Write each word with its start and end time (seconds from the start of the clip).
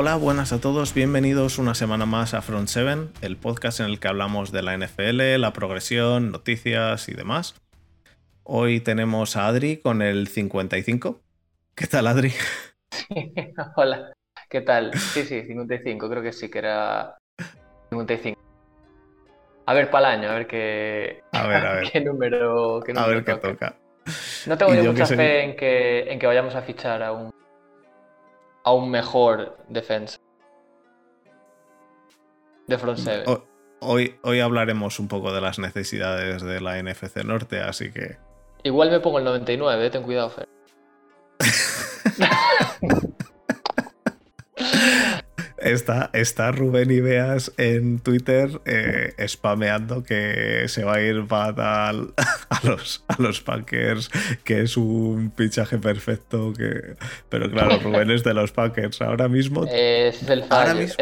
Hola, 0.00 0.14
buenas 0.14 0.52
a 0.52 0.60
todos, 0.60 0.94
bienvenidos 0.94 1.58
una 1.58 1.74
semana 1.74 2.06
más 2.06 2.32
a 2.32 2.40
Front 2.40 2.68
7, 2.68 3.08
el 3.20 3.36
podcast 3.36 3.80
en 3.80 3.86
el 3.86 3.98
que 3.98 4.06
hablamos 4.06 4.52
de 4.52 4.62
la 4.62 4.78
NFL, 4.78 5.40
la 5.40 5.52
progresión, 5.52 6.30
noticias 6.30 7.08
y 7.08 7.14
demás. 7.14 7.56
Hoy 8.44 8.78
tenemos 8.78 9.36
a 9.36 9.48
Adri 9.48 9.78
con 9.78 10.00
el 10.00 10.28
55. 10.28 11.20
¿Qué 11.74 11.88
tal, 11.88 12.06
Adri? 12.06 12.32
Hola, 13.76 14.12
¿qué 14.48 14.60
tal? 14.60 14.94
Sí, 14.94 15.24
sí, 15.24 15.42
55, 15.42 16.08
creo 16.08 16.22
que 16.22 16.32
sí, 16.32 16.48
que 16.48 16.60
era 16.60 17.18
55. 17.90 18.40
A 19.66 19.74
ver, 19.74 19.90
para 19.90 20.14
el 20.14 20.20
año, 20.20 20.30
a 20.30 20.34
ver 20.34 20.46
qué, 20.46 21.24
a 21.32 21.48
ver, 21.48 21.66
a 21.66 21.72
ver. 21.80 21.90
qué 21.90 22.00
número, 22.02 22.80
a 22.94 23.06
ver 23.08 23.24
qué 23.24 23.34
toca. 23.34 23.74
No 24.46 24.56
tengo 24.56 24.74
yo 24.76 24.92
mucha 24.92 25.06
fe 25.06 25.42
en, 25.42 25.56
que, 25.56 26.12
en 26.12 26.20
que 26.20 26.26
vayamos 26.28 26.54
a 26.54 26.62
fichar 26.62 27.02
a 27.02 27.10
un, 27.10 27.32
a 28.68 28.72
un 28.74 28.90
mejor 28.90 29.56
defensa 29.68 30.18
de 32.66 32.76
front 32.76 32.98
seven. 32.98 33.24
Hoy, 33.80 34.18
hoy 34.22 34.40
hablaremos 34.40 35.00
un 35.00 35.08
poco 35.08 35.32
de 35.32 35.40
las 35.40 35.58
necesidades 35.58 36.42
de 36.42 36.60
la 36.60 36.82
NFC 36.82 37.24
Norte, 37.24 37.60
así 37.60 37.90
que... 37.90 38.18
Igual 38.64 38.90
me 38.90 39.00
pongo 39.00 39.20
el 39.20 39.24
99, 39.24 39.86
eh, 39.86 39.90
ten 39.90 40.02
cuidado, 40.02 40.28
Fer. 40.28 40.48
Está, 45.72 46.10
está 46.12 46.50
Rubén 46.50 46.90
Ibeas 46.90 47.52
en 47.56 47.98
Twitter 48.00 48.60
eh, 48.64 49.14
spameando 49.26 50.02
que 50.02 50.64
se 50.68 50.84
va 50.84 50.94
a 50.94 51.00
ir 51.00 51.24
a, 51.30 51.92
los, 52.62 53.04
a 53.08 53.16
los 53.20 53.40
Packers, 53.40 54.10
que 54.44 54.62
es 54.62 54.76
un 54.76 55.30
pichaje 55.30 55.78
perfecto. 55.78 56.52
Que... 56.52 56.96
Pero 57.28 57.50
claro, 57.50 57.78
Rubén 57.82 58.10
es 58.10 58.24
de 58.24 58.34
los 58.34 58.52
Packers. 58.52 59.02
Ahora 59.02 59.28
mismo, 59.28 59.64
es 59.64 60.22
el 60.28 60.44
ahora 60.50 60.74
mismo 60.74 60.96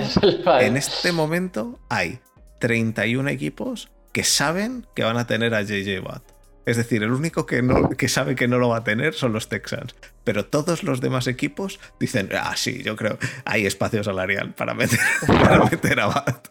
en 0.61 0.77
este 0.77 1.13
momento, 1.13 1.79
hay 1.89 2.19
31 2.61 3.29
equipos 3.31 3.89
que 4.13 4.25
saben 4.25 4.87
que 4.95 5.05
van 5.05 5.17
a 5.19 5.27
tener 5.27 5.55
a 5.55 5.63
JJ 5.63 6.01
Watt. 6.01 6.23
Es 6.65 6.77
decir, 6.77 7.03
el 7.03 7.13
único 7.13 7.47
que, 7.47 7.63
no, 7.63 7.91
que 7.91 8.09
sabe 8.09 8.35
que 8.35 8.49
no 8.49 8.59
lo 8.59 8.71
va 8.71 8.79
a 8.79 8.85
tener 8.85 9.15
son 9.15 9.33
los 9.33 9.49
Texans. 9.49 9.95
Pero 10.27 10.45
todos 10.45 10.83
los 10.83 11.01
demás 11.01 11.29
equipos 11.29 11.79
dicen, 12.01 12.31
ah, 12.37 12.57
sí, 12.57 12.83
yo 12.83 12.97
creo, 12.97 13.17
hay 13.45 13.65
espacio 13.65 14.03
salarial 14.03 14.55
para 14.55 14.75
meter, 14.75 14.99
para 15.29 15.65
meter 15.65 16.01
a 16.01 16.07
Bat. 16.07 16.49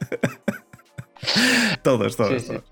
todos, 1.83 2.15
todos, 2.15 2.47
todos. 2.47 2.63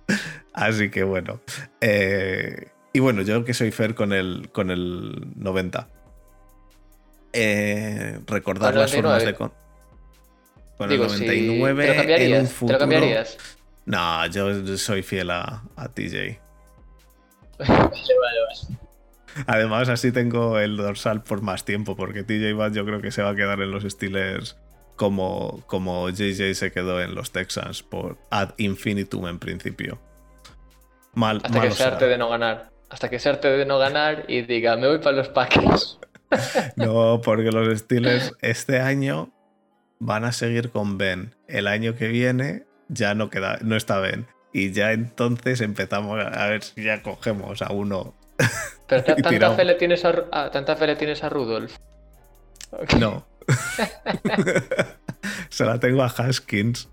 Así 0.53 0.89
que 0.89 1.03
bueno. 1.03 1.41
Eh, 1.81 2.69
y 2.93 2.99
bueno, 3.01 3.21
yo 3.23 3.43
que 3.43 3.53
soy 3.53 3.71
Fer 3.71 3.95
con 3.95 4.13
el, 4.13 4.49
con 4.53 4.71
el 4.71 5.33
90. 5.35 5.89
Eh, 7.33 8.19
recordar 8.25 8.73
las 8.73 8.93
formas 8.93 9.25
de... 9.25 9.33
Con, 9.33 9.51
con 10.77 10.89
el 10.89 10.99
99 10.99 11.85
¿te 11.85 12.29
lo 12.29 12.47
¿Te 12.47 12.73
lo 12.73 12.79
cambiarías? 12.79 13.37
No, 13.85 14.25
yo 14.27 14.77
soy 14.77 15.03
fiel 15.03 15.31
a, 15.31 15.63
a 15.75 15.89
TJ. 15.89 16.39
Además, 19.47 19.89
así 19.89 20.11
tengo 20.11 20.59
el 20.59 20.77
dorsal 20.77 21.23
por 21.23 21.41
más 21.41 21.65
tiempo, 21.65 21.95
porque 21.95 22.23
TJ 22.23 22.53
Watt 22.53 22.73
yo 22.73 22.85
creo 22.85 23.01
que 23.01 23.11
se 23.11 23.21
va 23.21 23.31
a 23.31 23.35
quedar 23.35 23.61
en 23.61 23.71
los 23.71 23.83
Steelers 23.83 24.57
como, 24.95 25.63
como 25.67 26.09
JJ 26.09 26.53
se 26.53 26.71
quedó 26.71 27.01
en 27.01 27.15
los 27.15 27.31
Texans 27.31 27.83
por 27.83 28.17
ad 28.29 28.51
infinitum 28.57 29.27
en 29.27 29.39
principio. 29.39 29.99
Mal, 31.13 31.41
Hasta 31.43 31.61
que 31.61 31.71
se 31.71 31.83
arte 31.83 32.07
de 32.07 32.17
no 32.17 32.29
ganar. 32.29 32.69
Hasta 32.89 33.09
que 33.09 33.19
se 33.19 33.29
arte 33.29 33.49
de 33.49 33.65
no 33.65 33.79
ganar 33.79 34.25
y 34.27 34.41
diga, 34.41 34.75
me 34.77 34.87
voy 34.87 34.99
para 34.99 35.17
los 35.17 35.29
Packers. 35.29 35.99
no, 36.75 37.21
porque 37.23 37.51
los 37.51 37.77
Steelers 37.79 38.33
este 38.41 38.79
año 38.79 39.31
van 39.99 40.25
a 40.25 40.31
seguir 40.31 40.69
con 40.69 40.97
Ben. 40.97 41.35
El 41.47 41.67
año 41.67 41.95
que 41.95 42.07
viene 42.07 42.65
ya 42.87 43.15
no 43.15 43.29
queda, 43.29 43.59
no 43.61 43.75
está 43.75 43.99
Ben. 43.99 44.27
Y 44.51 44.71
ya 44.71 44.91
entonces 44.91 45.61
empezamos 45.61 46.23
a 46.23 46.47
ver 46.47 46.63
si 46.63 46.83
ya 46.83 47.01
cogemos 47.01 47.61
a 47.61 47.71
uno. 47.71 48.15
Pero 48.87 49.03
tanta 49.21 49.55
fe, 49.55 49.65
le 49.65 49.75
tienes 49.75 50.03
a, 50.05 50.49
tanta 50.51 50.75
fe 50.75 50.87
le 50.87 50.95
tienes 50.95 51.23
a 51.23 51.29
Rudolf. 51.29 51.77
No. 52.99 53.25
Se 55.49 55.65
la 55.65 55.79
tengo 55.79 56.03
a 56.03 56.07
Haskins. 56.07 56.89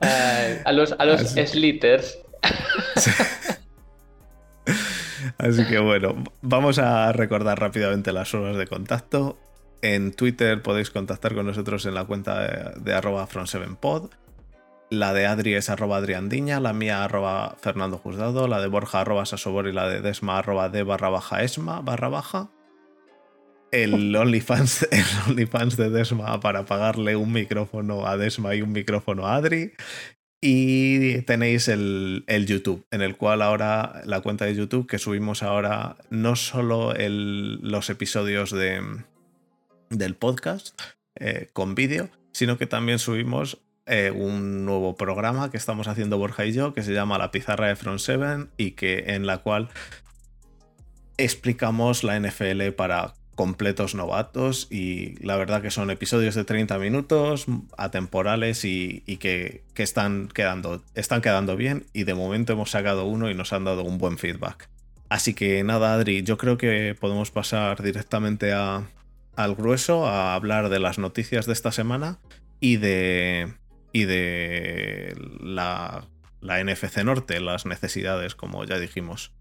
a 0.00 0.72
los, 0.72 0.94
a 0.98 1.04
los 1.04 1.20
Slitters. 1.20 2.18
Así 5.38 5.66
que 5.66 5.78
bueno, 5.78 6.24
vamos 6.40 6.78
a 6.78 7.12
recordar 7.12 7.60
rápidamente 7.60 8.12
las 8.12 8.32
horas 8.34 8.56
de 8.56 8.66
contacto. 8.66 9.38
En 9.82 10.12
Twitter 10.12 10.62
podéis 10.62 10.90
contactar 10.90 11.34
con 11.34 11.46
nosotros 11.46 11.86
en 11.86 11.94
la 11.94 12.04
cuenta 12.04 12.42
de, 12.42 12.80
de 12.80 12.94
arroba 12.94 13.26
front7pod. 13.28 14.10
La 14.90 15.14
de 15.14 15.24
Adri 15.24 15.54
es 15.54 15.70
arroba 15.70 15.98
adriandiña, 15.98 16.58
la 16.58 16.72
mía 16.72 17.04
arroba 17.04 17.56
Fernando 17.60 17.96
Juzgado, 17.96 18.48
la 18.48 18.60
de 18.60 18.66
Borja 18.66 19.00
arroba 19.00 19.24
Sasobor 19.24 19.68
y 19.68 19.72
la 19.72 19.88
de 19.88 20.00
Desma 20.00 20.38
arroba 20.38 20.68
de 20.68 20.82
barra 20.82 21.08
baja 21.08 21.44
esma 21.44 21.80
barra 21.80 22.08
baja. 22.08 22.50
El 23.70 24.16
OnlyFans, 24.16 24.88
el 24.90 25.04
OnlyFans 25.28 25.76
de 25.76 25.90
Desma 25.90 26.40
para 26.40 26.64
pagarle 26.64 27.14
un 27.14 27.30
micrófono 27.30 28.04
a 28.04 28.16
Desma 28.16 28.56
y 28.56 28.62
un 28.62 28.72
micrófono 28.72 29.28
a 29.28 29.36
Adri. 29.36 29.74
Y 30.42 31.22
tenéis 31.22 31.68
el, 31.68 32.24
YouTube, 32.48 32.84
en 32.90 33.02
el 33.02 33.16
cual 33.16 33.42
ahora 33.42 34.02
la 34.06 34.22
cuenta 34.22 34.46
de 34.46 34.56
YouTube 34.56 34.88
que 34.88 34.98
subimos 34.98 35.44
ahora 35.44 35.98
no 36.08 36.34
solo 36.34 36.94
los 36.96 37.90
episodios 37.90 38.50
de, 38.50 38.82
del 39.90 40.16
podcast 40.16 40.80
eh, 41.14 41.48
con 41.52 41.76
vídeo, 41.76 42.08
sino 42.32 42.58
que 42.58 42.66
también 42.66 42.98
subimos 42.98 43.58
eh, 43.92 44.12
un 44.12 44.64
nuevo 44.64 44.94
programa 44.94 45.50
que 45.50 45.56
estamos 45.56 45.88
haciendo 45.88 46.16
Borja 46.16 46.46
y 46.46 46.52
yo, 46.52 46.72
que 46.72 46.84
se 46.84 46.92
llama 46.92 47.18
La 47.18 47.32
Pizarra 47.32 47.66
de 47.66 47.74
Front 47.74 47.98
7 47.98 48.46
y 48.56 48.70
que 48.70 49.06
en 49.08 49.26
la 49.26 49.38
cual 49.38 49.68
explicamos 51.16 52.04
la 52.04 52.18
NFL 52.20 52.68
para 52.76 53.14
completos 53.34 53.96
novatos 53.96 54.68
y 54.70 55.16
la 55.24 55.34
verdad 55.36 55.60
que 55.60 55.72
son 55.72 55.90
episodios 55.90 56.36
de 56.36 56.44
30 56.44 56.78
minutos, 56.78 57.46
atemporales 57.76 58.64
y, 58.64 59.02
que, 59.18 59.64
están, 59.74 60.28
quedando, 60.28 60.84
están 60.94 61.20
quedando 61.20 61.56
bien 61.56 61.86
y 61.92 62.04
de 62.04 62.14
momento 62.14 62.52
hemos 62.52 62.70
sacado 62.70 63.06
uno 63.06 63.28
y 63.28 63.34
nos 63.34 63.52
han 63.52 63.64
dado 63.64 63.82
un 63.82 63.98
buen 63.98 64.18
feedback. 64.18 64.68
Así 65.08 65.34
que 65.34 65.64
nada, 65.64 65.94
Adri, 65.94 66.22
yo 66.22 66.38
creo 66.38 66.58
que 66.58 66.94
podemos 67.00 67.32
pasar 67.32 67.82
directamente 67.82 68.52
al 68.52 69.54
grueso, 69.56 70.06
a 70.06 70.36
hablar 70.36 70.68
de 70.68 70.78
las 70.78 70.98
noticias 70.98 71.46
de 71.46 71.54
esta 71.54 71.72
semana 71.72 72.18
y 72.60 72.76
de, 72.76 73.54
y 73.92 74.04
de 74.04 75.14
la, 75.40 76.06
la, 76.40 76.64
NFC 76.64 76.98
Norte, 77.04 77.40
las 77.40 77.66
necesidades, 77.66 78.34
como 78.34 78.64
ya 78.64 78.78
dijimos. 78.78 79.32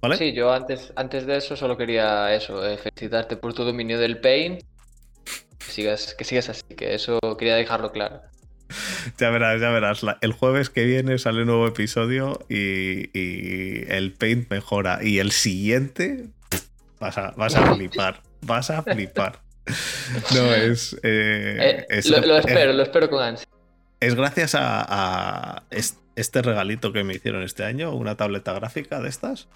¿Vale? 0.00 0.16
Sí, 0.16 0.32
yo 0.32 0.52
antes, 0.52 0.92
antes 0.96 1.26
de 1.26 1.36
eso 1.36 1.56
solo 1.56 1.76
quería 1.76 2.34
eso, 2.34 2.66
eh, 2.66 2.76
felicitarte 2.76 3.36
por 3.36 3.54
tu 3.54 3.64
dominio 3.64 3.98
del 3.98 4.20
Paint. 4.20 4.62
Que 5.58 5.72
sigas, 5.72 6.14
que 6.14 6.24
sigas 6.24 6.48
así, 6.48 6.74
que 6.76 6.94
eso 6.94 7.20
quería 7.38 7.54
dejarlo 7.56 7.92
claro. 7.92 8.20
Ya 9.18 9.30
verás, 9.30 9.60
ya 9.60 9.70
verás. 9.70 10.02
el 10.20 10.32
jueves 10.32 10.70
que 10.70 10.84
viene 10.84 11.18
sale 11.18 11.42
un 11.42 11.48
nuevo 11.48 11.66
episodio 11.66 12.38
y, 12.48 13.16
y 13.16 13.84
el 13.88 14.12
Paint 14.12 14.50
mejora. 14.50 14.98
Y 15.02 15.18
el 15.18 15.30
siguiente 15.30 16.30
vas 16.98 17.18
a, 17.18 17.32
vas 17.36 17.54
a 17.54 17.74
flipar. 17.74 18.22
Vas 18.42 18.70
a 18.70 18.82
flipar. 18.82 19.40
No, 20.34 20.52
es. 20.52 20.98
Eh, 21.04 21.86
eh, 21.88 22.00
lo, 22.06 22.36
espero, 22.36 22.72
lo 22.72 22.82
espero 22.82 23.08
con 23.08 23.22
ansia 23.22 23.46
es 24.02 24.16
gracias 24.16 24.56
a, 24.58 25.62
este 25.70 26.42
regalito 26.42 26.92
que 26.92 27.04
me 27.04 27.14
hicieron 27.14 27.42
este 27.42 27.64
año, 27.64 27.94
una 27.94 28.16
tableta 28.16 28.52
gráfica 28.52 29.00
de 29.00 29.08
estas. 29.08 29.48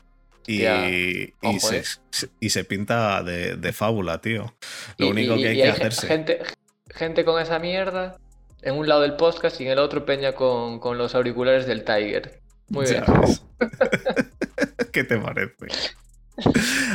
Y, 0.47 0.63
y, 0.63 1.61
se, 1.61 1.79
eh. 1.79 2.29
y 2.39 2.51
se, 2.51 2.63
pinta 2.63 3.25
de, 3.25 3.73
fábula, 3.73 4.21
tío. 4.21 4.55
Lo 4.99 5.09
único 5.09 5.35
que 5.37 5.49
hay, 5.49 5.57
que 5.57 5.69
hacerse. 5.69 6.07
Gente, 6.07 6.43
gente 6.91 7.25
con 7.25 7.43
esa 7.43 7.59
mierda 7.59 8.19
en 8.63 8.77
un 8.77 8.89
lado 8.89 9.03
del 9.03 9.17
podcast 9.17 9.61
y 9.61 9.65
en 9.65 9.73
el 9.73 9.79
otro 9.81 10.05
peña 10.05 10.35
con, 10.35 10.81
los 10.97 11.17
auriculares 11.17 11.67
del 11.67 11.83
Tiger. 11.83 12.41
Muy 12.69 12.87
bien. 12.87 13.03
¿Qué 14.93 15.03
te 15.03 15.19
parece? 15.19 15.55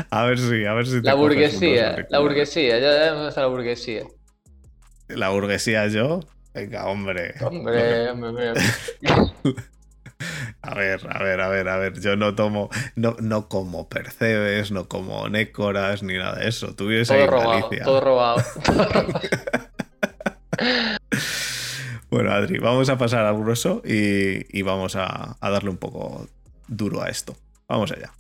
A 0.10 0.24
ver 0.24 0.40
si, 0.40 0.66
a 0.66 0.74
ver 0.74 0.86
si 0.86 1.02
La 1.02 1.16
burguesía, 1.16 2.08
la 2.10 2.20
burguesía, 2.20 2.80
ya 2.80 2.92
debemos 2.92 3.36
la 3.36 3.48
burguesía. 3.48 4.04
La 5.10 5.30
burguesía 5.30 5.88
yo, 5.88 6.22
Venga, 6.54 6.86
hombre. 6.86 7.34
Hombre, 7.42 8.10
hombre, 8.10 8.54
A 10.62 10.76
ver, 10.76 11.02
a 11.10 11.24
ver, 11.24 11.42
a 11.42 11.48
ver, 11.50 11.68
a 11.68 11.78
ver. 11.78 12.00
Yo 12.00 12.16
no 12.16 12.36
tomo, 12.36 12.70
no, 12.96 13.16
no 13.20 13.48
como 13.48 13.90
percebes, 13.90 14.72
no 14.72 14.88
como 14.88 15.28
nécoras, 15.30 16.04
ni 16.04 16.18
nada 16.18 16.36
de 16.36 16.48
eso. 16.50 16.76
Tú 16.76 16.88
vives 16.88 17.08
todo 17.08 17.26
robado, 17.26 17.70
Todo 17.84 18.02
robado. 18.02 18.44
bueno, 22.12 22.32
Adri, 22.32 22.60
vamos 22.60 22.90
a 22.90 22.98
pasar 22.98 23.26
al 23.26 23.38
grueso 23.38 23.82
y, 23.84 24.46
y 24.56 24.62
vamos 24.62 24.96
a, 24.96 25.38
a 25.40 25.50
darle 25.50 25.72
un 25.72 25.78
poco 25.78 26.28
duro 26.68 27.02
a 27.02 27.10
esto. 27.10 27.36
Vamos 27.68 27.92
allá. 27.92 28.12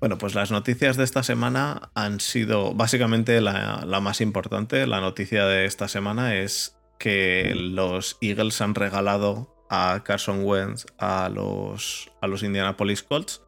Bueno, 0.00 0.16
pues 0.16 0.34
las 0.34 0.50
noticias 0.50 0.96
de 0.96 1.04
esta 1.04 1.22
semana 1.22 1.90
han 1.94 2.20
sido 2.20 2.72
básicamente 2.72 3.42
la, 3.42 3.84
más 4.00 4.22
importante. 4.22 4.86
La 4.86 5.02
noticia 5.02 5.44
de 5.44 5.66
esta 5.66 5.88
semana 5.88 6.36
es 6.36 6.74
que 6.98 7.52
los 7.54 8.16
Eagles 8.22 8.62
han 8.62 8.74
regalado 8.74 9.54
a 9.68 10.02
Carson 10.02 10.42
Wentz 10.42 10.86
a 10.96 11.28
los, 11.28 12.10
a 12.22 12.28
los 12.28 12.42
Indianapolis 12.42 13.02
Colts. 13.02 13.42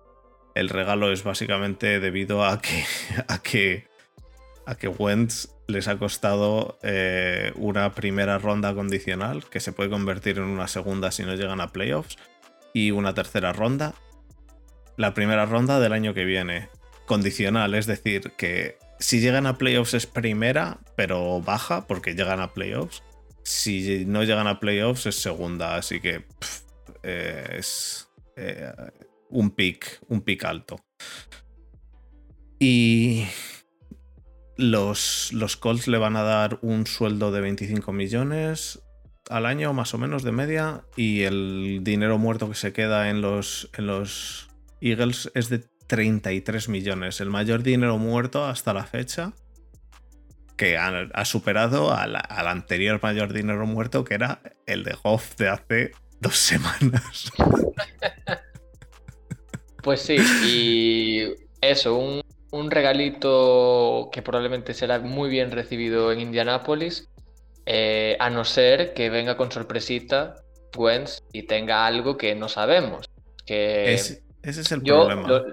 El 0.55 0.69
regalo 0.69 1.11
es 1.11 1.25
básicamente 1.25 2.01
debido 2.01 2.45
a 2.45 2.61
que, 2.61 2.85
a 3.29 3.39
que, 3.39 3.89
a 4.67 4.75
que 4.75 4.89
Wentz 4.89 5.49
les 5.69 5.89
ha 5.89 5.97
costado 5.97 6.79
eh, 6.83 7.53
una 7.55 7.95
primera 7.95 8.37
ronda 8.37 8.75
condicional, 8.75 9.43
que 9.49 9.61
se 9.61 9.73
puede 9.73 9.89
convertir 9.89 10.37
en 10.37 10.45
una 10.45 10.69
segunda 10.69 11.13
si 11.13 11.23
no 11.23 11.35
llegan 11.35 11.63
a 11.63 11.73
playoffs, 11.73 12.19
y 12.75 12.91
una 12.91 13.15
tercera 13.15 13.55
ronda 13.55 13.95
la 14.97 15.15
primera 15.15 15.47
ronda 15.47 15.81
del 15.81 15.93
año 15.93 16.15
que 16.15 16.25
viene. 16.25 16.69
Condicional, 17.07 17.75
es 17.75 17.87
decir, 17.87 18.33
que 18.37 18.79
si 18.99 19.21
llegan 19.21 19.47
a 19.47 19.59
playoffs 19.59 19.95
es 19.95 20.07
primera, 20.07 20.79
pero 20.97 21.41
baja 21.41 21.87
porque 21.87 22.15
llegan 22.15 22.41
a 22.41 22.53
playoffs. 22.53 23.03
Si 23.43 24.05
no 24.07 24.23
llegan 24.23 24.47
a 24.47 24.61
playoffs 24.61 25.07
es 25.07 25.17
segunda, 25.17 25.75
así 25.75 26.01
que 26.01 26.25
eh, 27.03 27.57
es 27.59 28.09
eh, 28.37 28.73
un 29.29 29.51
pick, 29.51 30.01
un 30.09 30.21
pick 30.21 30.45
alto. 30.45 30.85
Y 32.61 33.27
los, 34.57 35.33
los 35.33 35.57
Colts 35.57 35.89
le 35.89 35.99
van 35.99 36.15
a 36.15 36.23
dar 36.23 36.59
un 36.63 36.87
sueldo 36.87 37.33
de 37.33 37.41
25 37.41 37.93
millones 37.93 38.81
al 39.29 39.47
año, 39.47 39.73
más 39.73 39.95
o 39.95 39.99
menos 39.99 40.23
de 40.23 40.33
media, 40.33 40.85
y 40.97 41.23
el 41.23 41.81
dinero 41.83 42.19
muerto 42.19 42.49
que 42.49 42.55
se 42.55 42.73
queda 42.73 43.11
en 43.11 43.21
los, 43.21 43.71
en 43.77 43.87
los 43.87 44.49
Eagles 44.83 45.31
es 45.35 45.49
de 45.49 45.65
33 45.87 46.69
millones, 46.69 47.21
el 47.21 47.31
mayor 47.31 47.63
dinero 47.63 47.99
muerto 47.99 48.45
hasta 48.45 48.73
la 48.73 48.85
fecha, 48.85 49.33
que 50.57 50.77
ha, 50.77 51.25
superado 51.25 51.93
al, 51.93 52.17
anterior 52.47 53.01
mayor 53.03 53.33
dinero 53.33 53.67
muerto, 53.67 54.05
que 54.05 54.15
era 54.15 54.41
el 54.67 54.85
de 54.85 54.95
Goff 55.03 55.37
de 55.37 55.49
hace 55.49 55.93
dos 56.21 56.37
semanas. 56.39 57.33
Pues 59.83 60.03
sí, 60.03 60.17
y 60.47 61.35
eso, 61.61 61.97
un, 61.97 62.23
un 62.53 62.71
regalito 62.71 64.11
que 64.13 64.23
probablemente 64.23 64.75
será 64.75 65.01
muy 65.01 65.31
bien 65.31 65.51
recibido 65.51 66.13
en 66.13 66.21
Indianápolis, 66.21 67.09
eh, 67.67 68.17
a 68.21 68.31
no 68.31 68.45
ser 68.45 68.93
que 68.93 69.09
venga 69.09 69.37
con 69.37 69.51
sorpresita 69.51 70.37
Wentz 70.77 71.23
y 71.33 71.45
tenga 71.45 71.87
algo 71.87 72.17
que 72.17 72.35
no 72.35 72.49
sabemos. 72.49 73.09
Que 73.47 73.99
ese 74.43 74.61
es 74.63 74.73
el 74.73 74.83
problema. 74.83 75.45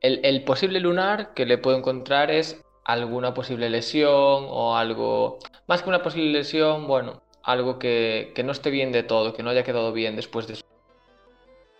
el, 0.00 0.44
posible 0.44 0.80
lunar 0.80 1.34
que 1.34 1.46
le 1.46 1.58
puedo 1.58 1.76
encontrar 1.76 2.30
es 2.30 2.60
alguna 2.84 3.34
posible 3.34 3.70
lesión 3.70 4.46
o 4.48 4.76
algo. 4.76 5.38
Más 5.66 5.82
que 5.82 5.88
una 5.88 6.02
posible 6.02 6.32
lesión, 6.32 6.86
bueno, 6.86 7.22
algo 7.42 7.78
que, 7.78 8.32
no 8.44 8.52
esté 8.52 8.70
bien 8.70 8.92
de 8.92 9.02
todo, 9.02 9.32
que 9.32 9.42
no 9.42 9.50
haya 9.50 9.64
quedado 9.64 9.92
bien 9.92 10.16
después 10.16 10.46
de 10.46 10.56
su 10.56 10.64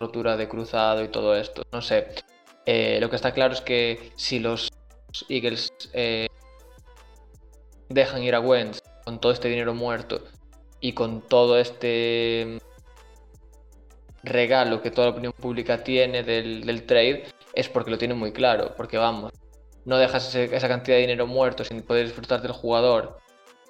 rotura 0.01 0.37
de 0.37 0.49
cruzado 0.49 1.03
y 1.05 1.09
todo 1.09 1.37
esto. 1.37 1.63
No 1.73 1.83
sé. 1.83 2.09
Eh, 2.67 2.99
lo 3.01 3.11
que 3.11 3.17
está 3.17 3.33
claro 3.33 3.55
es 3.55 3.61
que 3.61 4.13
si 4.17 4.41
los 4.41 4.69
Eagles 5.29 5.73
eh, 5.93 6.29
dejan 7.89 8.23
ir 8.23 8.35
a 8.35 8.41
Wentz 8.41 8.81
con 9.05 9.21
todo 9.21 9.33
este 9.33 9.49
dinero 9.49 9.75
muerto 9.75 10.25
y 10.81 10.93
con 10.93 11.21
todo 11.21 11.59
este 11.59 12.59
regalo 14.27 14.83
que 14.83 14.91
toda 14.91 15.09
la 15.09 15.13
opinión 15.13 15.33
pública 15.33 15.83
tiene 15.83 16.23
del, 16.23 16.83
trade 16.85 17.25
es 17.55 17.69
porque 17.69 17.91
lo 17.91 17.99
tiene 17.99 18.15
muy 18.15 18.33
claro. 18.33 18.75
Porque 18.77 18.99
vamos, 18.99 19.33
no 19.85 19.99
dejas 19.99 20.35
esa 20.35 20.69
cantidad 20.69 20.97
de 20.97 21.03
dinero 21.03 21.27
muerto 21.27 21.65
sin 21.65 21.83
poder 21.83 22.07
disfrutar 22.07 22.43
del 22.43 22.53
jugador. 22.53 23.19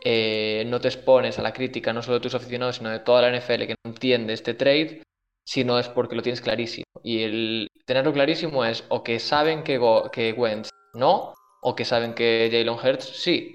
Eh, 0.05 0.65
no 0.67 0.81
te 0.81 0.89
expones 0.89 1.39
a 1.39 1.43
la 1.43 1.53
crítica 1.53 1.93
no 1.93 2.03
solo 2.03 2.15
de 2.15 2.23
tus 2.23 2.35
aficionados, 2.35 2.77
sino 2.77 2.91
de 2.91 3.01
toda 3.01 3.23
la 3.23 3.37
NFL 3.37 3.67
que 3.67 3.75
no 3.85 3.91
entiende 3.91 4.33
este 4.33 4.55
trade, 4.55 5.03
sino 5.45 5.79
es 5.79 5.89
porque 5.89 6.17
lo 6.17 6.23
tienes 6.23 6.41
clarísimo. 6.41 6.87
Y 7.03 7.23
el 7.23 7.69
tenerlo 7.87 8.13
clarísimo 8.13 8.65
es 8.65 8.85
o 8.89 9.03
que 9.03 9.19
saben 9.19 9.63
que, 9.63 9.81
que 10.13 10.33
Wentz 10.33 10.71
no, 10.95 11.35
o 11.63 11.75
que 11.75 11.85
saben 11.85 12.15
que 12.15 12.49
Jalen 12.51 12.79
Hurts 12.79 13.05
sí. 13.05 13.55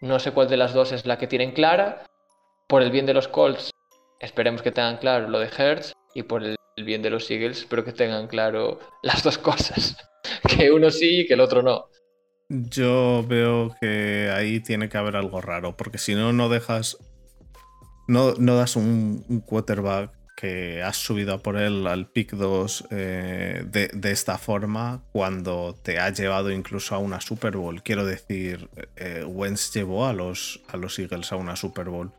No 0.00 0.18
sé 0.18 0.32
cuál 0.32 0.48
de 0.48 0.56
las 0.56 0.72
dos 0.72 0.92
es 0.92 1.06
la 1.06 1.18
que 1.18 1.26
tienen 1.26 1.52
clara. 1.52 2.04
Por 2.68 2.82
el 2.82 2.90
bien 2.90 3.06
de 3.06 3.14
los 3.14 3.28
Colts, 3.28 3.70
esperemos 4.20 4.62
que 4.62 4.72
tengan 4.72 4.98
claro 4.98 5.28
lo 5.28 5.40
de 5.40 5.48
Hertz 5.48 5.92
y 6.14 6.22
por 6.22 6.42
el 6.42 6.56
bien 6.84 7.02
de 7.02 7.10
los 7.10 7.30
Eagles, 7.30 7.58
espero 7.58 7.84
que 7.84 7.92
tengan 7.92 8.26
claro 8.26 8.80
las 9.02 9.22
dos 9.22 9.38
cosas. 9.38 9.96
que 10.56 10.70
uno 10.70 10.90
sí 10.90 11.20
y 11.20 11.26
que 11.26 11.34
el 11.34 11.40
otro 11.40 11.62
no. 11.62 11.86
Yo 12.48 13.24
veo 13.28 13.76
que 13.80 14.30
ahí 14.34 14.60
tiene 14.60 14.88
que 14.88 14.98
haber 14.98 15.14
algo 15.14 15.40
raro, 15.40 15.76
porque 15.76 15.98
si 15.98 16.14
no, 16.14 16.32
no 16.32 16.48
dejas. 16.48 16.98
No, 18.08 18.34
no 18.38 18.56
das 18.56 18.74
un, 18.74 19.22
quarterback 19.46 20.10
que 20.36 20.82
has 20.82 20.96
subido 20.96 21.40
por 21.42 21.56
él 21.56 21.86
al 21.86 22.10
pick 22.10 22.32
2 22.32 22.86
eh, 22.90 23.62
de, 23.66 24.10
esta 24.10 24.36
forma 24.36 25.04
cuando 25.12 25.76
te 25.80 26.00
ha 26.00 26.10
llevado 26.10 26.50
incluso 26.50 26.96
a 26.96 26.98
una 26.98 27.20
Super 27.20 27.56
Bowl. 27.56 27.84
Quiero 27.84 28.04
decir, 28.04 28.68
eh, 28.96 29.22
Wentz 29.24 29.72
llevó 29.72 30.06
a 30.06 30.12
los, 30.12 30.60
a 30.66 30.76
los 30.76 30.98
Eagles 30.98 31.30
a 31.30 31.36
una 31.36 31.54
Super 31.54 31.88
Bowl. 31.88 32.12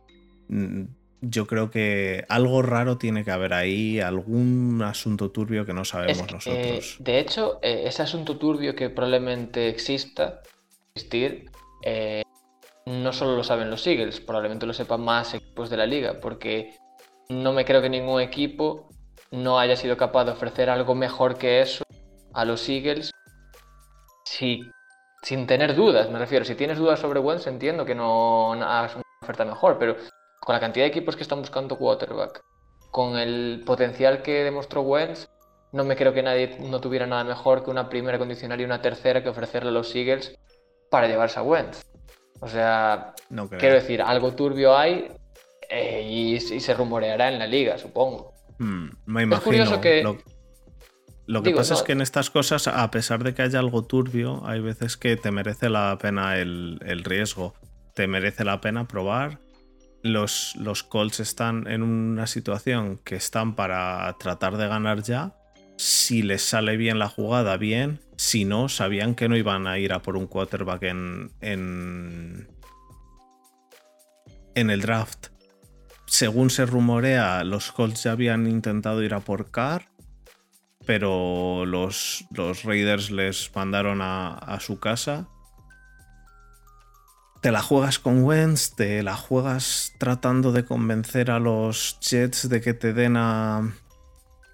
Yo 1.22 1.46
creo 1.46 1.70
que 1.70 2.26
algo 2.30 2.64
raro 2.64 2.98
tiene 2.98 3.24
que 3.24 3.32
haber 3.32 3.54
ahí, 3.54 4.00
algún 4.00 4.82
asunto 4.84 5.30
turbio 5.30 5.66
que 5.66 5.74
no 5.74 5.86
sabemos 5.86 6.32
nosotros. 6.32 6.98
de 7.00 7.20
hecho, 7.20 7.60
eh, 7.62 7.84
ese 7.86 8.02
asunto 8.02 8.38
turbio 8.38 8.76
que 8.76 8.90
probablemente 8.90 9.70
exista, 9.70 10.42
existir, 10.96 11.52
eh, 11.84 12.24
no 12.88 13.14
solo 13.14 13.36
lo 13.36 13.44
saben 13.44 13.70
los 13.70 13.86
Eagles, 13.86 14.20
probablemente 14.20 14.66
lo 14.66 14.74
sepan 14.74 15.02
más 15.02 15.34
equipos 15.36 15.70
de 15.70 15.78
la 15.78 15.86
liga, 15.86 16.20
porque 16.20 16.74
no 17.30 17.54
me 17.54 17.66
creo 17.66 17.82
que 17.82 17.90
ningún 17.90 18.20
equipo 18.20 18.90
no 19.30 19.60
haya 19.60 19.76
sido 19.76 19.96
capaz 19.98 20.26
de 20.26 20.32
ofrecer 20.32 20.70
algo 20.70 20.96
mejor 20.96 21.38
que 21.38 21.62
eso 21.62 21.84
a 22.34 22.46
los 22.46 22.68
Eagles 22.68 23.12
si, 24.26 24.72
sin 25.22 25.46
tener 25.46 25.76
dudas, 25.76 26.10
me 26.10 26.20
refiero. 26.20 26.46
Si 26.46 26.56
tienes 26.56 26.78
dudas 26.78 27.00
sobre 27.00 27.20
Wentz, 27.20 27.48
entiendo 27.48 27.86
que 27.86 27.96
no 27.96 28.54
hagas 28.54 28.96
una 28.96 29.04
oferta 29.22 29.46
mejor, 29.46 29.78
pero 29.78 29.96
con 30.42 30.54
la 30.54 30.60
cantidad 30.60 30.86
de 30.86 30.90
equipos 30.90 31.16
que 31.16 31.22
están 31.22 31.40
buscando 31.40 31.78
quarterback, 31.78 32.44
con 32.90 33.18
el 33.18 33.62
potencial 33.66 34.24
que 34.24 34.44
demostró 34.44 34.82
Wentz, 34.82 35.30
no 35.72 35.86
me 35.86 35.96
creo 35.96 36.14
que 36.14 36.24
nadie 36.24 36.58
no 36.60 36.82
tuviera 36.82 37.06
nada 37.06 37.24
mejor 37.24 37.64
que 37.64 37.70
una 37.70 37.88
primera 37.88 38.18
condicional 38.18 38.60
y 38.60 38.66
una 38.66 38.82
tercera 38.82 39.24
que 39.24 39.30
ofrecerle 39.30 39.70
a 39.70 39.74
los 39.74 39.96
Eagles 39.96 40.38
para 40.90 41.08
llevarse 41.08 41.40
a 41.40 41.44
Wentz. 41.44 41.86
O 42.42 42.48
sea, 42.48 43.14
quiero 43.60 43.76
decir, 43.76 44.02
algo 44.02 44.34
turbio 44.34 44.76
hay 44.76 45.10
eh, 45.70 46.08
y, 46.10 46.40
se 46.40 46.74
rumoreará 46.74 47.32
en 47.32 47.38
la 47.38 47.46
liga, 47.46 47.78
supongo. 47.78 48.34
Hmm, 48.58 48.90
me 49.06 49.24
imagino. 49.24 49.36
Es 49.36 49.44
curioso 49.44 49.80
que... 49.80 50.04
Lo, 51.28 51.44
que 51.44 51.52
pasa 51.52 51.76
es 51.76 51.84
que 51.84 51.92
en 51.92 52.02
estas 52.02 52.32
cosas, 52.32 52.68
a 52.68 52.90
pesar 52.90 53.24
de 53.24 53.36
que 53.36 53.44
haya 53.44 53.60
algo 53.60 53.84
turbio, 53.84 54.42
hay 54.46 54.60
veces 54.60 54.98
que 54.98 55.16
te 55.16 55.32
merece 55.32 55.70
la 55.70 55.98
pena 56.02 56.38
el, 56.38 56.80
el 56.84 57.04
riesgo. 57.04 57.54
Te 57.94 58.08
merece 58.08 58.44
la 58.44 58.60
pena 58.60 58.88
probar 58.88 59.40
los, 60.04 60.56
los 60.56 60.84
Colts 60.84 61.20
están 61.20 61.68
en 61.68 61.84
una 61.84 62.28
situación 62.28 63.00
que 63.04 63.16
están 63.16 63.56
para 63.56 64.16
tratar 64.20 64.58
de 64.58 64.68
ganar 64.68 65.04
ya. 65.04 65.36
Si 65.78 66.22
les 66.22 66.44
sale 66.44 66.78
bien 66.78 67.00
la 67.00 67.10
jugada, 67.10 67.58
bien. 67.58 68.00
Si 68.18 68.46
no, 68.46 68.70
sabían 68.70 69.16
que 69.16 69.30
no 69.30 69.36
iban 69.36 69.68
a 69.68 69.80
ir 69.80 69.94
a 69.94 70.02
por 70.02 70.16
un 70.16 70.28
quarterback 70.28 70.84
en, 70.84 71.32
en, 71.42 72.48
en 74.56 74.70
el 74.70 74.82
draft. 74.82 75.28
Según 76.06 76.50
se 76.50 76.66
rumorea, 76.66 77.44
los 77.44 77.72
Colts 77.72 78.04
ya 78.04 78.12
habían 78.12 78.48
intentado 78.48 79.02
ir 79.02 79.14
a 79.14 79.22
por 79.22 79.50
Carr, 79.50 79.90
pero 80.86 81.66
los, 81.66 82.26
los 82.32 82.64
Raiders 82.64 83.12
les 83.12 83.50
mandaron 83.56 84.02
a, 84.02 84.34
a 84.34 84.60
su 84.60 84.80
casa 84.80 85.30
te 87.42 87.52
la 87.52 87.62
juegas 87.62 87.98
con 87.98 88.24
Wentz, 88.24 88.76
te 88.76 89.02
la 89.02 89.18
juegas 89.18 89.94
tratando 89.98 90.52
de 90.52 90.64
convencer 90.64 91.32
a 91.32 91.40
los 91.40 92.00
Jets 92.00 92.48
de 92.48 92.62
que 92.62 92.74
te 92.74 92.94
den 92.94 93.18
a. 93.18 93.74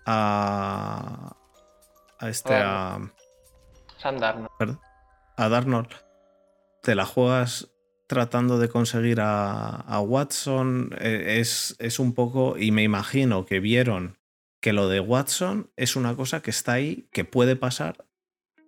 a. 0.05 1.35
a 2.17 2.29
este. 2.29 2.55
a. 2.55 3.11
Sam 3.97 4.17
Darnold. 4.19 4.79
A 5.35 5.49
Darnold. 5.49 5.89
Te 6.81 6.95
la 6.95 7.05
juegas 7.05 7.67
tratando 8.07 8.57
de 8.57 8.69
conseguir 8.69 9.19
a, 9.19 9.67
a 9.67 9.99
Watson. 9.99 10.91
E, 10.97 11.41
es, 11.41 11.75
es 11.79 11.99
un 11.99 12.13
poco. 12.13 12.57
Y 12.57 12.71
me 12.71 12.83
imagino 12.83 13.45
que 13.45 13.59
vieron 13.59 14.17
que 14.61 14.71
lo 14.71 14.87
de 14.87 15.01
Watson 15.01 15.69
es 15.75 15.97
una 15.97 16.15
cosa 16.15 16.41
que 16.41 16.51
está 16.51 16.73
ahí, 16.73 17.09
que 17.11 17.25
puede 17.25 17.57
pasar 17.57 18.05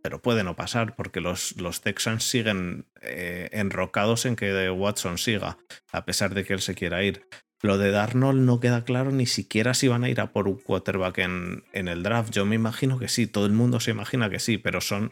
pero 0.02 0.22
puede 0.22 0.44
no 0.44 0.56
pasar 0.56 0.96
porque 0.96 1.22
los, 1.22 1.56
los 1.58 1.82
Texans 1.82 2.24
siguen 2.24 2.86
eh, 3.02 3.50
enrocados 3.52 4.26
en 4.26 4.36
que 4.36 4.70
Watson 4.70 5.18
siga, 5.18 5.58
a 5.92 6.06
pesar 6.06 6.34
de 6.34 6.44
que 6.44 6.54
él 6.54 6.62
se 6.62 6.76
quiera 6.76 7.04
ir. 7.04 7.26
lo 7.62 7.78
de 7.78 7.92
Darnold 7.92 8.42
no 8.42 8.60
queda 8.60 8.84
claro 8.84 9.12
ni 9.12 9.26
siquiera 9.26 9.74
si 9.74 9.88
van 9.88 10.04
a 10.04 10.10
ir 10.10 10.22
a 10.22 10.32
por 10.32 10.48
un 10.48 10.58
quarterback 10.58 11.20
en, 11.20 11.64
en, 11.74 11.88
el 11.88 12.04
draft. 12.04 12.32
Yo 12.32 12.46
me 12.46 12.56
imagino 12.56 13.00
que 13.00 13.10
sí, 13.10 13.28
todo 13.28 13.46
el 13.46 13.54
mundo 13.54 13.80
se 13.80 13.92
imagina 13.92 14.30
que 14.30 14.40
sí, 14.40 14.58
pero 14.58 14.82
son 14.82 15.12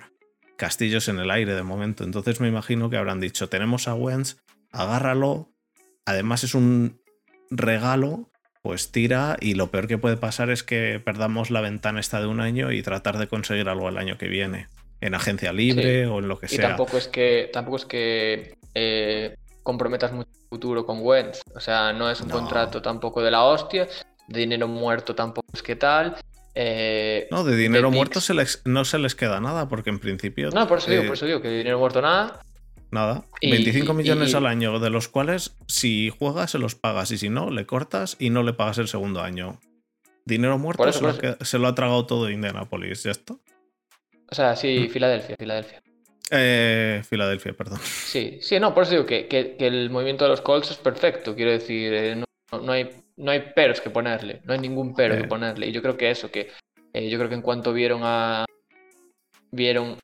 castillos 0.57 1.07
en 1.07 1.19
el 1.19 1.31
aire 1.31 1.53
de 1.53 1.63
momento. 1.63 2.03
Entonces 2.03 2.41
me 2.41 2.47
imagino 2.47 2.89
que 2.89 2.97
habrán 2.97 3.19
dicho, 3.19 3.49
tenemos 3.49 3.87
a 3.87 3.95
Wentz, 3.95 4.37
agárralo. 4.71 5.53
Además 6.05 6.43
es 6.43 6.55
un 6.55 7.01
regalo, 7.49 8.31
pues 8.61 8.91
tira 8.91 9.37
y 9.39 9.53
lo 9.53 9.71
peor 9.71 9.87
que 9.87 9.97
puede 9.97 10.17
pasar 10.17 10.49
es 10.49 10.63
que 10.63 11.01
perdamos 11.03 11.51
la 11.51 11.61
ventana 11.61 11.99
esta 11.99 12.19
de 12.19 12.27
un 12.27 12.41
año 12.41 12.71
y 12.71 12.81
tratar 12.81 13.17
de 13.17 13.27
conseguir 13.27 13.69
algo 13.69 13.87
el 13.89 13.97
año 13.97 14.17
que 14.17 14.27
viene. 14.27 14.67
En 14.99 15.13
agencia 15.13 15.53
libre 15.53 16.07
o 16.07 16.19
en 16.19 16.27
lo 16.27 16.39
que 16.39 16.47
sea. 16.47 16.57
Y 16.57 16.67
tampoco 16.67 16.97
es 16.97 17.07
que, 17.07 17.49
tampoco 17.53 17.77
es 17.77 17.85
que 17.85 18.57
eh, 18.73 19.35
comprometas 19.63 20.11
mucho 20.11 20.29
futuro 20.49 20.85
con 20.85 20.99
Wentz. 21.01 21.41
O 21.53 21.59
sea, 21.59 21.93
no 21.93 22.09
es 22.09 22.21
un 22.21 22.29
contrato 22.29 22.81
tampoco 22.81 23.21
de 23.21 23.31
la 23.31 23.43
hostia. 23.43 23.87
De 24.27 24.39
dinero 24.39 24.67
muerto 24.67 25.13
tampoco 25.13 25.47
es 25.53 25.61
que 25.61 25.75
tal. 25.75 26.15
Eh, 26.55 27.27
no, 27.29 27.43
de 27.43 27.55
dinero 27.55 27.91
muerto 27.91 28.19
se 28.19 28.33
les, 28.33 28.63
no 28.65 28.83
se 28.83 28.97
les 28.97 29.13
queda 29.13 29.39
nada, 29.39 29.69
porque 29.69 29.91
en 29.91 29.99
principio. 29.99 30.49
No, 30.49 30.67
por 30.67 30.79
eso 30.79 30.89
digo, 30.89 31.03
por 31.03 31.13
eso 31.13 31.27
digo 31.27 31.39
que 31.39 31.49
de 31.49 31.57
dinero 31.59 31.77
muerto 31.77 32.01
nada. 32.01 32.41
Nada. 32.89 33.25
25 33.41 33.93
millones 33.93 34.33
al 34.33 34.45
año, 34.45 34.79
de 34.79 34.89
los 34.89 35.07
cuales, 35.07 35.55
si 35.67 36.09
juegas, 36.09 36.51
se 36.51 36.59
los 36.59 36.75
pagas. 36.75 37.11
Y 37.11 37.17
si 37.17 37.29
no, 37.29 37.51
le 37.51 37.65
cortas 37.65 38.15
y 38.19 38.29
no 38.29 38.43
le 38.43 38.53
pagas 38.53 38.77
el 38.79 38.87
segundo 38.87 39.21
año. 39.21 39.59
Dinero 40.25 40.57
muerto 40.57 40.91
se, 40.91 41.01
lo 41.01 41.13
se, 41.13 41.59
lo 41.59 41.67
ha 41.67 41.75
tragado 41.75 42.05
todo 42.05 42.29
Indianapolis, 42.29 43.03
¿ya 43.03 43.11
está? 43.11 43.35
O 44.29 44.35
sea, 44.35 44.55
sí, 44.55 44.87
mm. 44.87 44.91
Filadelfia, 44.91 45.35
Filadelfia. 45.37 45.81
Eh, 46.29 47.01
Filadelfia, 47.07 47.53
perdón. 47.53 47.79
Sí, 47.81 48.39
sí, 48.41 48.59
no, 48.59 48.73
por 48.73 48.83
eso 48.83 48.91
digo 48.91 49.05
que, 49.05 49.55
el 49.59 49.89
movimiento 49.89 50.25
de 50.25 50.31
los 50.31 50.41
Colts 50.41 50.71
es 50.71 50.77
perfecto. 50.77 51.35
Quiero 51.35 51.51
decir, 51.51 51.93
eh, 51.93 52.23
no, 52.51 52.71
hay, 52.71 52.89
no 53.15 53.31
hay 53.31 53.51
peros 53.55 53.79
que 53.79 53.89
ponerle, 53.89 54.41
no 54.43 54.53
hay 54.53 54.59
ningún 54.59 54.93
pero 54.93 55.15
que 55.15 55.23
ponerle. 55.23 55.67
Y 55.67 55.71
yo 55.71 55.81
creo 55.81 55.97
que 55.97 56.11
eso, 56.11 56.29
que 56.29 56.49
eh, 56.93 57.09
yo 57.09 57.17
creo 57.17 57.29
que 57.29 57.35
en 57.35 57.41
cuanto 57.41 57.73
vieron 57.73 58.01
a. 58.03 58.45
vieron 59.51 59.97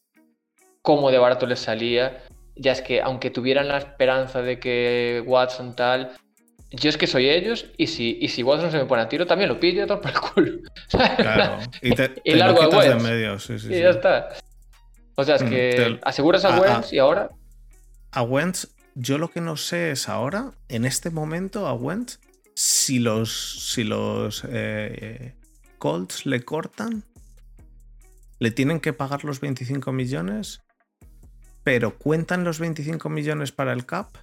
cómo 0.82 1.12
de 1.12 1.18
barato 1.18 1.46
les 1.46 1.60
salía, 1.60 2.24
ya 2.56 2.72
es 2.72 2.82
que 2.82 3.02
aunque 3.02 3.30
tuvieran 3.30 3.68
la 3.68 3.78
esperanza 3.78 4.42
de 4.42 4.60
que 4.60 5.24
Watson 5.26 5.76
tal, 5.76 6.12
yo 6.74 6.90
es 6.90 6.98
que 6.98 7.06
soy 7.06 7.30
ellos 7.30 7.68
y 7.78 7.88
si, 7.88 8.18
y 8.20 8.30
si 8.30 8.42
Watson 8.42 8.72
se 8.72 8.78
me 8.78 8.86
pone 8.86 9.04
a 9.04 9.10
tiro 9.10 9.28
también 9.28 9.48
lo 9.48 9.60
pillo 9.60 9.86
todo 9.86 10.02
por 10.02 10.12
el 10.12 10.20
culo. 10.20 10.52
Claro, 10.90 11.60
y, 11.82 11.94
te, 11.94 12.16
y 12.24 12.34
largo 12.34 12.64
lo 12.64 12.82
de 12.82 12.96
medio, 12.96 13.40
sí, 13.40 13.60
sí, 13.60 13.68
y 13.68 13.80
ya 13.80 13.92
está. 13.92 14.30
O 15.16 15.24
sea, 15.24 15.36
es 15.36 15.44
mm, 15.44 15.50
que 15.50 16.00
aseguras 16.04 16.44
a, 16.46 16.60
Wentz 16.60 16.92
y 16.92 16.98
ahora. 16.98 17.30
A 18.12 18.24
Wentz, 18.24 18.70
yo 18.96 19.20
lo 19.20 19.30
que 19.30 19.42
no 19.42 19.56
sé 19.56 19.92
es 19.92 20.10
ahora, 20.10 20.52
en 20.68 20.86
este 20.86 21.12
momento, 21.12 21.68
a 21.68 21.74
Wentz, 21.74 22.20
si 22.56 22.98
los, 22.98 23.72
si 23.72 23.84
los 23.84 24.44
eh, 24.50 25.36
Colts 25.78 26.26
le 26.26 26.42
cortan, 26.44 27.04
le 28.40 28.50
tienen 28.50 28.80
que 28.80 28.94
pagar 28.94 29.24
los 29.24 29.40
25 29.40 29.92
millones, 29.92 30.62
pero 31.64 31.98
cuentan 31.98 32.44
los 32.44 32.60
25 32.60 33.10
millones 33.10 33.52
para 33.52 33.74
el 33.74 33.86
CAP, 33.86 34.18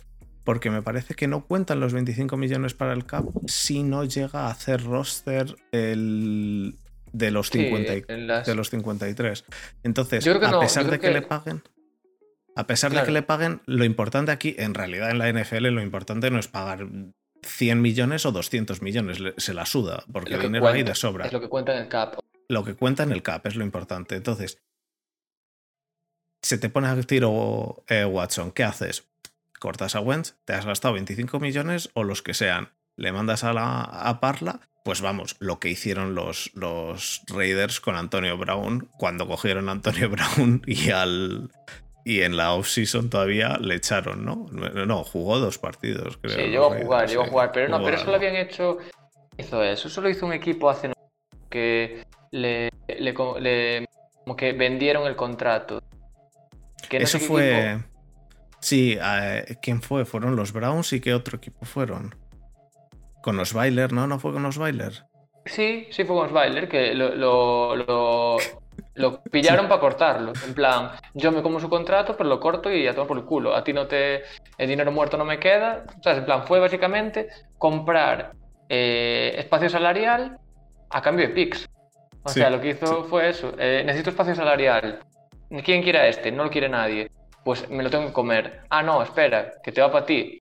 porque 0.50 0.68
me 0.68 0.82
parece 0.82 1.14
que 1.14 1.28
no 1.28 1.46
cuentan 1.46 1.78
los 1.78 1.92
25 1.92 2.36
millones 2.36 2.74
para 2.74 2.92
el 2.92 3.06
CAP 3.06 3.24
si 3.46 3.84
no 3.84 4.02
llega 4.02 4.48
a 4.48 4.50
hacer 4.50 4.82
roster 4.82 5.54
el, 5.70 6.74
de 7.12 7.30
los, 7.30 7.52
de 7.52 8.54
los 8.56 8.70
53. 8.70 9.44
Entonces, 9.84 10.26
a 10.26 10.58
pesar 10.58 10.90
de 10.90 10.98
que, 10.98 11.12
le 11.12 11.22
paguen, 11.22 11.62
a 12.56 12.66
pesar 12.66 12.92
de 12.92 13.00
que 13.04 13.12
le 13.12 13.22
paguen, 13.22 13.62
lo 13.66 13.84
importante 13.84 14.32
aquí, 14.32 14.56
en 14.58 14.74
realidad 14.74 15.12
en 15.12 15.18
la 15.18 15.32
NFL, 15.32 15.68
lo 15.68 15.82
importante 15.82 16.32
no 16.32 16.40
es 16.40 16.48
pagar 16.48 16.84
100 17.44 17.80
millones 17.80 18.26
o 18.26 18.32
200 18.32 18.82
millones, 18.82 19.18
se 19.36 19.54
la 19.54 19.66
suda, 19.66 20.02
porque 20.12 20.34
el 20.34 20.42
dinero 20.42 20.66
ahí 20.66 20.82
de 20.82 20.96
sobra. 20.96 21.26
Es 21.26 21.32
lo 21.32 21.40
que 21.40 21.48
cuenta 21.48 21.76
en 21.76 21.82
el 21.82 21.88
cap. 21.88 22.18
Lo 22.48 22.64
que 22.64 22.74
cuenta 22.74 23.04
en 23.04 23.12
el 23.12 23.22
cap 23.22 23.46
es 23.46 23.54
lo 23.54 23.62
importante. 23.62 24.16
Entonces, 24.16 24.58
se 26.42 26.58
te 26.58 26.70
pone 26.70 26.88
a 26.88 27.00
tiro 27.02 27.84
eh, 27.86 28.04
Watson, 28.04 28.50
¿qué 28.50 28.64
haces? 28.64 29.09
Cortas 29.60 29.94
a 29.94 30.00
Wentz, 30.00 30.34
te 30.44 30.54
has 30.54 30.66
gastado 30.66 30.94
25 30.94 31.38
millones 31.38 31.90
o 31.94 32.02
los 32.02 32.22
que 32.22 32.34
sean, 32.34 32.70
le 32.96 33.12
mandas 33.12 33.44
a, 33.44 33.52
la, 33.52 33.82
a 33.82 34.18
Parla 34.18 34.60
pues 34.84 35.02
vamos, 35.02 35.36
lo 35.40 35.60
que 35.60 35.68
hicieron 35.68 36.14
los, 36.14 36.50
los 36.54 37.22
Raiders 37.28 37.80
con 37.80 37.96
Antonio 37.96 38.36
Brown 38.38 38.88
cuando 38.98 39.26
cogieron 39.26 39.68
a 39.68 39.72
Antonio 39.72 40.08
Brown 40.10 40.62
y 40.66 40.90
al 40.90 41.50
y 42.04 42.22
en 42.22 42.36
la 42.36 42.54
off-season 42.54 43.10
todavía 43.10 43.58
le 43.60 43.74
echaron, 43.74 44.24
¿no? 44.24 44.46
No, 44.50 45.04
jugó 45.04 45.38
dos 45.38 45.58
partidos, 45.58 46.16
creo. 46.16 46.34
Sí, 46.34 46.42
llegó 46.44 46.72
a 46.72 46.78
jugar, 46.78 47.08
llegó 47.08 47.22
a 47.24 47.28
jugar, 47.28 47.52
pero 47.52 47.68
no, 47.68 47.82
pero 47.84 47.96
eso 47.96 48.06
lo 48.06 48.16
habían 48.16 48.36
hecho, 48.36 48.78
hizo 49.36 49.62
eso, 49.62 49.88
eso 49.88 50.00
lo 50.00 50.08
hizo 50.08 50.24
un 50.24 50.32
equipo 50.32 50.70
hace 50.70 50.92
que 51.50 52.06
le, 52.30 52.70
le, 52.88 53.14
como 53.14 54.36
que 54.36 54.52
vendieron 54.54 55.06
el 55.06 55.14
contrato. 55.14 55.82
eso 56.90 57.18
fue... 57.18 57.78
Sí, 58.60 58.98
eh, 59.00 59.56
¿quién 59.62 59.82
fue? 59.82 60.04
¿Fueron 60.04 60.36
los 60.36 60.52
Browns 60.52 60.92
y 60.92 61.00
qué 61.00 61.14
otro 61.14 61.38
equipo 61.38 61.64
fueron? 61.64 62.14
Con 63.22 63.36
los 63.36 63.50
Osweiler, 63.50 63.92
¿no? 63.92 64.06
¿No 64.06 64.18
fue 64.18 64.32
con 64.32 64.42
los 64.42 64.56
Osweiler? 64.56 65.04
Sí, 65.46 65.88
sí 65.90 66.04
fue 66.04 66.16
con 66.16 66.26
Osweiler, 66.26 66.68
que 66.68 66.94
lo, 66.94 67.14
lo, 67.14 67.76
lo, 68.94 69.22
pillaron 69.30 69.66
para 69.66 69.80
cortarlo. 69.80 70.32
En 70.46 70.54
plan, 70.54 70.90
yo 71.14 71.32
me 71.32 71.42
como 71.42 71.58
su 71.58 71.68
contrato, 71.68 72.16
pero 72.16 72.28
lo 72.28 72.38
corto 72.38 72.70
y 72.70 72.84
ya 72.84 72.94
todo 72.94 73.06
por 73.06 73.16
el 73.16 73.24
culo. 73.24 73.54
A 73.54 73.64
ti 73.64 73.72
no 73.72 73.86
te. 73.86 74.22
El 74.58 74.68
dinero 74.68 74.92
muerto 74.92 75.16
no 75.16 75.24
me 75.24 75.38
queda. 75.38 75.84
O 75.98 76.02
sea, 76.02 76.16
en 76.16 76.24
plan, 76.26 76.46
fue 76.46 76.60
básicamente 76.60 77.28
comprar 77.56 78.32
eh, 78.68 79.34
espacio 79.38 79.70
salarial 79.70 80.38
a 80.90 81.00
cambio 81.00 81.28
de 81.28 81.34
PIX. 81.34 81.68
O 82.22 82.28
sea, 82.28 82.50
lo 82.50 82.60
que 82.60 82.70
hizo 82.70 83.04
fue 83.04 83.30
eso. 83.30 83.54
Eh, 83.58 83.82
necesito 83.86 84.10
espacio 84.10 84.34
salarial. 84.34 85.00
¿Quién 85.64 85.82
quiere 85.82 85.98
a 85.98 86.06
este? 86.06 86.30
No 86.30 86.44
lo 86.44 86.50
quiere 86.50 86.68
nadie. 86.68 87.10
Pues 87.44 87.68
me 87.70 87.82
lo 87.82 87.90
tengo 87.90 88.06
que 88.06 88.12
comer. 88.12 88.62
Ah, 88.70 88.82
no, 88.82 89.02
espera, 89.02 89.54
que 89.62 89.72
te 89.72 89.80
va 89.80 89.90
para 89.90 90.06
ti. 90.06 90.38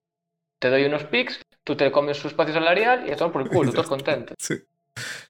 Te 0.58 0.68
doy 0.68 0.84
unos 0.84 1.04
PIX 1.04 1.40
tú 1.64 1.76
te 1.76 1.90
comes 1.92 2.16
su 2.16 2.28
espacio 2.28 2.54
salarial 2.54 3.08
y 3.08 3.14
todo 3.16 3.32
por 3.32 3.42
el 3.42 3.48
culo, 3.50 3.72
todos 3.72 3.88
contentos. 3.88 4.36
Sí. 4.38 4.56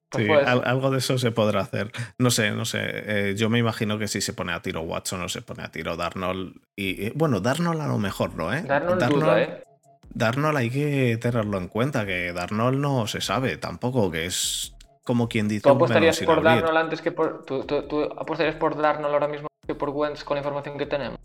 Pues 0.09 0.45
algo 0.45 0.91
de 0.91 0.97
eso 0.97 1.17
se 1.17 1.31
podrá 1.31 1.61
hacer. 1.61 1.91
No 2.17 2.31
sé, 2.31 2.51
no 2.51 2.65
sé. 2.65 2.79
Eh, 2.83 3.35
yo 3.37 3.49
me 3.49 3.59
imagino 3.59 3.97
que 3.97 4.09
si 4.09 4.19
se 4.19 4.33
pone 4.33 4.51
a 4.51 4.61
tiro 4.61 4.81
Watson 4.81 5.21
o 5.21 5.29
se 5.29 5.41
pone 5.41 5.63
a 5.63 5.71
tiro 5.71 5.95
Darnold. 5.95 6.55
Y, 6.75 7.11
bueno, 7.11 7.39
Darnold 7.39 7.79
a 7.79 7.87
lo 7.87 7.97
mejor 7.97 8.35
no, 8.35 8.53
¿eh? 8.53 8.63
Darnold, 8.63 9.01
¿eh? 9.37 9.63
Darnold 10.09 10.57
hay 10.57 10.69
que 10.69 11.17
tenerlo 11.21 11.57
en 11.57 11.69
cuenta, 11.69 12.05
que 12.05 12.33
Darnold 12.33 12.77
no 12.77 13.07
se 13.07 13.21
sabe 13.21 13.55
tampoco, 13.55 14.11
que 14.11 14.25
es 14.25 14.75
como 15.03 15.29
quien 15.29 15.47
dice. 15.47 15.61
¿Tú 15.61 15.69
apostarías 15.69 16.19
por 16.19 16.43
Darnold 16.43 16.77
antes 16.77 17.01
que 17.01 17.13
por. 17.13 17.45
¿tú, 17.45 17.63
tú, 17.63 18.03
apostarías 18.17 18.55
por 18.55 18.75
Darnold 18.75 19.13
ahora 19.13 19.29
mismo 19.29 19.47
que 19.65 19.75
por 19.75 19.91
Wentz 19.91 20.25
con 20.25 20.35
la 20.35 20.39
información 20.39 20.77
que 20.77 20.87
tenemos? 20.87 21.19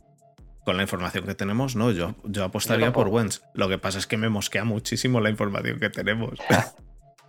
Con 0.66 0.76
la 0.76 0.82
información 0.82 1.25
que 1.25 1.37
tenemos, 1.37 1.76
no, 1.76 1.92
yo, 1.92 2.16
yo 2.25 2.42
apostaría 2.42 2.92
por 2.92 3.06
Wentz. 3.06 3.40
Lo 3.54 3.68
que 3.68 3.78
pasa 3.78 3.99
es 4.00 4.08
que 4.08 4.16
me 4.16 4.28
mosquea 4.28 4.64
muchísimo 4.64 5.20
la 5.20 5.30
información 5.30 5.78
que 5.78 5.90
tenemos. 5.90 6.40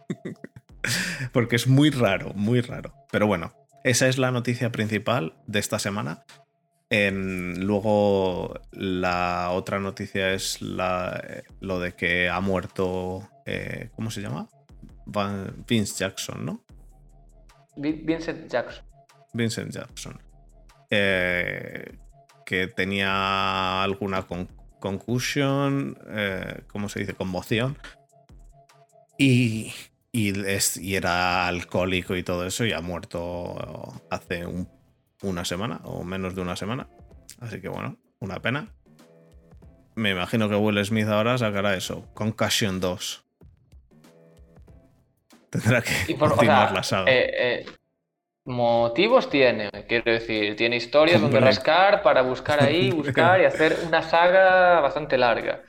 Porque 1.31 1.55
es 1.55 1.67
muy 1.67 1.91
raro, 1.91 2.33
muy 2.33 2.61
raro. 2.61 2.95
Pero 3.11 3.27
bueno, 3.27 3.53
esa 3.83 4.07
es 4.07 4.17
la 4.17 4.31
noticia 4.31 4.71
principal 4.71 5.35
de 5.45 5.59
esta 5.59 5.77
semana. 5.77 6.23
luego 6.89 8.59
la 8.71 9.51
otra 9.51 9.79
noticia 9.79 10.33
es 10.33 10.59
la, 10.59 11.43
lo 11.59 11.79
de 11.79 11.93
que 11.93 12.29
ha 12.29 12.39
muerto, 12.39 13.29
eh, 13.45 13.91
¿cómo 13.95 14.09
se 14.09 14.21
llama? 14.21 14.49
Vince 15.67 15.93
Jackson, 15.99 16.43
¿no? 16.43 16.63
Vincent 17.75 18.49
Jackson. 18.49 18.83
Vincent 19.31 19.71
Jackson. 19.71 20.19
Eh, 20.89 21.97
que 22.47 22.67
tenía 22.67 23.83
alguna 23.83 24.25
concussion, 24.79 25.99
eh, 26.07 26.61
¿cómo 26.67 26.87
se 26.87 27.01
dice? 27.01 27.13
Conmoción. 27.13 27.77
Y, 29.17 29.73
y, 30.13 30.95
era 30.95 31.45
alcohólico 31.45 32.15
y 32.15 32.23
todo 32.23 32.47
eso 32.47 32.65
y 32.65 32.71
ha 32.71 32.79
muerto 32.79 34.01
hace 34.09 34.45
una 35.21 35.43
semana 35.43 35.81
o 35.83 36.05
menos 36.05 36.35
de 36.35 36.41
una 36.41 36.55
semana. 36.55 36.87
Así 37.41 37.59
que 37.59 37.67
bueno, 37.67 37.97
una 38.19 38.41
pena. 38.41 38.73
Me 39.95 40.11
imagino 40.11 40.47
que 40.47 40.55
Will 40.55 40.83
Smith 40.85 41.07
ahora 41.07 41.37
sacará 41.37 41.75
eso, 41.75 42.07
Concussion 42.13 42.79
2. 42.79 43.25
Tendrá 45.49 45.81
que 45.81 46.15
continuar 46.17 46.71
la 46.71 46.83
saga. 46.83 47.11
Eh, 47.11 47.29
eh, 47.33 47.65
motivos 48.47 49.29
tiene, 49.29 49.69
quiero 49.87 50.11
decir, 50.11 50.55
tiene 50.55 50.77
historias 50.77 51.21
donde 51.21 51.39
rascar 51.39 52.01
para 52.01 52.21
buscar 52.21 52.63
ahí, 52.63 52.91
buscar 52.95 53.41
y 53.41 53.45
hacer 53.45 53.77
una 53.85 54.01
saga 54.01 54.79
bastante 54.79 55.17
larga. 55.17 55.61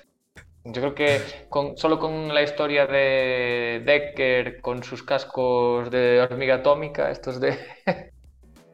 Yo 0.64 0.80
creo 0.82 0.94
que 0.94 1.20
con, 1.48 1.76
solo 1.76 1.98
con 1.98 2.32
la 2.32 2.42
historia 2.42 2.86
de 2.86 3.82
Decker 3.84 4.60
con 4.60 4.82
sus 4.82 5.02
cascos 5.02 5.90
de 5.90 6.20
hormiga 6.20 6.56
atómica, 6.56 7.10
estos 7.10 7.40
de 7.40 7.58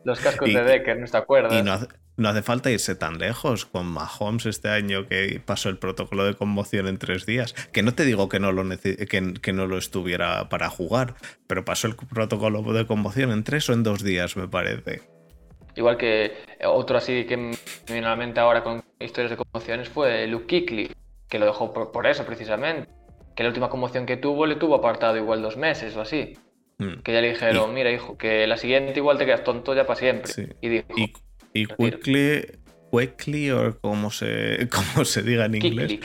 los 0.05 0.21
cascos 0.21 0.53
de 0.53 0.63
Decker, 0.63 0.99
¿no 0.99 1.07
te 1.07 1.17
acuerdas? 1.17 1.65
no 1.65 2.04
hace 2.23 2.43
falta 2.43 2.71
irse 2.71 2.95
tan 2.95 3.19
lejos 3.19 3.67
con 3.67 3.87
Mahomes 3.87 4.47
este 4.47 4.69
año 4.69 5.07
que 5.07 5.41
pasó 5.45 5.69
el 5.69 5.79
protocolo 5.79 6.25
de 6.25 6.35
conmoción 6.35 6.87
en 6.87 6.99
tres 6.99 7.27
días. 7.27 7.55
Que 7.73 7.83
no 7.83 7.95
te 7.95 8.05
digo 8.05 8.29
que 8.29 8.41
no 8.41 8.53
lo, 8.53 8.65
que, 8.79 9.53
no 9.53 9.67
lo 9.67 9.79
estuviera 9.79 10.49
para 10.49 10.71
jugar, 10.71 11.15
pero 11.47 11.65
pasó 11.65 11.89
el 11.89 11.97
protocolo 11.97 12.63
de 12.73 12.87
conmoción 12.87 13.33
en 13.33 13.45
tres 13.45 13.69
o 13.69 13.73
en 13.73 13.83
dos 13.83 14.03
días, 14.03 14.37
me 14.37 14.49
parece. 14.49 15.03
Igual 15.77 15.97
que 15.97 16.33
otro 16.65 16.99
así 16.99 17.25
que 17.25 17.37
me 17.37 17.57
viene 17.89 18.07
a 18.07 18.11
la 18.11 18.17
mente 18.17 18.39
ahora 18.39 18.63
con 18.63 18.85
historias 19.01 19.31
de 19.31 19.37
conmociones 19.37 19.89
fue 19.89 20.27
Luke 20.29 20.47
Kickley, 20.47 20.91
que 21.29 21.39
lo 21.39 21.47
dejó 21.47 21.73
por, 21.73 22.07
eso 22.07 22.25
precisamente. 22.25 22.89
Que 23.35 23.43
la 23.43 23.49
última 23.49 23.69
conmoción 23.69 24.07
que 24.07 24.17
tuvo 24.17 24.47
le 24.47 24.55
tuvo 24.55 24.77
apartado 24.77 25.17
igual 25.17 25.43
dos 25.43 25.57
meses 25.57 25.97
o 25.97 26.01
así. 26.01 26.39
Hmm. 26.79 27.03
Que 27.03 27.13
ya 27.13 27.21
le 27.21 27.31
dijeron, 27.31 27.75
mira 27.75 27.91
hijo, 27.91 28.17
que 28.17 28.47
la 28.47 28.57
siguiente 28.57 29.01
igual 29.01 29.19
te 29.19 29.27
quedas 29.27 29.43
tonto 29.43 29.75
ya 29.75 29.85
para 29.85 29.99
siempre. 29.99 30.33
Y 30.61 30.69
dijo, 30.69 30.87
y 30.97 31.13
Quickly, 31.55 33.51
o 33.51 33.81
como 33.81 34.11
se, 34.11 34.69
como 34.95 35.05
se 35.05 35.23
diga 35.23 35.47
en 35.47 35.55
inglés, 35.55 35.99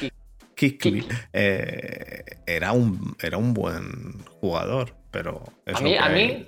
Kikli, 0.56 1.08
eh, 1.34 2.24
era, 2.46 2.72
un, 2.74 3.16
era 3.22 3.38
un 3.38 3.54
buen 3.54 4.24
jugador, 4.42 4.94
pero... 5.12 5.44
a 5.74 5.82
mí, 5.82 5.96
a 5.96 6.10
mí 6.10 6.46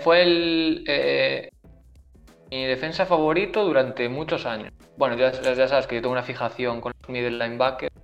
fue 0.00 0.22
el, 0.22 0.84
eh, 0.86 1.50
mi 2.50 2.66
defensa 2.66 3.06
favorito 3.06 3.64
durante 3.64 4.08
muchos 4.08 4.44
años. 4.44 4.72
Bueno, 4.98 5.16
ya, 5.16 5.32
sabes 5.32 5.86
que 5.86 5.94
yo 5.96 6.02
tengo 6.02 6.12
una 6.12 6.22
fijación 6.22 6.80
con 6.80 6.92
los 7.00 7.08
middle 7.08 7.38
linebackers. 7.38 7.94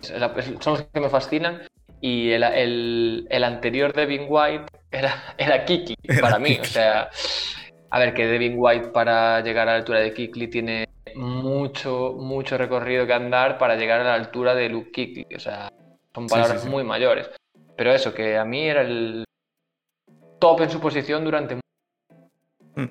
Son 0.00 0.74
los 0.74 0.82
que 0.82 1.00
me 1.00 1.08
fascinan. 1.08 1.62
Y 2.00 2.30
el, 2.32 3.26
el, 3.30 3.44
anterior 3.44 3.92
Devin 3.92 4.26
White 4.28 4.66
era, 4.90 5.34
era 5.38 5.64
Kiki 5.64 5.94
para 6.20 6.38
mí. 6.38 6.58
O 6.60 6.64
sea, 6.64 7.08
a 7.90 7.98
ver, 7.98 8.14
que 8.14 8.26
Devin 8.26 8.54
White 8.56 8.88
para 8.88 9.40
llegar 9.40 9.68
a 9.68 9.72
la 9.72 9.78
altura 9.78 10.00
de 10.00 10.12
Kikli 10.12 10.48
tiene 10.48 10.88
mucho, 11.14 12.14
mucho 12.18 12.58
recorrido 12.58 13.06
que 13.06 13.12
andar 13.12 13.58
para 13.58 13.76
llegar 13.76 14.00
a 14.00 14.04
la 14.04 14.14
altura 14.14 14.54
de 14.54 14.68
Luke 14.68 14.90
Kikli. 14.90 15.26
O 15.34 15.40
sea, 15.40 15.72
son 16.14 16.26
palabras 16.26 16.64
muy 16.66 16.84
mayores. 16.84 17.30
Pero 17.76 17.92
eso, 17.92 18.12
que 18.14 18.36
a 18.36 18.44
mí 18.44 18.66
era 18.66 18.82
el 18.82 19.24
top 20.38 20.62
en 20.62 20.70
su 20.70 20.80
posición 20.80 21.24
durante 21.24 21.56
mm. 21.56 22.84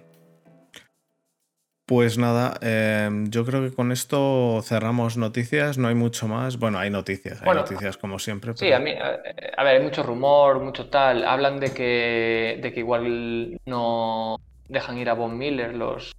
pues 1.86 2.18
nada, 2.18 2.58
em, 2.62 3.30
yo 3.30 3.46
creo 3.46 3.62
que 3.62 3.75
con 3.75 3.92
esto 3.92 4.62
cerramos 4.64 5.18
noticias, 5.18 5.78
no 5.78 5.88
hay 5.88 5.96
mucho 5.96 6.28
más. 6.28 6.58
Bueno, 6.58 6.80
hay 6.80 6.90
noticias, 6.90 7.42
hay 7.42 7.54
noticias 7.54 7.98
como 7.98 8.20
siempre. 8.20 8.54
Sí, 8.56 8.72
a 8.72 8.80
mí, 8.80 8.92
a 8.92 9.64
ver, 9.64 9.75
hay 9.78 9.84
mucho 9.84 10.04
rumor, 10.04 10.60
mucho 10.60 10.88
tal. 10.90 11.25
Hablan 11.25 11.60
de 11.60 11.74
que, 11.74 12.60
de 12.62 12.74
que 12.74 12.80
igual 12.80 13.60
no, 13.66 14.38
dejan 14.67 14.98
ir 14.98 15.10
a 15.10 15.13
Von 15.13 15.38
Miller 15.38 15.74
los, 15.74 16.12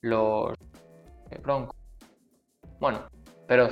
los 0.00 0.54
eh, 1.30 1.38
Broncos. 1.42 1.76
Bueno, 2.80 3.06
pero 3.46 3.68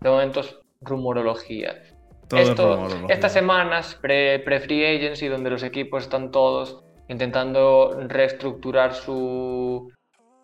de 0.00 0.10
momento 0.10 0.40
es 0.40 0.58
rumorología. 0.80 1.82
Estas 3.08 3.32
semanas 3.32 3.94
pre-free 4.02 4.84
agency, 4.84 5.28
donde 5.28 5.50
los 5.50 5.62
equipos 5.62 6.04
están 6.04 6.30
todos 6.30 6.84
intentando 7.08 7.98
reestructurar 8.06 8.92
su, 8.92 9.90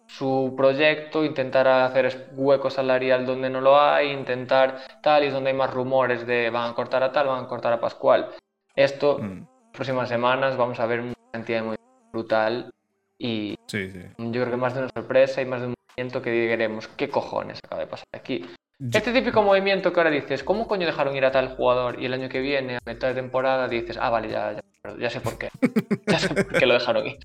su 0.06 0.54
proyecto, 0.56 1.24
intentar 1.24 1.68
hacer 1.68 2.30
hueco 2.34 2.70
salarial 2.70 3.26
donde 3.26 3.50
no 3.50 3.60
lo 3.60 3.78
hay, 3.78 4.12
intentar 4.12 4.78
tal, 5.02 5.24
y 5.24 5.30
donde 5.30 5.50
hay 5.50 5.56
más 5.56 5.74
rumores 5.74 6.26
de 6.26 6.48
van 6.48 6.70
a 6.70 6.74
cortar 6.74 7.02
a 7.02 7.12
tal, 7.12 7.26
van 7.26 7.44
a 7.44 7.48
cortar 7.48 7.74
a 7.74 7.80
Pascual. 7.80 8.30
Esto, 8.74 9.18
mm. 9.18 9.46
próximas 9.72 10.08
semanas, 10.08 10.56
vamos 10.56 10.80
a 10.80 10.87
ver 10.87 11.00
una 11.00 11.14
cantidad 11.32 11.62
muy 11.62 11.76
brutal 12.12 12.72
y 13.18 13.57
yo 13.68 14.42
creo 14.42 14.50
que 14.50 14.57
más 14.57 14.74
de 14.74 14.81
una 14.81 14.90
sorpresa 14.90 15.40
y 15.40 15.46
más 15.46 15.61
de 15.61 15.68
un 15.68 15.74
movimiento 15.88 16.22
que 16.22 16.31
diremos, 16.31 16.88
¿qué 16.88 17.09
cojones 17.09 17.59
acaba 17.64 17.81
de 17.81 17.87
pasar 17.87 18.07
aquí? 18.12 18.44
Este 18.92 19.12
típico 19.12 19.42
movimiento 19.42 19.92
que 19.92 20.00
ahora 20.00 20.11
dices, 20.11 20.42
¿cómo 20.42 20.66
coño 20.66 20.87
dejaron 20.87 21.16
ir 21.16 21.24
a 21.24 21.31
tal 21.31 21.57
jugador? 21.57 22.03
Y 22.03 22.07
el 22.07 22.12
año 22.12 22.29
que 22.29 22.40
viene, 22.40 22.77
a 22.77 22.81
mitad 22.85 23.09
de 23.09 23.14
temporada, 23.14 23.68
dices, 23.68 23.96
ah, 24.00 24.11
vale, 24.11 24.29
ya, 24.29 24.53
ya, 24.53 24.96
ya 24.98 25.11
sé 25.11 25.20
por 25.20 25.38
qué. 25.38 25.48
ya 26.07 26.18
sé 26.18 26.35
por 26.35 26.59
qué 26.59 26.66
lo 26.66 26.74
dejaron 26.74 27.07
ir. 27.07 27.18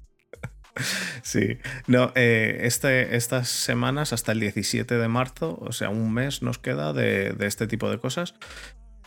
Sí, 1.23 1.57
no, 1.87 2.11
eh, 2.15 2.59
este, 2.61 3.15
estas 3.15 3.49
semanas 3.49 4.13
hasta 4.13 4.31
el 4.31 4.39
17 4.39 4.95
de 4.95 5.07
marzo, 5.07 5.57
o 5.59 5.71
sea, 5.71 5.89
un 5.89 6.13
mes 6.13 6.41
nos 6.41 6.59
queda 6.59 6.93
de, 6.93 7.33
de 7.33 7.47
este 7.47 7.67
tipo 7.67 7.89
de 7.89 7.99
cosas. 7.99 8.35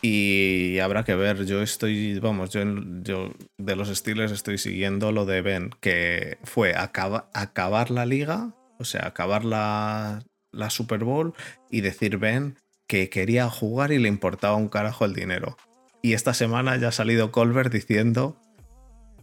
Y 0.05 0.79
habrá 0.79 1.05
que 1.05 1.15
ver, 1.15 1.45
yo 1.45 1.61
estoy, 1.61 2.19
vamos, 2.19 2.49
yo, 2.49 2.61
yo 3.03 3.31
de 3.57 3.77
los 3.77 3.87
estilos 3.87 4.33
estoy 4.33 4.57
siguiendo 4.57 5.13
lo 5.13 5.25
de 5.25 5.41
Ben, 5.41 5.69
que 5.79 6.37
fue 6.43 6.75
acabar 6.75 7.89
la 7.89 8.05
liga, 8.05 8.53
o 8.79 8.83
sea, 8.83 9.07
acabar 9.07 9.45
la, 9.45 10.21
la 10.51 10.69
Super 10.69 11.05
Bowl 11.05 11.33
y 11.71 11.79
decir 11.79 12.17
Ben 12.17 12.57
que 12.85 13.09
quería 13.09 13.49
jugar 13.49 13.93
y 13.93 13.97
le 13.97 14.09
importaba 14.09 14.57
un 14.57 14.67
carajo 14.67 15.05
el 15.05 15.13
dinero. 15.13 15.55
Y 16.01 16.11
esta 16.11 16.33
semana 16.33 16.75
ya 16.75 16.89
ha 16.89 16.91
salido 16.91 17.31
Colbert 17.31 17.71
diciendo 17.71 18.35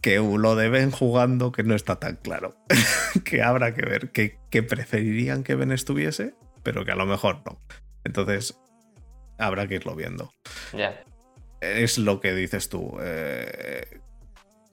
que 0.01 0.17
lo 0.17 0.55
de 0.55 0.69
Ben 0.69 0.89
jugando 0.89 1.51
que 1.51 1.61
no 1.61 1.75
está 1.75 1.97
tan 1.97 2.15
claro. 2.15 2.55
que 3.23 3.43
habrá 3.43 3.75
que 3.75 3.85
ver, 3.85 4.11
que, 4.11 4.39
que, 4.49 4.63
preferirían 4.63 5.43
que 5.43 5.53
Ben 5.53 5.71
estuviese, 5.71 6.33
pero 6.63 6.85
que 6.85 6.91
a 6.91 6.95
lo 6.95 7.05
mejor 7.05 7.43
no. 7.45 7.61
Entonces, 8.03 8.59
habrá 9.41 9.67
que 9.67 9.75
irlo 9.75 9.95
viendo. 9.95 10.31
Ya. 10.73 11.03
Es 11.59 11.97
lo 11.97 12.19
que 12.19 12.33
dices 12.33 12.69
tú. 12.69 12.97
Eh, 13.01 13.99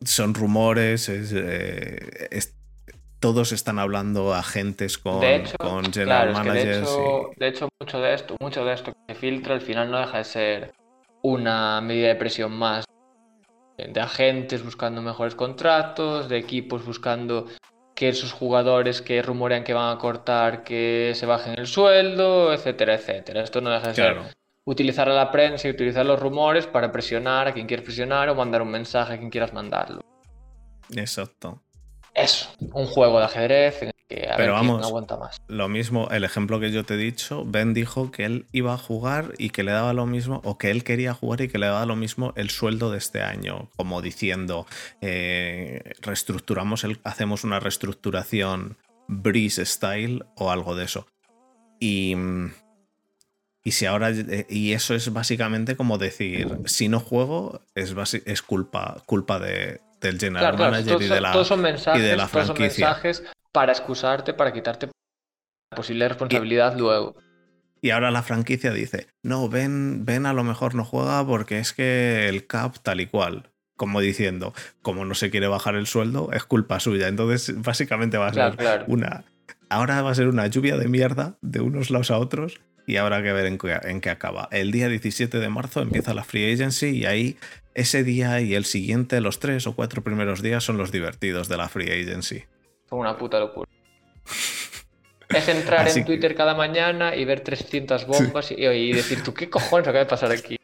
son 0.04 0.34
rumores, 0.34 1.08
eh, 1.08 1.98
todos 3.20 3.52
están 3.52 3.78
hablando 3.78 4.32
agentes 4.34 4.96
con, 4.98 5.20
con 5.58 5.92
general 5.92 6.32
managers. 6.32 6.88
de, 7.36 7.48
hecho, 7.48 7.68
mucho 7.80 8.00
de 8.00 8.14
esto, 8.14 8.36
mucho 8.40 8.64
de 8.64 8.74
esto 8.74 8.92
que 8.92 9.14
se 9.14 9.20
filtra 9.20 9.54
al 9.54 9.60
final 9.60 9.90
no 9.90 9.98
deja 9.98 10.18
de 10.18 10.24
ser 10.24 10.72
una 11.22 11.80
medida 11.80 12.08
de 12.08 12.14
presión 12.14 12.52
más 12.52 12.84
de 13.76 14.00
agentes 14.00 14.64
buscando 14.64 15.02
mejores 15.02 15.34
contratos, 15.34 16.28
de 16.28 16.38
equipos 16.38 16.84
buscando 16.84 17.46
que 17.94 18.08
esos 18.08 18.32
jugadores 18.32 19.02
que 19.02 19.22
rumorean 19.22 19.64
que 19.64 19.74
van 19.74 19.96
a 19.96 19.98
cortar 19.98 20.62
que 20.62 21.12
se 21.14 21.26
bajen 21.26 21.58
el 21.58 21.66
sueldo, 21.66 22.52
etcétera, 22.52 22.94
etcétera. 22.94 23.42
Esto 23.42 23.60
no 23.60 23.70
deja 23.70 23.88
de 23.88 23.94
ser 23.94 24.16
utilizar 24.70 25.08
a 25.08 25.14
la 25.14 25.30
prensa 25.30 25.66
y 25.66 25.70
utilizar 25.70 26.04
los 26.04 26.20
rumores 26.20 26.66
para 26.66 26.92
presionar 26.92 27.48
a 27.48 27.54
quien 27.54 27.66
quieras 27.66 27.84
presionar 27.84 28.28
o 28.28 28.34
mandar 28.34 28.60
un 28.60 28.70
mensaje 28.70 29.14
a 29.14 29.18
quien 29.18 29.30
quieras 29.30 29.54
mandarlo. 29.54 30.02
Exacto. 30.94 31.62
Eso, 32.14 32.50
un 32.72 32.86
juego 32.86 33.18
de 33.18 33.24
ajedrez 33.24 33.82
en 33.82 33.88
el 33.88 33.94
que 34.08 34.28
a 34.28 34.36
Pero 34.36 34.52
ver 34.54 34.62
vamos, 34.62 34.86
aguanta 34.86 35.16
más. 35.16 35.40
Lo 35.46 35.68
mismo, 35.68 36.08
el 36.10 36.24
ejemplo 36.24 36.60
que 36.60 36.70
yo 36.70 36.84
te 36.84 36.94
he 36.94 36.96
dicho, 36.98 37.44
Ben 37.46 37.72
dijo 37.72 38.10
que 38.10 38.26
él 38.26 38.46
iba 38.52 38.74
a 38.74 38.78
jugar 38.78 39.32
y 39.38 39.50
que 39.50 39.62
le 39.62 39.72
daba 39.72 39.94
lo 39.94 40.04
mismo, 40.04 40.42
o 40.44 40.58
que 40.58 40.70
él 40.70 40.84
quería 40.84 41.14
jugar 41.14 41.40
y 41.40 41.48
que 41.48 41.58
le 41.58 41.66
daba 41.66 41.86
lo 41.86 41.96
mismo 41.96 42.34
el 42.36 42.50
sueldo 42.50 42.90
de 42.90 42.98
este 42.98 43.22
año, 43.22 43.70
como 43.76 44.02
diciendo, 44.02 44.66
eh, 45.00 45.94
reestructuramos, 46.02 46.84
el, 46.84 47.00
hacemos 47.04 47.44
una 47.44 47.58
reestructuración 47.58 48.76
Breeze 49.06 49.64
Style 49.64 50.24
o 50.36 50.50
algo 50.50 50.74
de 50.74 50.84
eso. 50.84 51.06
Y 51.80 52.14
mm, 52.16 52.52
y 53.68 53.72
si 53.72 53.84
ahora. 53.84 54.10
Eh, 54.10 54.46
y 54.48 54.72
eso 54.72 54.94
es 54.94 55.12
básicamente 55.12 55.76
como 55.76 55.98
decir: 55.98 56.58
si 56.64 56.88
no 56.88 57.00
juego, 57.00 57.60
es, 57.74 57.94
es 58.24 58.42
culpa, 58.42 59.02
culpa 59.04 59.38
de, 59.38 59.80
del 60.00 60.18
general 60.18 60.56
manager 60.56 61.02
y, 61.02 61.08
de 61.08 61.20
la, 61.20 61.44
son 61.44 61.60
mensajes, 61.60 62.00
y 62.00 62.04
de 62.04 62.16
la 62.16 62.28
franquicia. 62.28 62.54
Son 62.56 63.02
mensajes 63.02 63.24
para 63.52 63.72
excusarte, 63.72 64.32
para 64.32 64.52
quitarte 64.52 64.86
la 64.86 65.76
posible 65.76 66.08
responsabilidad 66.08 66.78
luego. 66.78 67.16
Y 67.82 67.90
ahora 67.90 68.10
la 68.10 68.22
franquicia 68.22 68.72
dice: 68.72 69.08
No, 69.22 69.50
ven, 69.50 70.06
ven, 70.06 70.24
a 70.24 70.32
lo 70.32 70.44
mejor 70.44 70.74
no 70.74 70.84
juega 70.84 71.24
porque 71.26 71.58
es 71.58 71.74
que 71.74 72.28
el 72.28 72.46
cap 72.46 72.76
tal 72.82 73.00
y 73.00 73.06
cual. 73.06 73.50
Como 73.76 74.00
diciendo, 74.00 74.54
como 74.82 75.04
no 75.04 75.14
se 75.14 75.30
quiere 75.30 75.46
bajar 75.46 75.76
el 75.76 75.86
sueldo, 75.86 76.30
es 76.32 76.42
culpa 76.42 76.80
suya. 76.80 77.06
Entonces, 77.06 77.62
básicamente 77.62 78.18
va 78.18 78.26
a 78.26 78.32
ser 78.32 78.84
una. 78.88 79.24
Ahora 79.68 80.02
va 80.02 80.10
a 80.10 80.14
ser 80.16 80.26
una 80.26 80.48
lluvia 80.48 80.76
de 80.76 80.88
mierda 80.88 81.38
de 81.42 81.60
unos 81.60 81.90
lados 81.90 82.10
a 82.10 82.18
otros 82.18 82.60
y 82.88 82.96
habrá 82.96 83.22
que 83.22 83.32
ver 83.34 83.44
en 83.44 84.00
qué, 84.00 84.10
acaba. 84.10 84.48
El 84.50 84.72
día 84.72 84.88
17 84.88 85.38
de 85.38 85.48
marzo 85.50 85.82
empieza 85.82 86.14
la 86.14 86.24
Free 86.24 86.54
Agency 86.54 86.86
y 86.86 87.04
ahí 87.04 87.36
ese 87.74 88.02
día 88.02 88.40
y 88.40 88.54
el 88.54 88.64
siguiente, 88.64 89.20
los 89.20 89.40
tres 89.40 89.66
o 89.66 89.76
cuatro 89.76 90.02
primeros 90.02 90.40
días 90.40 90.64
son 90.64 90.78
los 90.78 90.90
divertidos 90.90 91.50
de 91.50 91.58
la 91.58 91.68
Free 91.68 91.90
Agency. 91.90 92.44
Una 92.90 93.16
puta 93.16 93.38
locura. 93.38 93.70
Es 95.28 95.46
entrar 95.46 95.86
en 95.86 96.06
Twitter 96.06 96.34
cada 96.34 96.54
mañana 96.54 97.14
y 97.14 97.26
ver 97.26 97.40
300 97.40 98.06
bombas 98.06 98.50
y, 98.50 98.92
decir, 98.94 99.22
¿tú 99.22 99.34
qué 99.34 99.50
cojones 99.50 99.86
acaba 99.86 100.04
de 100.04 100.08
pasar 100.08 100.32
aquí? 100.32 100.56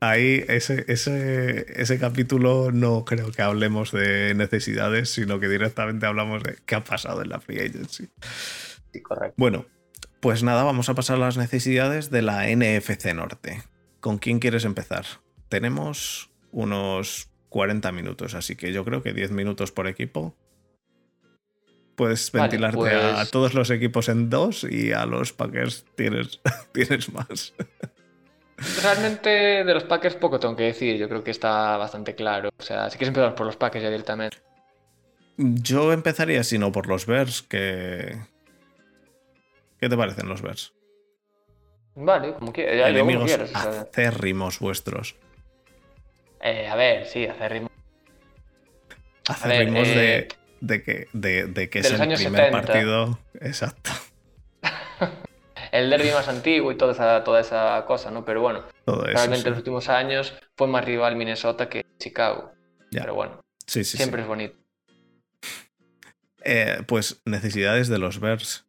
Ahí, 0.00 0.44
ese, 0.48 0.84
ese, 0.88 1.66
ese 1.80 1.98
capítulo 2.00 2.72
no 2.72 3.04
creo 3.04 3.30
que 3.30 3.42
hablemos 3.42 3.92
de 3.92 4.34
necesidades, 4.34 5.10
sino 5.10 5.38
que 5.38 5.48
directamente 5.48 6.04
hablamos 6.04 6.42
de 6.42 6.56
qué 6.66 6.74
ha 6.74 6.82
pasado 6.82 7.22
en 7.22 7.28
la 7.28 7.38
Free 7.38 7.60
Agency. 7.60 8.08
Sí, 8.92 9.00
correcto. 9.02 9.34
Bueno, 9.36 9.66
pues 10.20 10.42
nada, 10.42 10.62
vamos 10.64 10.88
a 10.88 10.94
pasar 10.94 11.16
a 11.16 11.20
las 11.20 11.36
necesidades 11.36 12.10
de 12.10 12.22
la 12.22 12.46
NFC 12.46 13.14
Norte. 13.14 13.62
¿Con 14.00 14.18
quién 14.18 14.38
quieres 14.38 14.64
empezar? 14.64 15.04
Tenemos 15.48 16.30
unos 16.52 17.28
40 17.48 17.90
minutos, 17.92 18.34
así 18.34 18.56
que 18.56 18.72
yo 18.72 18.84
creo 18.84 19.02
que 19.02 19.12
10 19.12 19.30
minutos 19.32 19.72
por 19.72 19.86
equipo 19.88 20.34
puedes 21.96 22.30
Vale, 22.32 22.42
ventilarte 22.44 22.94
a 22.94 23.14
pues- 23.16 23.30
todos 23.30 23.54
los 23.54 23.70
equipos 23.70 24.08
en 24.08 24.30
dos 24.30 24.64
y 24.64 24.92
a 24.92 25.04
los 25.06 25.32
Packers 25.32 25.84
tienes, 25.96 26.40
tienes 26.72 27.12
más. 27.12 27.52
Realmente 28.82 29.30
de 29.64 29.74
los 29.74 29.84
Packers 29.84 30.16
poco 30.16 30.38
tengo 30.38 30.54
que 30.56 30.64
decir, 30.64 30.96
yo 30.98 31.08
creo 31.08 31.24
que 31.24 31.30
está 31.30 31.76
bastante 31.76 32.14
claro. 32.14 32.50
O 32.58 32.62
sea, 32.62 32.90
si 32.90 32.98
quieres 32.98 33.08
empezar 33.08 33.34
por 33.34 33.46
los 33.46 33.56
Packers 33.56 33.82
ya 33.82 33.90
directamente. 33.90 34.38
Yo 35.38 35.92
empezaría, 35.92 36.44
si 36.44 36.58
no, 36.58 36.70
por 36.70 36.86
los 36.86 37.06
Bears, 37.06 37.40
que... 37.42 38.18
¿Qué 39.80 39.88
te 39.88 39.96
parecen 39.96 40.28
los 40.28 40.42
Bears? 40.42 40.74
Vale, 41.94 42.34
como 42.34 42.52
quieras, 42.52 42.76
ya, 42.76 42.88
yo 42.90 42.98
como 43.00 43.10
Enemigos 43.10 43.24
quieras. 43.30 43.50
o 43.50 43.72
sea. 43.72 43.80
acérrimos 43.82 44.58
vuestros. 44.60 45.16
Eh, 46.42 46.68
a 46.68 46.76
ver, 46.76 47.06
sí, 47.06 47.26
hacer 47.26 47.52
ritmo. 47.52 47.70
Acérrimos 49.28 49.86
eh, 49.88 50.28
de, 50.60 50.76
de 50.76 50.82
que, 50.82 51.08
de, 51.12 51.46
de 51.46 51.68
que 51.70 51.78
es 51.80 51.90
el 51.90 51.96
primer 51.96 52.18
70. 52.18 52.50
partido. 52.50 53.18
Exacto. 53.40 53.90
El 55.72 55.88
derby 55.88 56.10
más 56.10 56.26
antiguo 56.26 56.72
y 56.72 56.76
toda 56.76 56.92
esa, 56.92 57.22
toda 57.22 57.40
esa 57.40 57.84
cosa, 57.86 58.10
¿no? 58.10 58.24
Pero 58.24 58.40
bueno, 58.40 58.64
Todo 58.84 59.04
eso. 59.04 59.12
realmente 59.12 59.42
sí. 59.42 59.46
en 59.46 59.50
los 59.50 59.58
últimos 59.58 59.88
años 59.88 60.34
fue 60.56 60.66
más 60.66 60.84
rival 60.84 61.14
Minnesota 61.14 61.68
que 61.68 61.86
Chicago. 61.98 62.50
Ya. 62.90 63.02
Pero 63.02 63.14
bueno, 63.14 63.40
Sí, 63.68 63.84
sí, 63.84 63.92
sí. 63.92 63.96
siempre 63.98 64.22
es 64.22 64.26
bonito. 64.26 64.56
Eh, 66.42 66.82
pues 66.88 67.22
necesidades 67.24 67.86
de 67.88 67.98
los 67.98 68.18
Bears. 68.18 68.66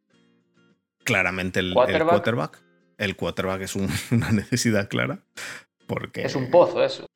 Claramente 1.04 1.60
el 1.60 1.68
el 1.88 2.04
Quarterback. 2.04 2.62
El 2.98 3.16
quarterback 3.16 3.62
es 3.62 3.74
un- 3.76 3.88
una 4.10 4.30
necesidad 4.32 4.88
clara. 4.88 5.18
Porque. 5.86 6.22
Es 6.22 6.34
un 6.34 6.50
pozo 6.50 6.82
eso. 6.84 7.06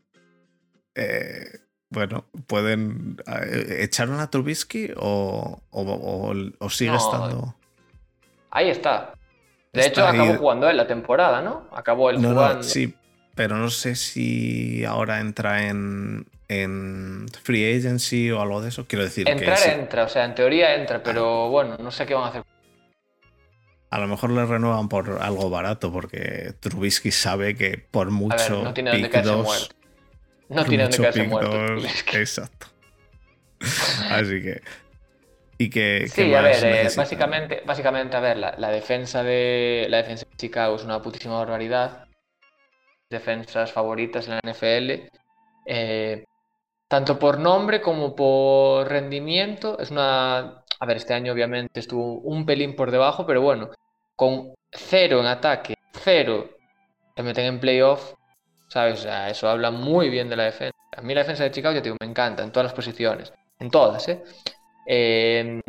eh, 0.94 1.60
bueno, 1.90 2.24
pueden. 2.46 3.16
eh, 3.26 3.78
¿Echaron 3.80 4.18
a 4.20 4.28
Trubisky 4.30 4.90
o, 4.96 5.62
o, 5.70 5.82
o- 5.82 6.34
o 6.58 6.70
sigue 6.70 6.90
No, 6.90 6.96
estando.? 6.96 7.56
Ahí 8.50 8.70
está. 8.70 9.14
De 9.72 9.80
Está 9.82 9.90
hecho, 10.02 10.06
ahí. 10.08 10.18
acabó 10.18 10.38
jugando 10.38 10.68
él 10.70 10.76
la 10.76 10.86
temporada, 10.86 11.42
¿no? 11.42 11.68
Acabó 11.72 12.10
él 12.10 12.20
No, 12.20 12.30
jugando. 12.30 12.56
no, 12.58 12.62
sí, 12.64 12.94
pero 13.34 13.56
no 13.56 13.68
sé 13.70 13.94
si 13.94 14.84
ahora 14.84 15.20
entra 15.20 15.68
en, 15.68 16.26
en 16.48 17.26
free 17.42 17.76
agency 17.76 18.30
o 18.30 18.40
algo 18.40 18.62
de 18.62 18.70
eso. 18.70 18.86
Quiero 18.86 19.04
decir 19.04 19.28
Entrar 19.28 19.56
que 19.58 19.62
sí, 19.62 19.70
entra, 19.70 20.04
o 20.04 20.08
sea, 20.08 20.24
en 20.24 20.34
teoría 20.34 20.74
entra, 20.76 21.02
pero 21.02 21.50
bueno, 21.50 21.76
no 21.78 21.90
sé 21.90 22.06
qué 22.06 22.14
van 22.14 22.24
a 22.24 22.28
hacer. 22.28 22.42
A 23.96 23.98
lo 23.98 24.08
mejor 24.08 24.28
le 24.28 24.44
renuevan 24.44 24.90
por 24.90 25.22
algo 25.22 25.48
barato, 25.48 25.90
porque 25.90 26.52
Trubisky 26.60 27.10
sabe 27.10 27.56
que 27.56 27.78
por 27.78 28.08
A 28.08 28.10
ver, 28.10 28.18
mucho 28.18 28.62
no 28.62 28.74
tiene 28.74 28.90
dónde 28.90 29.06
pick 29.06 29.12
caerse 29.12 29.30
2, 29.30 29.46
muerto. 29.46 29.74
No 30.50 30.64
tiene 30.66 30.82
dónde 30.82 30.98
mucho 30.98 31.02
caerse 31.02 31.22
muerto. 31.22 31.50
2, 31.50 31.66
Trubisky. 31.66 32.16
Exacto. 32.18 32.66
Así 34.10 34.42
que. 34.42 34.60
Y 35.56 35.70
que. 35.70 36.10
¿qué 36.14 36.24
Sí, 36.24 36.34
a 36.34 36.42
ver, 36.42 36.62
eh, 36.62 36.88
básicamente, 36.94 37.62
básicamente, 37.64 38.18
a 38.18 38.20
ver, 38.20 38.36
la, 38.36 38.54
la 38.58 38.68
defensa 38.68 39.22
de 39.22 39.86
la 39.88 39.96
defensa 39.96 40.26
de 40.30 40.36
Chicago 40.36 40.76
es 40.76 40.84
una 40.84 41.00
putísima 41.00 41.38
barbaridad. 41.38 42.06
Defensas 43.08 43.72
favoritas 43.72 44.28
en 44.28 44.34
la 44.34 44.40
NFL. 44.44 45.08
Eh, 45.64 46.24
tanto 46.86 47.18
por 47.18 47.38
nombre 47.38 47.80
como 47.80 48.14
por 48.14 48.86
rendimiento. 48.90 49.78
Es 49.78 49.90
una. 49.90 50.64
A 50.80 50.84
ver, 50.84 50.98
este 50.98 51.14
año 51.14 51.32
obviamente 51.32 51.80
estuvo 51.80 52.18
un 52.18 52.44
pelín 52.44 52.76
por 52.76 52.90
debajo, 52.90 53.24
pero 53.24 53.40
bueno, 53.40 53.70
con 54.16 54.54
cero 54.72 55.20
en 55.20 55.26
ataque, 55.26 55.74
cero 55.92 56.50
se 57.14 57.22
meten 57.22 57.46
en 57.46 57.60
playoff, 57.60 58.14
¿sabes? 58.68 59.00
O 59.00 59.02
sea, 59.02 59.30
eso 59.30 59.48
habla 59.48 59.70
muy 59.70 60.10
bien 60.10 60.28
de 60.28 60.36
la 60.36 60.44
defensa. 60.44 60.76
A 60.96 61.02
mí 61.02 61.14
la 61.14 61.20
defensa 61.20 61.44
de 61.44 61.50
Chicago, 61.50 61.74
ya 61.74 61.82
te 61.82 61.90
me 61.90 62.06
encanta 62.06 62.42
en 62.42 62.50
todas 62.50 62.64
las 62.64 62.74
posiciones. 62.74 63.32
En 63.58 63.70
todas, 63.70 64.08
¿eh? 64.08 64.22
Eh, 64.86 65.60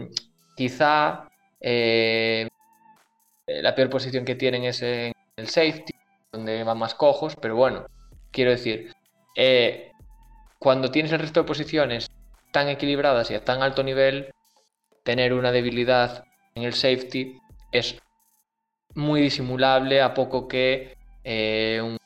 quizá 0.56 1.30
eh, 1.60 2.48
la 3.48 3.76
peor 3.76 3.90
posición 3.90 4.26
que 4.26 4.36
tienen 4.36 4.64
es 4.64 4.82
en 4.82 5.14
el 5.38 5.48
safety, 5.48 5.94
donde 6.32 6.64
van 6.64 6.78
más 6.78 6.96
cojos, 6.96 7.36
pero 7.36 7.56
bueno, 7.56 7.86
quiero 8.32 8.52
decir, 8.52 8.94
eh, 9.36 9.92
cuando 10.60 10.92
tienes 10.92 11.12
el 11.12 11.20
resto 11.20 11.42
de 11.42 11.48
posiciones 11.48 12.10
tan 12.52 12.70
equilibradas 12.70 13.32
y 13.32 13.36
a 13.36 13.44
tan 13.44 13.62
alto 13.62 13.84
nivel, 13.84 14.34
tener 15.04 15.34
una 15.34 15.52
debilidad 15.52 16.26
en 16.56 16.64
el 16.64 16.74
safety 16.74 17.40
es 17.72 18.00
muy 18.98 19.22
disimulable 19.22 20.02
a 20.02 20.14
poco 20.14 20.48
que 20.48 20.98
eh, 21.24 21.80
un, 21.84 21.98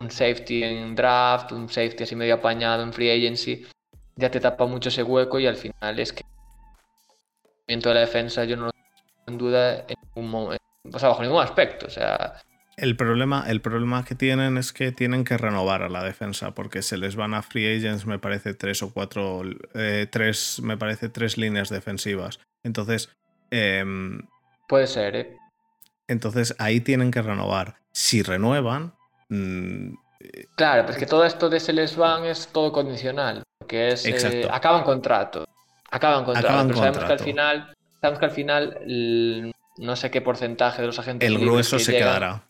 un 0.00 0.10
safety 0.10 0.64
en 0.64 0.94
draft, 0.94 1.52
un 1.52 1.68
safety 1.68 2.02
así 2.02 2.16
medio 2.16 2.34
apañado 2.34 2.82
en 2.82 2.92
free 2.92 3.10
agency, 3.10 3.64
ya 4.16 4.30
te 4.30 4.40
tapa 4.40 4.66
mucho 4.66 4.88
ese 4.88 5.02
hueco 5.02 5.38
y 5.38 5.46
al 5.46 5.56
final 5.56 5.98
es 5.98 6.12
que 6.12 6.24
el 7.68 7.80
de 7.80 7.94
la 7.94 8.00
defensa 8.00 8.44
yo 8.44 8.56
no 8.56 8.66
lo 8.66 8.72
tengo 8.72 9.28
en 9.28 9.38
duda 9.38 9.78
en 9.86 9.94
ningún 10.02 10.30
momento, 10.30 10.64
o 10.92 10.98
sea, 10.98 11.10
bajo 11.10 11.22
ningún 11.22 11.40
aspecto, 11.40 11.86
o 11.86 11.90
sea, 11.90 12.34
El 12.76 12.96
problema, 12.96 13.44
el 13.46 13.60
problema 13.60 14.04
que 14.04 14.16
tienen 14.16 14.58
es 14.58 14.72
que 14.72 14.90
tienen 14.90 15.22
que 15.22 15.38
renovar 15.38 15.82
a 15.82 15.88
la 15.88 16.02
defensa 16.02 16.52
porque 16.52 16.82
se 16.82 16.96
les 16.96 17.14
van 17.14 17.34
a 17.34 17.42
free 17.42 17.76
agents, 17.76 18.06
me 18.06 18.18
parece 18.18 18.54
tres 18.54 18.82
o 18.82 18.92
cuatro, 18.92 19.42
eh, 19.74 20.08
tres, 20.10 20.60
me 20.64 20.76
parece 20.76 21.08
tres 21.10 21.38
líneas 21.38 21.68
defensivas. 21.68 22.40
Entonces, 22.64 23.08
em, 23.52 24.22
puede 24.66 24.88
ser, 24.88 25.14
¿eh? 25.14 25.39
Entonces 26.10 26.54
ahí 26.58 26.80
tienen 26.80 27.10
que 27.10 27.22
renovar. 27.22 27.76
Si 27.92 28.22
renuevan, 28.22 28.92
mm, 29.28 29.94
Claro, 30.54 30.84
pues 30.84 30.98
que 30.98 31.06
todo 31.06 31.24
esto 31.24 31.48
de 31.48 31.60
se 31.60 31.72
les 31.72 31.96
van 31.96 32.24
es 32.26 32.48
todo 32.48 32.72
condicional, 32.72 33.42
porque 33.58 33.92
es 33.92 34.04
eh, 34.04 34.46
acaban 34.50 34.84
contrato, 34.84 35.44
acaban 35.90 36.24
contrato, 36.24 36.46
Acaban 36.48 36.66
pero 36.68 36.78
sabemos 36.78 37.04
que 37.04 37.12
al 37.12 37.18
final, 37.20 37.74
sabemos 38.00 38.18
que 38.20 38.24
al 38.26 38.30
final 38.30 38.78
el- 38.86 39.52
no 39.78 39.96
sé 39.96 40.10
qué 40.10 40.20
porcentaje 40.20 40.82
de 40.82 40.86
los 40.88 40.98
agentes 40.98 41.26
el 41.26 41.38
grueso 41.38 41.78
que 41.78 41.84
se 41.84 41.92
llegan 41.92 42.08
quedará. 42.14 42.42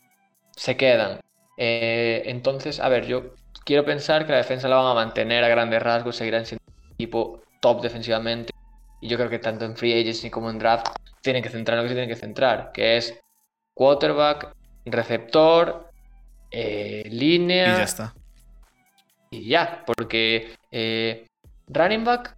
se 0.55 0.75
quedan. 0.75 1.19
Eh, 1.57 2.23
entonces, 2.25 2.79
a 2.81 2.89
ver, 2.89 3.05
yo 3.05 3.35
quiero 3.63 3.85
pensar 3.85 4.25
que 4.25 4.31
la 4.33 4.39
defensa 4.39 4.67
la 4.67 4.75
van 4.77 4.87
a 4.87 4.93
mantener 4.93 5.43
a 5.43 5.47
grandes 5.47 5.81
rasgos, 5.81 6.17
seguirán 6.17 6.45
siendo 6.45 6.63
un 6.67 6.93
equipo 6.95 7.41
top 7.61 7.81
defensivamente. 7.81 8.51
Y 8.99 9.07
yo 9.07 9.17
creo 9.17 9.29
que 9.29 9.39
tanto 9.39 9.63
en 9.65 9.77
free 9.77 9.99
agency 9.99 10.29
como 10.29 10.49
en 10.49 10.59
draft 10.59 10.87
tienen 11.21 11.41
que 11.41 11.49
centrar 11.49 11.77
en 11.77 11.83
lo 11.83 11.83
que 11.85 11.89
se 11.89 11.95
tienen 11.95 12.13
que 12.13 12.19
centrar, 12.19 12.71
que 12.73 12.97
es 12.97 13.17
quarterback, 13.73 14.53
receptor, 14.85 15.89
eh, 16.51 17.03
Y 17.05 17.09
línea 17.09 17.77
ya 17.77 17.83
está. 17.83 18.13
y 19.29 19.47
ya, 19.47 19.83
porque 19.85 20.53
eh, 20.71 21.25
running 21.67 22.03
back, 22.03 22.35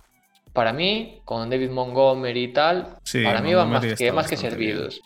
para 0.54 0.72
mí, 0.74 1.22
con 1.26 1.50
David 1.50 1.72
Montgomery 1.72 2.44
y 2.44 2.54
tal, 2.54 2.98
Sí, 3.04 3.24
para 3.24 3.42
mí 3.42 3.54
van 3.54 3.70
más 3.70 3.84
que, 3.96 4.12
más 4.12 4.28
que 4.28 4.36
bien. 4.36 4.52
servidos. 4.52 5.02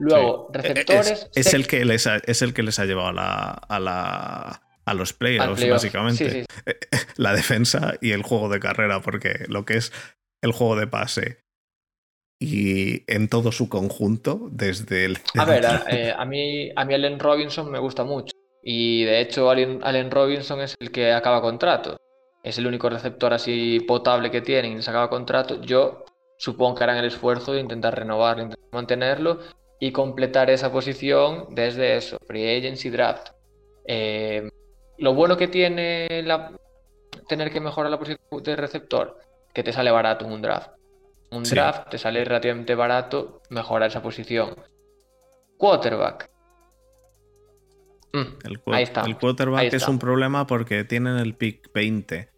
Luego, 0.00 0.48
Sí. 0.52 0.58
receptores. 0.58 1.30
Es, 1.34 1.54
el 1.54 1.66
que 1.66 1.84
les 1.84 2.06
ha, 2.06 2.16
es 2.24 2.42
el 2.42 2.54
que 2.54 2.62
les 2.62 2.78
ha 2.78 2.84
llevado 2.84 3.08
a 3.08 3.12
la, 3.12 3.50
a 3.50 3.80
la 3.80 4.62
a 4.84 4.94
los 4.94 5.12
playoffs, 5.12 5.56
playoff. 5.60 5.74
básicamente. 5.76 6.30
Sí, 6.30 6.46
La 7.16 7.32
defensa 7.34 7.94
y 8.00 8.12
el 8.12 8.22
juego 8.22 8.48
de 8.48 8.58
carrera, 8.58 9.00
porque 9.00 9.44
lo 9.48 9.64
que 9.66 9.76
es 9.76 9.92
el 10.40 10.52
juego 10.52 10.76
de 10.76 10.86
pase 10.86 11.38
y 12.38 13.02
en 13.12 13.28
todo 13.28 13.52
su 13.52 13.68
conjunto, 13.68 14.48
desde 14.50 15.04
el. 15.04 15.18
A 15.36 15.44
ver, 15.44 15.66
a, 15.66 15.84
eh, 15.90 16.14
a 16.16 16.24
mí, 16.24 16.70
a 16.74 16.84
mí 16.84 16.94
Allen 16.94 17.18
Robinson 17.18 17.70
me 17.70 17.78
gusta 17.78 18.04
mucho. 18.04 18.32
Y 18.62 19.04
de 19.04 19.20
hecho, 19.20 19.50
Allen, 19.50 19.80
Allen 19.82 20.10
Robinson 20.10 20.60
es 20.60 20.76
el 20.80 20.90
que 20.90 21.12
acaba 21.12 21.40
contrato. 21.40 21.96
Es 22.42 22.58
el 22.58 22.66
único 22.66 22.88
receptor 22.88 23.32
así 23.32 23.80
potable 23.80 24.30
que 24.30 24.40
tienen 24.40 24.72
y 24.72 24.76
les 24.76 24.88
acaba 24.88 25.10
contrato. 25.10 25.60
Yo 25.62 26.04
supongo 26.36 26.76
que 26.76 26.84
harán 26.84 26.98
el 26.98 27.06
esfuerzo 27.06 27.52
de 27.52 27.60
intentar 27.60 27.98
renovarlo, 27.98 28.44
intentar 28.44 28.70
mantenerlo 28.72 29.40
y 29.80 29.92
completar 29.92 30.50
esa 30.50 30.72
posición 30.72 31.46
desde 31.50 31.96
eso, 31.96 32.18
free 32.26 32.58
agency 32.58 32.90
draft. 32.90 33.28
Eh, 33.86 34.48
lo 34.98 35.14
bueno 35.14 35.36
que 35.36 35.48
tiene 35.48 36.22
la, 36.24 36.52
tener 37.28 37.52
que 37.52 37.60
mejorar 37.60 37.90
la 37.90 37.98
posición 37.98 38.20
de 38.42 38.56
receptor, 38.56 39.18
que 39.52 39.62
te 39.62 39.72
sale 39.72 39.90
barato 39.90 40.24
en 40.24 40.32
un 40.32 40.42
draft. 40.42 40.70
Un 41.30 41.44
Sí. 41.44 41.54
draft 41.54 41.90
te 41.90 41.98
sale 41.98 42.24
relativamente 42.24 42.74
barato 42.74 43.42
mejorar 43.50 43.90
esa 43.90 44.02
posición. 44.02 44.54
Quarterback. 45.58 46.30
Mm, 48.12 48.18
El, 48.44 48.60
Ahí 48.66 48.82
está, 48.84 49.02
el 49.02 49.16
quarterback 49.18 49.60
ahí 49.60 49.68
es 49.70 49.86
un 49.88 49.98
problema 49.98 50.46
porque 50.46 50.84
tienen 50.84 51.18
el 51.18 51.34
pick 51.34 51.70
20. 51.74 52.30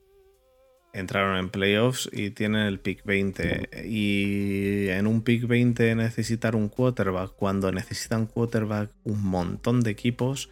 Entraron 0.92 1.36
en 1.36 1.50
playoffs 1.50 2.08
y 2.12 2.30
tienen 2.30 2.62
el 2.66 2.80
pick 2.80 3.04
20. 3.04 3.68
Y 3.86 4.88
en 4.88 5.06
un 5.06 5.22
pick 5.22 5.46
20 5.46 5.94
necesitar 5.94 6.56
un 6.56 6.68
quarterback, 6.68 7.32
cuando 7.36 7.70
necesitan 7.70 8.26
quarterback 8.26 8.90
un 9.04 9.22
montón 9.22 9.82
de 9.82 9.92
equipos, 9.92 10.50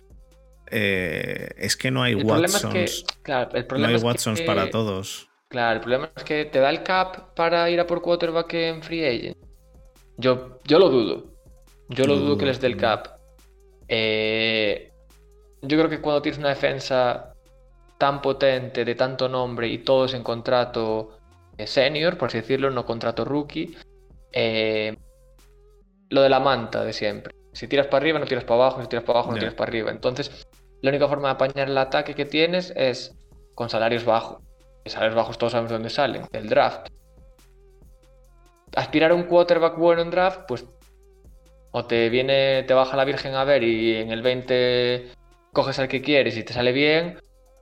eh, 0.70 1.48
es 1.56 1.76
que 1.76 1.90
no 1.90 2.04
hay 2.04 2.12
el 2.12 2.18
problema 2.24 2.46
es 2.46 2.52
Watsons. 2.64 3.04
que, 3.08 3.22
claro, 3.22 3.50
el 3.54 3.66
No 3.80 3.86
hay 3.88 3.94
es 3.96 4.00
que- 4.02 4.06
Watsons 4.06 4.40
para 4.42 4.70
todos. 4.70 5.27
Claro, 5.48 5.76
el 5.76 5.80
problema 5.80 6.10
es 6.14 6.24
que 6.24 6.44
te 6.44 6.60
da 6.60 6.68
el 6.68 6.82
cap 6.82 7.34
para 7.34 7.70
ir 7.70 7.80
a 7.80 7.86
por 7.86 8.02
quarterback 8.02 8.52
en 8.54 8.82
free 8.82 9.04
agent. 9.06 9.36
Yo, 10.18 10.58
yo 10.64 10.78
lo 10.78 10.90
dudo. 10.90 11.24
Yo 11.88 12.04
lo 12.04 12.16
dudo 12.16 12.36
que 12.36 12.44
les 12.44 12.60
dé 12.60 12.66
el 12.66 12.76
cap. 12.76 13.18
Eh, 13.88 14.92
yo 15.62 15.78
creo 15.78 15.88
que 15.88 16.02
cuando 16.02 16.20
tienes 16.20 16.38
una 16.38 16.50
defensa 16.50 17.32
tan 17.96 18.20
potente, 18.20 18.84
de 18.84 18.94
tanto 18.94 19.28
nombre 19.28 19.68
y 19.68 19.78
todos 19.78 20.12
en 20.12 20.22
contrato 20.22 21.18
eh, 21.56 21.66
senior, 21.66 22.18
por 22.18 22.28
así 22.28 22.38
decirlo, 22.38 22.70
no 22.70 22.84
contrato 22.84 23.24
rookie, 23.24 23.74
eh, 24.32 24.96
lo 26.10 26.20
de 26.20 26.28
la 26.28 26.40
manta 26.40 26.84
de 26.84 26.92
siempre. 26.92 27.34
Si 27.54 27.66
tiras 27.66 27.86
para 27.86 28.02
arriba, 28.02 28.18
no 28.18 28.26
tiras 28.26 28.44
para 28.44 28.62
abajo, 28.62 28.82
si 28.82 28.88
tiras 28.88 29.04
para 29.04 29.20
abajo, 29.20 29.32
no 29.32 29.38
tiras 29.38 29.54
para 29.54 29.70
arriba. 29.70 29.90
Entonces, 29.90 30.46
la 30.82 30.90
única 30.90 31.08
forma 31.08 31.28
de 31.28 31.34
apañar 31.34 31.68
el 31.70 31.78
ataque 31.78 32.14
que 32.14 32.26
tienes 32.26 32.72
es 32.76 33.16
con 33.54 33.70
salarios 33.70 34.04
bajos. 34.04 34.47
Salarios 34.86 35.16
bajos 35.16 35.38
todos 35.38 35.52
sabemos 35.52 35.70
de 35.70 35.74
dónde 35.74 35.90
salen, 35.90 36.22
del 36.32 36.48
draft. 36.48 36.88
Aspirar 38.74 39.10
a 39.10 39.14
un 39.14 39.24
quarterback 39.24 39.76
bueno 39.76 40.02
en 40.02 40.10
draft, 40.10 40.42
pues 40.48 40.64
o 41.70 41.84
te 41.84 42.08
viene, 42.08 42.62
te 42.62 42.74
baja 42.74 42.96
la 42.96 43.04
Virgen 43.04 43.34
a 43.34 43.44
ver 43.44 43.62
y 43.62 43.96
en 43.96 44.10
el 44.10 44.22
20 44.22 45.10
coges 45.52 45.78
al 45.78 45.88
que 45.88 46.00
quieres 46.00 46.36
y 46.36 46.42
te 46.42 46.52
sale 46.52 46.72
bien, 46.72 47.18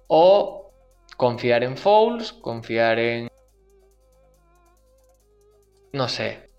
o 0.06 0.70
confiar 1.16 1.64
en 1.64 1.76
Fouls, 1.76 2.32
confiar 2.32 2.98
en 2.98 3.28
no 5.92 6.08
sé, 6.08 6.50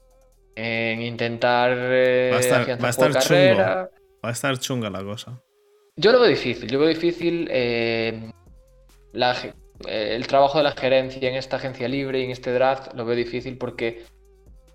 en 0.55 1.01
intentar 1.01 1.71
eh, 1.73 2.29
va 2.31 2.37
a 2.37 2.39
estar, 2.39 2.83
va 2.83 2.87
a 2.87 2.89
estar 2.89 3.13
carrera. 3.13 3.89
Va 4.25 4.29
a 4.29 4.31
estar 4.31 4.57
chunga 4.57 4.89
la 4.89 5.03
cosa. 5.03 5.39
Yo 5.95 6.11
lo 6.11 6.19
veo 6.19 6.29
difícil, 6.29 6.69
yo 6.69 6.79
veo 6.79 6.89
difícil 6.89 7.47
eh, 7.51 8.31
el 9.85 10.25
trabajo 10.27 10.57
de 10.57 10.63
la 10.63 10.71
gerencia 10.71 11.29
en 11.29 11.35
esta 11.35 11.57
agencia 11.57 11.87
libre 11.87 12.19
y 12.19 12.25
en 12.25 12.31
este 12.31 12.51
draft, 12.51 12.93
lo 12.93 13.05
veo 13.05 13.15
difícil 13.15 13.57
porque 13.57 14.05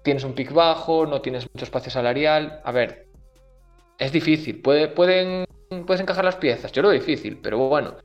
tienes 0.03 0.25
un 0.25 0.35
pick 0.35 0.53
bajo, 0.53 1.07
no 1.07 1.21
tienes 1.21 1.49
mucho 1.53 1.65
espacio 1.65 1.91
salarial. 1.91 2.61
A 2.65 2.73
ver, 2.73 3.07
es 3.99 4.13
difícil, 4.13 4.61
Puede, 4.61 4.89
pueden, 4.89 5.45
puedes 5.87 6.01
encajar 6.01 6.25
las 6.25 6.37
piezas, 6.37 6.73
yo 6.73 6.83
lo 6.83 6.89
veo 6.89 6.99
difícil, 6.99 7.39
pero 7.39 7.59
bueno. 7.59 7.97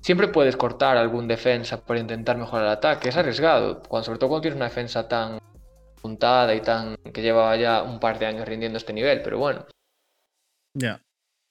Siempre 0.00 0.28
puedes 0.28 0.56
cortar 0.56 0.96
algún 0.96 1.26
defensa 1.26 1.84
para 1.84 1.98
intentar 1.98 2.36
mejorar 2.38 2.66
el 2.66 2.72
ataque, 2.72 3.08
es 3.08 3.16
arriesgado, 3.16 3.82
cuando, 3.82 4.06
sobre 4.06 4.18
todo 4.18 4.28
cuando 4.28 4.42
tienes 4.42 4.56
una 4.56 4.66
defensa 4.66 5.08
tan 5.08 5.40
puntada 6.00 6.54
y 6.54 6.60
tan 6.60 6.96
que 7.12 7.20
lleva 7.20 7.56
ya 7.56 7.82
un 7.82 7.98
par 7.98 8.18
de 8.18 8.26
años 8.26 8.46
rindiendo 8.46 8.78
este 8.78 8.92
nivel, 8.92 9.22
pero 9.22 9.38
bueno. 9.38 9.66
Ya. 10.74 11.02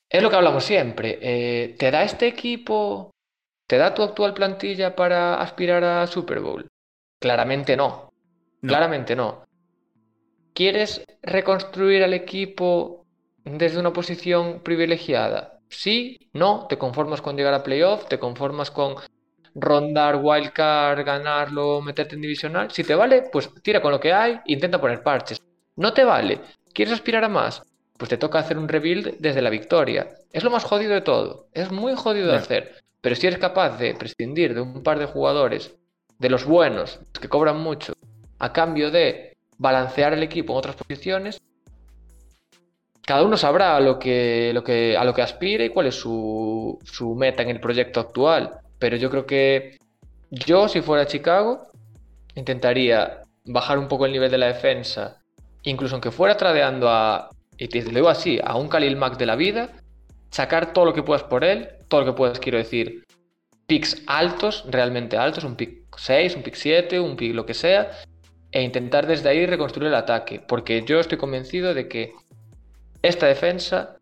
Es 0.10 0.24
lo 0.24 0.30
que 0.30 0.36
hablamos 0.38 0.64
siempre. 0.64 1.20
Eh, 1.22 1.76
¿Te 1.78 1.92
da 1.92 2.04
este 2.04 2.28
equipo, 2.28 3.12
te 3.68 3.78
da 3.78 3.94
tu 3.94 4.02
actual 4.02 4.34
plantilla 4.34 4.96
para 4.96 5.42
aspirar 5.42 5.84
a 5.84 6.08
Super 6.08 6.40
Bowl? 6.40 6.68
Claramente 7.20 7.76
no. 7.76 8.14
Claramente 8.62 9.16
no. 9.16 9.46
¿Quieres 10.54 11.06
reconstruir 11.22 12.04
al 12.04 12.14
equipo 12.14 13.06
desde 13.44 13.80
una 13.80 13.94
posición 13.94 14.62
privilegiada? 14.64 15.60
Sí, 15.70 16.30
no, 16.34 16.66
te 16.68 16.78
conformas 16.78 17.22
con 17.22 17.36
llegar 17.36 17.54
a 17.54 17.64
playoff, 17.64 18.08
te 18.08 18.18
conformas 18.18 18.72
con 18.72 18.96
rondar 19.54 20.20
wildcard, 20.24 21.06
ganarlo, 21.06 21.82
meterte 21.82 22.16
en 22.16 22.22
divisional. 22.22 22.72
Si 22.72 22.84
te 22.84 22.96
vale, 22.96 23.24
pues 23.32 23.54
tira 23.62 23.82
con 23.82 23.92
lo 23.92 24.00
que 24.00 24.14
hay, 24.14 24.40
intenta 24.46 24.80
poner 24.80 25.04
parches. 25.04 25.42
No 25.76 25.94
te 25.94 26.04
vale, 26.04 26.40
¿quieres 26.74 26.94
aspirar 26.94 27.24
a 27.24 27.30
más? 27.30 27.62
Pues 27.98 28.10
te 28.10 28.18
toca 28.18 28.40
hacer 28.40 28.58
un 28.58 28.70
rebuild 28.70 29.18
desde 29.20 29.42
la 29.42 29.50
victoria. 29.50 30.08
Es 30.32 30.44
lo 30.44 30.52
más 30.52 30.64
jodido 30.64 30.94
de 30.94 31.02
todo, 31.02 31.48
es 31.54 31.72
muy 31.72 31.96
jodido 31.96 32.28
de 32.28 32.38
hacer. 32.38 32.87
Pero 33.02 33.16
si 33.16 33.28
eres 33.28 33.40
capaz 33.40 33.78
de 33.78 33.94
prescindir 33.96 34.54
de 34.54 34.62
un 34.62 34.84
par 34.84 35.00
de 35.00 35.06
jugadores, 35.06 35.76
de 36.20 36.30
los 36.30 36.46
buenos, 36.46 37.00
que 37.20 37.30
cobran 37.30 37.60
mucho, 37.60 37.94
a 38.40 38.52
cambio 38.52 38.92
de 38.92 39.38
balancear 39.58 40.14
el 40.14 40.24
equipo 40.24 40.54
en 40.54 40.60
otras 40.60 40.76
posiciones, 40.76 41.40
cada 43.06 43.24
uno 43.24 43.38
sabrá 43.38 43.78
a 43.78 43.80
lo 43.80 43.98
que, 43.98 44.52
lo 44.54 44.64
a 45.00 45.04
lo 45.06 45.14
que 45.14 45.22
aspire 45.22 45.66
y 45.66 45.70
cuál 45.70 45.88
es 45.88 45.96
su, 45.96 46.78
su 46.84 47.16
meta 47.16 47.42
en 47.42 47.50
el 47.50 47.60
proyecto 47.60 48.02
actual. 48.02 48.60
Pero 48.80 48.98
yo 48.98 49.10
creo 49.10 49.26
que 49.26 49.78
yo, 50.30 50.68
si 50.68 50.82
fuera 50.82 51.08
Chicago, 51.08 51.68
intentaría 52.36 53.22
bajar 53.46 53.80
un 53.80 53.88
poco 53.88 54.06
el 54.06 54.12
nivel 54.12 54.30
de 54.30 54.38
la 54.38 54.48
defensa, 54.48 55.22
incluso 55.64 55.96
aunque 55.96 56.12
fuera 56.12 56.36
tradeando 56.36 56.90
a, 56.90 57.30
y 57.58 57.68
te 57.68 57.84
así, 58.10 58.40
a 58.44 58.58
un 58.58 58.68
Khalil 58.68 58.98
Mack 58.98 59.18
de 59.18 59.26
la 59.26 59.36
vida, 59.36 59.70
sacar 60.32 60.74
todo 60.74 60.86
lo 60.86 60.94
que 60.94 61.04
puedas 61.04 61.24
por 61.24 61.44
él, 61.44 61.70
todo 61.88 62.02
lo 62.02 62.08
que 62.08 62.18
puedas, 62.18 62.40
quiero 62.40 62.58
decir, 62.58 63.06
picks 63.68 64.02
altos, 64.08 64.66
realmente 64.70 65.18
altos, 65.18 65.44
un 65.44 65.56
pick 65.56 65.86
6, 65.98 66.36
un 66.36 66.44
pick 66.44 66.56
7, 66.56 67.00
un 67.00 67.16
pick 67.16 67.34
lo 67.34 67.46
que 67.46 67.54
sea, 67.54 67.92
e 68.52 68.62
intentar 68.62 69.08
desde 69.08 69.30
ahí 69.30 69.46
reconstruir 69.46 69.90
el 69.90 69.96
ataque, 69.96 70.40
porque 70.40 70.84
yo 70.86 71.00
estoy 71.00 71.18
convencido 71.18 71.74
de 71.74 71.88
que 71.88 72.14
esta 73.02 73.28
defensa, 73.28 73.98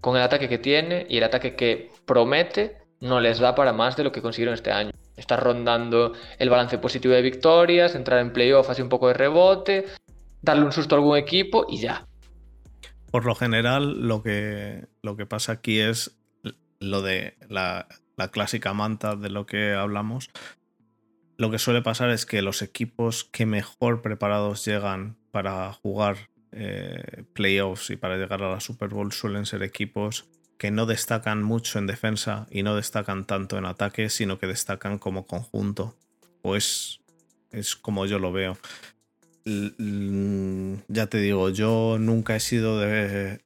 con 0.00 0.16
el 0.16 0.22
ataque 0.22 0.48
que 0.48 0.58
tiene 0.58 1.06
y 1.08 1.18
el 1.18 1.24
ataque 1.24 1.54
que 1.54 1.90
promete, 2.06 2.78
no 3.00 3.20
les 3.20 3.38
da 3.38 3.54
para 3.54 3.72
más 3.72 3.96
de 3.96 4.04
lo 4.04 4.12
que 4.12 4.22
consiguieron 4.22 4.54
este 4.54 4.72
año. 4.72 4.90
Estar 5.16 5.42
rondando 5.42 6.12
el 6.38 6.48
balance 6.48 6.78
positivo 6.78 7.14
de 7.14 7.22
victorias, 7.22 7.94
entrar 7.94 8.20
en 8.20 8.32
playoff, 8.32 8.70
así 8.70 8.82
un 8.82 8.88
poco 8.88 9.08
de 9.08 9.14
rebote, 9.14 9.86
darle 10.42 10.64
un 10.64 10.72
susto 10.72 10.94
a 10.94 10.98
algún 10.98 11.16
equipo 11.16 11.66
y 11.68 11.78
ya. 11.78 12.06
Por 13.10 13.24
lo 13.24 13.34
general, 13.34 14.06
lo 14.06 14.22
que, 14.22 14.86
lo 15.02 15.16
que 15.16 15.26
pasa 15.26 15.52
aquí 15.52 15.78
es 15.78 16.16
lo 16.78 17.02
de 17.02 17.36
la, 17.48 17.86
clásica 18.32 18.74
manta 18.74 19.16
de 19.16 19.30
lo 19.30 19.46
que 19.46 19.72
hablamos. 19.72 20.30
Lo 21.38 21.50
que 21.50 21.58
suele 21.58 21.80
pasar 21.80 22.10
es 22.10 22.26
que 22.26 22.42
los 22.42 22.60
equipos 22.60 23.24
que 23.24 23.46
mejor 23.46 24.02
preparados 24.02 24.64
llegan 24.64 25.16
para 25.30 25.72
jugar 25.72 26.28
eh, 26.52 27.24
playoffs 27.32 27.90
y 27.90 27.96
para 27.96 28.18
llegar 28.18 28.42
a 28.42 28.50
la 28.50 28.60
Super 28.60 28.90
Bowl 28.90 29.12
suelen 29.12 29.46
ser 29.46 29.62
equipos 29.62 30.28
que 30.58 30.70
no 30.70 30.84
destacan 30.84 31.42
mucho 31.42 31.78
en 31.78 31.86
defensa 31.86 32.46
y 32.50 32.62
no 32.62 32.76
destacan 32.76 33.24
tanto 33.24 33.56
en 33.56 33.64
ataque, 33.64 34.10
sino 34.10 34.38
que 34.38 34.46
destacan 34.46 34.98
como 34.98 35.26
conjunto. 35.26 35.96
Pues 36.42 37.00
es 37.50 37.76
como 37.76 38.04
yo 38.04 38.18
lo 38.18 38.32
veo. 38.32 38.58
Ya 39.44 41.06
te 41.06 41.18
digo, 41.18 41.48
yo 41.50 41.96
nunca 41.98 42.36
he 42.36 42.40
sido 42.40 42.78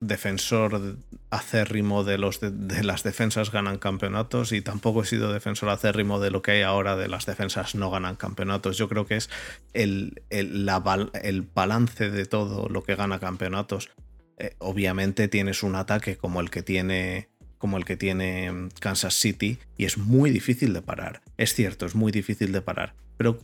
defensor 0.00 0.96
acérrimo 1.30 2.04
de, 2.04 2.18
los 2.18 2.40
de, 2.40 2.84
las 2.84 3.02
defensas 3.02 3.50
ganan 3.50 3.78
campeonatos 3.78 4.52
y 4.52 4.60
tampoco 4.60 5.02
he 5.02 5.06
sido 5.06 5.32
defensor 5.32 5.68
acérrimo 5.68 6.20
de 6.20 6.30
lo 6.30 6.42
que 6.42 6.52
hay 6.52 6.62
ahora 6.62 6.96
de 6.96 7.08
las 7.08 7.26
defensas 7.26 7.74
no 7.74 7.90
ganan 7.90 8.16
campeonatos. 8.16 8.76
Yo 8.76 8.88
creo 8.88 9.06
que 9.06 9.16
es 9.16 9.30
el, 9.72 10.22
el 10.30 11.42
balance 11.54 12.10
de 12.10 12.26
todo 12.26 12.68
lo 12.68 12.82
que 12.82 12.94
gana 12.96 13.18
campeonatos. 13.18 13.90
Eh, 14.38 14.54
obviamente 14.58 15.28
tienes 15.28 15.62
un 15.62 15.76
ataque 15.76 16.16
como 16.16 16.40
el 16.40 16.50
que 16.50 16.62
tiene 16.62 17.28
como 17.58 17.78
el 17.78 17.86
que 17.86 17.96
tiene 17.96 18.52
mm, 18.52 18.68
Kansas 18.78 19.14
City 19.14 19.58
y 19.78 19.86
es 19.86 19.96
muy 19.96 20.30
difícil 20.30 20.74
de 20.74 20.82
parar. 20.82 21.22
Es 21.38 21.54
cierto, 21.54 21.86
es 21.86 21.94
muy 21.94 22.12
difícil 22.12 22.52
de 22.52 22.60
parar, 22.60 22.94
pero 23.16 23.38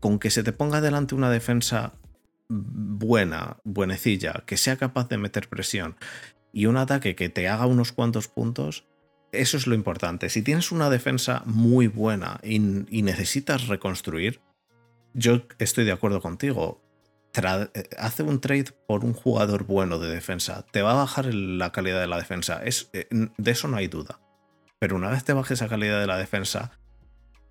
con 0.00 0.18
que 0.18 0.30
se 0.30 0.42
te 0.42 0.52
ponga 0.52 0.80
delante 0.80 1.14
una 1.14 1.30
defensa 1.30 1.92
buena, 2.48 3.58
buenecilla, 3.64 4.42
que 4.46 4.56
sea 4.56 4.76
capaz 4.76 5.08
de 5.08 5.18
meter 5.18 5.48
presión 5.48 5.96
y 6.52 6.66
un 6.66 6.76
ataque 6.76 7.14
que 7.14 7.28
te 7.28 7.48
haga 7.48 7.66
unos 7.66 7.92
cuantos 7.92 8.26
puntos, 8.26 8.86
eso 9.30 9.56
es 9.56 9.68
lo 9.68 9.76
importante. 9.76 10.28
Si 10.28 10.42
tienes 10.42 10.72
una 10.72 10.90
defensa 10.90 11.42
muy 11.46 11.86
buena 11.86 12.40
y 12.42 12.58
necesitas 13.02 13.68
reconstruir, 13.68 14.40
yo 15.14 15.42
estoy 15.58 15.84
de 15.84 15.92
acuerdo 15.92 16.20
contigo 16.20 16.82
hace 17.98 18.22
un 18.22 18.40
trade 18.40 18.72
por 18.86 19.04
un 19.04 19.12
jugador 19.12 19.64
bueno 19.64 19.98
de 19.98 20.10
defensa, 20.12 20.64
te 20.70 20.82
va 20.82 20.92
a 20.92 20.96
bajar 20.96 21.32
la 21.32 21.70
calidad 21.72 22.00
de 22.00 22.06
la 22.06 22.16
defensa. 22.16 22.60
Es, 22.64 22.90
eh, 22.92 23.06
de 23.10 23.50
eso 23.50 23.68
no 23.68 23.76
hay 23.76 23.88
duda. 23.88 24.20
Pero 24.78 24.96
una 24.96 25.10
vez 25.10 25.24
te 25.24 25.32
baje 25.32 25.54
esa 25.54 25.68
calidad 25.68 26.00
de 26.00 26.06
la 26.06 26.16
defensa, 26.16 26.72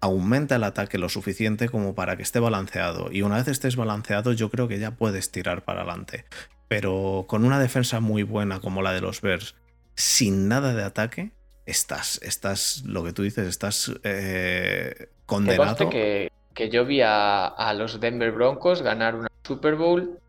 aumenta 0.01 0.55
el 0.55 0.63
ataque 0.63 0.97
lo 0.97 1.09
suficiente 1.09 1.69
como 1.69 1.95
para 1.95 2.15
que 2.15 2.23
esté 2.23 2.39
balanceado. 2.39 3.11
Y 3.11 3.21
una 3.21 3.37
vez 3.37 3.47
estés 3.47 3.75
balanceado, 3.75 4.33
yo 4.33 4.49
creo 4.49 4.67
que 4.67 4.79
ya 4.79 4.91
puedes 4.91 5.31
tirar 5.31 5.63
para 5.63 5.81
adelante. 5.81 6.25
Pero 6.67 7.25
con 7.27 7.43
una 7.43 7.59
defensa 7.59 7.99
muy 7.99 8.23
buena 8.23 8.59
como 8.59 8.81
la 8.81 8.93
de 8.93 9.01
los 9.01 9.21
Bears, 9.21 9.55
sin 9.95 10.47
nada 10.47 10.73
de 10.73 10.83
ataque, 10.83 11.31
estás, 11.65 12.19
estás, 12.23 12.83
lo 12.85 13.03
que 13.03 13.13
tú 13.13 13.23
dices, 13.23 13.47
estás 13.47 13.91
eh, 14.03 15.09
condenado. 15.25 15.89
Que, 15.89 16.31
que, 16.53 16.69
yo 16.69 16.85
vi 16.85 17.01
a, 17.01 17.47
a 17.47 17.73
los 17.73 17.99
Denver 17.99 18.31
Broncos 18.31 18.81
ganar 18.81 19.15
una 19.15 19.29
Super 19.45 19.75
Bowl 19.75 20.19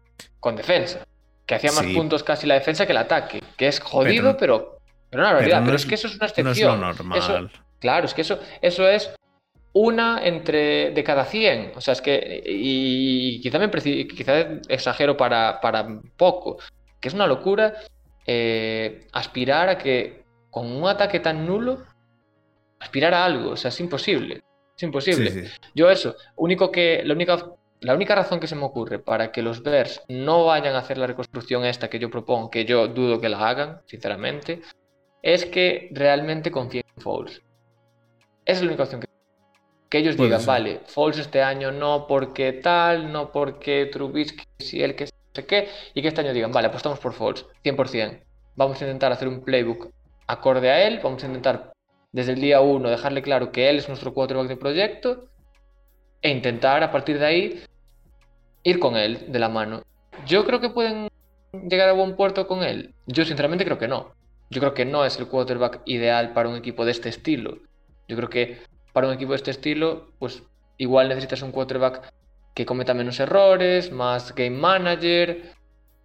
con 0.40 0.56
defensa. 0.56 1.06
Que 1.46 1.56
hacía 1.56 1.72
más 1.72 1.84
puntos 1.86 2.22
casi 2.22 2.46
la 2.46 2.54
defensa 2.54 2.86
que 2.86 2.92
el 2.92 2.98
ataque. 2.98 3.42
Que 3.56 3.68
es 3.68 3.80
jodido, 3.80 4.36
pero, 4.36 4.78
pero, 5.10 5.22
una 5.22 5.32
realidad. 5.32 5.62
Pero, 5.64 5.76
es, 5.76 5.84
que 5.84 5.96
eso 5.96 6.06
es 6.06 6.14
una 6.14 6.26
excepción. 6.26 6.80
No 6.80 6.90
es 6.90 6.98
lo 6.98 7.04
normal. 7.04 7.50
claro, 7.80 8.06
es 8.06 8.14
que 8.14 8.22
eso, 8.22 8.38
eso 8.62 8.88
es 8.88 9.10
una 9.72 10.24
entre 10.24 10.90
de 10.90 11.04
cada 11.04 11.24
100. 11.24 11.72
O 11.76 11.80
sea, 11.80 11.92
es 11.92 12.00
que. 12.00 12.42
Y 12.46 13.40
quizá, 13.40 13.58
me, 13.58 13.70
quizá 13.70 14.60
exagero 14.68 15.16
para, 15.16 15.60
para 15.60 15.86
poco. 16.16 16.58
Que 17.00 17.08
es 17.08 17.14
una 17.14 17.26
locura 17.26 17.74
eh, 18.26 19.06
aspirar 19.12 19.68
a 19.68 19.78
que 19.78 20.24
con 20.50 20.70
un 20.70 20.88
ataque 20.88 21.20
tan 21.20 21.46
nulo. 21.46 21.84
Aspirar 22.78 23.14
a 23.14 23.24
algo. 23.24 23.50
O 23.50 23.56
sea, 23.56 23.68
es 23.68 23.80
imposible. 23.80 24.42
Es 24.76 24.82
imposible. 24.82 25.50
Yo, 25.74 25.90
eso. 25.90 26.16
Único 26.36 26.70
que. 26.70 27.02
La 27.04 27.14
única 27.14 27.38
la 27.80 27.94
única 27.94 28.14
razón 28.14 28.40
que 28.40 28.46
se 28.46 28.56
me 28.56 28.64
ocurre 28.64 28.98
para 28.98 29.32
que 29.32 29.42
los 29.42 29.62
Bears 29.62 30.02
no 30.08 30.44
vayan 30.44 30.74
a 30.74 30.80
hacer 30.80 30.98
la 30.98 31.06
reconstrucción 31.06 31.64
esta 31.64 31.88
que 31.88 31.98
yo 31.98 32.10
propongo, 32.10 32.50
que 32.50 32.66
yo 32.66 32.88
dudo 32.88 33.20
que 33.20 33.30
la 33.30 33.48
hagan, 33.48 33.80
sinceramente, 33.86 34.60
es 35.22 35.46
que 35.46 35.88
realmente 35.92 36.50
confíen 36.50 36.84
en 36.94 37.02
Fouls. 37.02 37.42
Esa 38.44 38.58
es 38.58 38.62
la 38.62 38.68
única 38.68 38.82
opción 38.82 39.00
que 39.00 39.09
Que 39.90 39.98
ellos 39.98 40.16
Puede 40.16 40.28
digan, 40.28 40.40
ser. 40.40 40.48
vale, 40.48 40.80
Foles 40.86 41.18
este 41.18 41.42
año 41.42 41.72
no 41.72 42.06
porque 42.06 42.52
tal, 42.52 43.12
no 43.12 43.32
porque 43.32 43.86
Trubisky, 43.86 44.44
si 44.58 44.82
él 44.82 44.94
que 44.94 45.06
sé 45.06 45.46
qué, 45.46 45.68
y 45.94 46.00
que 46.00 46.08
este 46.08 46.20
año 46.20 46.32
digan, 46.32 46.52
vale, 46.52 46.68
apostamos 46.68 46.98
por 47.00 47.12
Foles, 47.12 47.44
100%. 47.64 48.20
Vamos 48.56 48.80
a 48.80 48.84
intentar 48.84 49.10
hacer 49.12 49.28
un 49.28 49.42
playbook 49.42 49.90
acorde 50.26 50.70
a 50.70 50.86
él, 50.86 51.00
vamos 51.02 51.22
a 51.22 51.26
intentar 51.26 51.72
desde 52.12 52.32
el 52.32 52.40
día 52.40 52.60
uno 52.60 52.88
dejarle 52.88 53.22
claro 53.22 53.52
que 53.52 53.68
él 53.68 53.76
es 53.76 53.88
nuestro 53.88 54.12
quarterback 54.14 54.48
de 54.48 54.56
proyecto 54.56 55.28
e 56.22 56.30
intentar 56.30 56.82
a 56.82 56.90
partir 56.90 57.18
de 57.18 57.26
ahí 57.26 57.64
ir 58.62 58.78
con 58.78 58.96
él 58.96 59.26
de 59.32 59.38
la 59.38 59.48
mano. 59.48 59.82
Yo 60.26 60.44
creo 60.44 60.60
que 60.60 60.70
pueden 60.70 61.08
llegar 61.68 61.88
a 61.88 61.92
buen 61.92 62.16
puerto 62.16 62.46
con 62.46 62.62
él. 62.62 62.94
Yo 63.06 63.24
sinceramente 63.24 63.64
creo 63.64 63.78
que 63.78 63.88
no. 63.88 64.12
Yo 64.50 64.60
creo 64.60 64.74
que 64.74 64.84
no 64.84 65.04
es 65.04 65.18
el 65.18 65.28
quarterback 65.28 65.82
ideal 65.86 66.32
para 66.32 66.48
un 66.48 66.56
equipo 66.56 66.84
de 66.84 66.90
este 66.90 67.08
estilo. 67.08 67.58
Yo 68.08 68.16
creo 68.16 68.28
que 68.28 68.58
para 68.92 69.06
un 69.08 69.14
equipo 69.14 69.30
de 69.32 69.36
este 69.36 69.50
estilo, 69.50 70.12
pues 70.18 70.42
igual 70.78 71.08
necesitas 71.08 71.42
un 71.42 71.52
quarterback 71.52 72.12
que 72.54 72.66
cometa 72.66 72.94
menos 72.94 73.20
errores, 73.20 73.92
más 73.92 74.34
game 74.34 74.50
manager, 74.56 75.54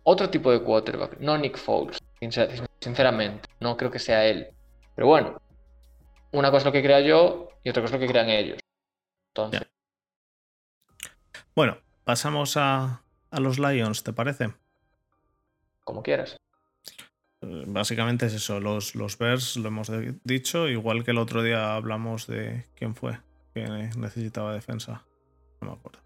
otro 0.04 0.30
tipo 0.30 0.52
de 0.52 0.62
quarterback, 0.62 1.18
no 1.20 1.38
Nick 1.38 1.58
Foles, 1.58 1.98
sincer- 2.22 2.68
sinceramente. 2.80 3.50
No 3.60 3.76
creo 3.78 3.90
que 3.92 4.00
sea 4.00 4.26
él. 4.26 4.48
Pero 4.96 5.08
bueno, 5.08 5.42
una 6.32 6.50
cosa 6.52 6.60
es 6.60 6.66
lo 6.66 6.72
que 6.72 6.84
crea 6.84 7.02
yo 7.02 7.50
y 7.64 7.70
otra 7.70 7.82
cosa 7.82 7.96
es 7.96 8.02
lo 8.02 8.08
que 8.08 8.12
crean 8.12 8.30
ellos. 8.30 8.60
Entonces. 9.30 9.62
Bueno, 11.56 11.78
pasamos 12.04 12.58
a, 12.58 13.04
a 13.32 13.40
los 13.40 13.60
Lions, 13.60 14.04
¿te 14.04 14.14
parece? 14.14 14.54
como 15.84 16.02
quieras. 16.02 16.36
Básicamente 17.68 18.26
es 18.26 18.34
eso, 18.34 18.60
los, 18.60 18.96
los 18.96 19.18
Bears 19.18 19.58
lo 19.58 19.68
hemos 19.68 19.92
dicho, 20.24 20.68
igual 20.68 21.04
que 21.04 21.12
el 21.12 21.18
otro 21.18 21.44
día 21.44 21.76
hablamos 21.76 22.28
de 22.28 22.66
quién 22.76 22.96
fue 22.96 23.20
que 23.54 23.64
necesitaba 23.98 24.54
defensa. 24.54 25.04
No 25.62 25.68
me 25.70 25.74
acuerdo. 25.74 26.00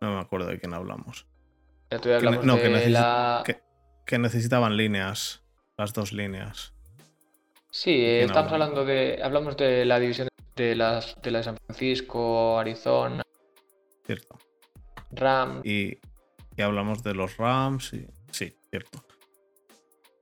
No 0.00 0.14
me 0.14 0.20
acuerdo 0.20 0.48
de 0.48 0.58
quién 0.58 0.74
hablamos. 0.74 1.26
Día 1.90 2.00
Que 2.00 2.14
hablamos 2.14 2.44
no, 2.44 2.56
de 2.56 2.62
que 2.62 2.68
necesi- 2.70 2.90
la... 2.90 3.42
que- 3.44 3.60
Que 4.04 4.18
necesitaban 4.18 4.76
líneas, 4.76 5.42
las 5.78 5.92
dos 5.92 6.12
líneas. 6.12 6.72
Sí, 7.70 8.04
estamos 8.04 8.52
hablamos? 8.52 8.52
hablando 8.52 8.84
de... 8.84 9.20
Hablamos 9.22 9.56
de 9.56 9.84
la 9.84 9.98
división 9.98 10.28
de 10.56 10.74
las 10.74 11.20
de 11.22 11.30
la 11.30 11.38
de 11.38 11.44
San 11.44 11.56
Francisco, 11.66 12.58
Arizona, 12.58 13.22
Cierto. 14.06 14.38
Rams. 15.12 15.64
Y, 15.66 15.98
y 16.56 16.62
hablamos 16.62 17.02
de 17.02 17.14
los 17.14 17.36
Rams 17.36 17.92
y. 17.92 18.06
Sí, 18.30 18.56
cierto. 18.70 19.04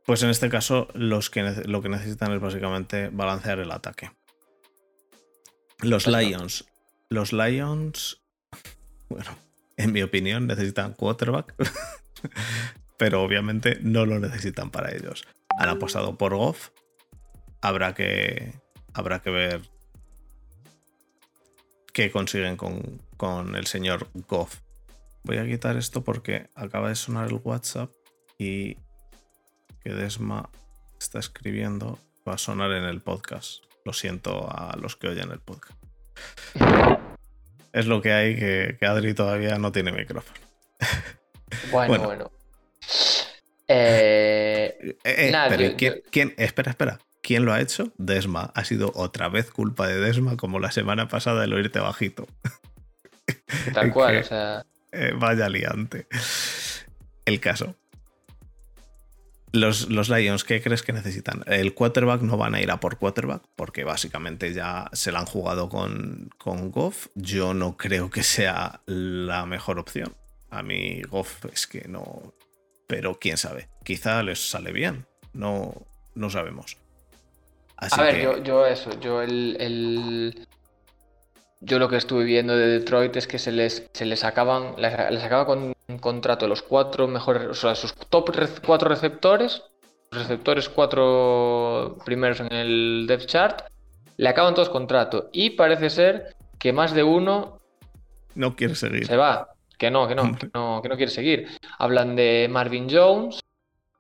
Pues 0.07 0.23
en 0.23 0.31
este 0.31 0.51
caso, 0.51 0.89
los 0.95 1.31
que 1.31 1.43
lo 1.67 1.81
que 1.81 1.89
necesitan 1.89 2.33
es 2.33 2.41
básicamente 2.41 3.09
balancear 3.09 3.59
el 3.59 3.71
ataque. 3.71 4.11
Los 5.81 6.07
Exacto. 6.07 6.29
Lions. 6.29 6.65
Los 7.09 7.33
Lions. 7.33 8.21
Bueno, 9.07 9.37
en 9.77 9.93
mi 9.93 10.03
opinión, 10.03 10.47
necesitan 10.47 10.95
quarterback. 10.95 11.55
pero 12.97 13.23
obviamente 13.23 13.79
no 13.83 14.07
lo 14.07 14.19
necesitan 14.19 14.71
para 14.71 14.93
ellos. 14.93 15.25
Han 15.59 15.69
apostado 15.69 16.17
por 16.17 16.35
Goff. 16.35 16.71
Habrá 17.61 17.95
que. 17.95 18.55
Habrá 18.95 19.21
que 19.21 19.31
ver 19.31 19.61
qué 21.93 22.11
consiguen 22.11 22.57
con, 22.57 23.03
con 23.17 23.57
el 23.57 23.67
señor 23.67 24.09
Goff. 24.29 24.61
Voy 25.23 25.37
a 25.39 25.47
quitar 25.47 25.77
esto 25.77 26.03
porque 26.03 26.49
acaba 26.55 26.89
de 26.89 26.95
sonar 26.95 27.29
el 27.29 27.41
WhatsApp 27.43 27.91
y 28.39 28.79
que 29.85 29.91
Desma 29.93 30.49
está 30.99 31.19
escribiendo. 31.19 31.99
Va 32.29 32.35
a 32.35 32.39
sonar 32.39 32.73
en 32.73 32.85
el 32.85 33.01
podcast. 33.03 33.63
Lo 33.85 33.93
siento 33.93 34.49
a 34.51 34.77
los 34.81 34.97
que 34.97 35.09
oyen 35.09 35.31
el 35.31 35.41
podcast. 35.41 35.75
Es 37.73 37.87
lo 37.87 38.01
que 38.01 38.13
hay 38.13 38.35
que, 38.37 38.77
que 38.81 38.87
Adri 38.87 39.15
todavía 39.15 39.59
no 39.59 39.71
tiene 39.73 39.93
micrófono. 39.93 40.39
Bueno, 41.71 41.89
Bueno. 41.89 42.05
bueno. 42.05 42.31
Eh, 43.69 44.77
Eh, 44.81 44.97
eh, 45.05 45.31
Nada, 45.31 45.49
pero 45.51 45.63
yo- 45.71 45.77
¿quién, 45.77 45.95
yo- 45.95 46.01
quién- 46.11 46.35
espera, 46.37 46.71
espera. 46.71 46.99
¿Quién 47.23 47.45
lo 47.45 47.53
ha 47.53 47.61
hecho? 47.61 47.93
Desma. 47.97 48.51
Ha 48.55 48.65
sido 48.65 48.91
otra 48.95 49.29
vez 49.29 49.51
culpa 49.51 49.87
de 49.87 49.99
Desma, 50.01 50.37
como 50.37 50.59
la 50.59 50.73
semana 50.73 51.09
pasada 51.09 51.45
el 51.45 51.53
oírte 51.55 51.79
bajito. 51.79 52.27
tal 53.73 53.93
cual, 53.93 54.15
que- 54.15 54.21
o 54.21 54.25
sea... 54.25 54.67
Vaya 55.19 55.49
liante. 55.49 56.07
El 57.25 57.41
caso. 57.41 57.77
Los, 59.55 59.89
los 59.89 60.09
Lions, 60.09 60.43
¿qué 60.43 60.61
crees 60.61 60.83
que 60.83 60.93
necesitan? 60.93 61.45
El 61.47 61.75
quarterback 61.75 62.23
no 62.23 62.37
van 62.37 62.57
a 62.57 62.61
ir 62.61 62.73
a 62.73 62.81
por 62.81 62.99
quarterback 62.99 63.45
porque 63.55 63.85
básicamente 63.85 64.53
ya 64.53 64.91
se 64.93 65.13
la 65.13 65.21
han 65.21 65.27
jugado 65.27 65.69
con, 65.69 66.29
con 66.39 66.73
Goff. 66.73 67.07
Yo 67.15 67.55
no 67.55 67.77
creo 67.77 68.11
que 68.11 68.25
sea 68.25 68.81
la 68.87 69.47
mejor 69.47 69.79
opción. 69.79 70.13
A 70.51 70.63
mí 70.65 71.03
Goff 71.03 71.45
es 71.53 71.69
que 71.69 71.87
no... 71.87 72.35
Pero 72.89 73.19
quién 73.21 73.37
sabe. 73.37 73.69
Quizá 73.85 74.25
les 74.25 74.51
sale 74.51 74.73
bien. 74.73 75.07
No, 75.33 75.73
no 76.17 76.31
sabemos. 76.31 76.77
Así 77.77 78.01
A 78.01 78.05
ver, 78.05 78.15
que- 78.17 78.23
yo, 78.23 78.43
yo 78.43 78.67
eso, 78.67 78.99
yo 79.01 79.23
el, 79.23 79.57
el- 79.61 80.49
Yo 81.61 81.79
lo 81.79 81.89
que 81.89 81.97
estuve 81.97 82.25
viendo 82.25 82.57
de 82.57 82.67
Detroit 82.67 83.17
es 83.17 83.27
que 83.27 83.39
se 83.39 83.53
les, 83.53 83.89
se 83.93 84.05
les 84.05 84.25
acaban. 84.25 84.75
Les, 84.77 85.23
acaba 85.23 85.47
con 85.47 85.73
un 85.89 85.99
contrato 85.99 86.47
los 86.47 86.63
cuatro 86.63 87.09
mejores. 87.09 87.47
O 87.49 87.55
sea, 87.55 87.75
sus 87.75 87.95
top 87.95 88.31
cuatro 88.65 88.89
receptores. 88.89 89.63
Receptores 90.11 90.69
cuatro 90.69 91.97
primeros 92.05 92.41
en 92.41 92.53
el 92.53 93.07
depth 93.09 93.27
chart. 93.27 93.63
Le 94.17 94.29
acaban 94.29 94.55
todos 94.55 94.69
contrato. 94.69 95.31
Y 95.33 95.51
parece 95.51 95.91
ser 95.91 96.37
que 96.59 96.73
más 96.73 96.95
de 96.95 97.03
uno 97.03 97.61
no 98.35 98.57
quiere 98.57 98.75
seguir. 98.75 99.07
se 99.07 99.17
va. 99.17 99.51
Que 99.79 99.91
no, 99.91 100.07
que 100.07 100.15
no, 100.15 100.37
que 100.37 100.49
no, 100.55 100.81
que 100.83 100.89
no 100.89 100.97
quiere 100.97 101.11
seguir. 101.11 101.49
Hablan 101.79 102.15
de 102.15 102.49
Marvin 102.51 102.89
Jones, 102.91 103.41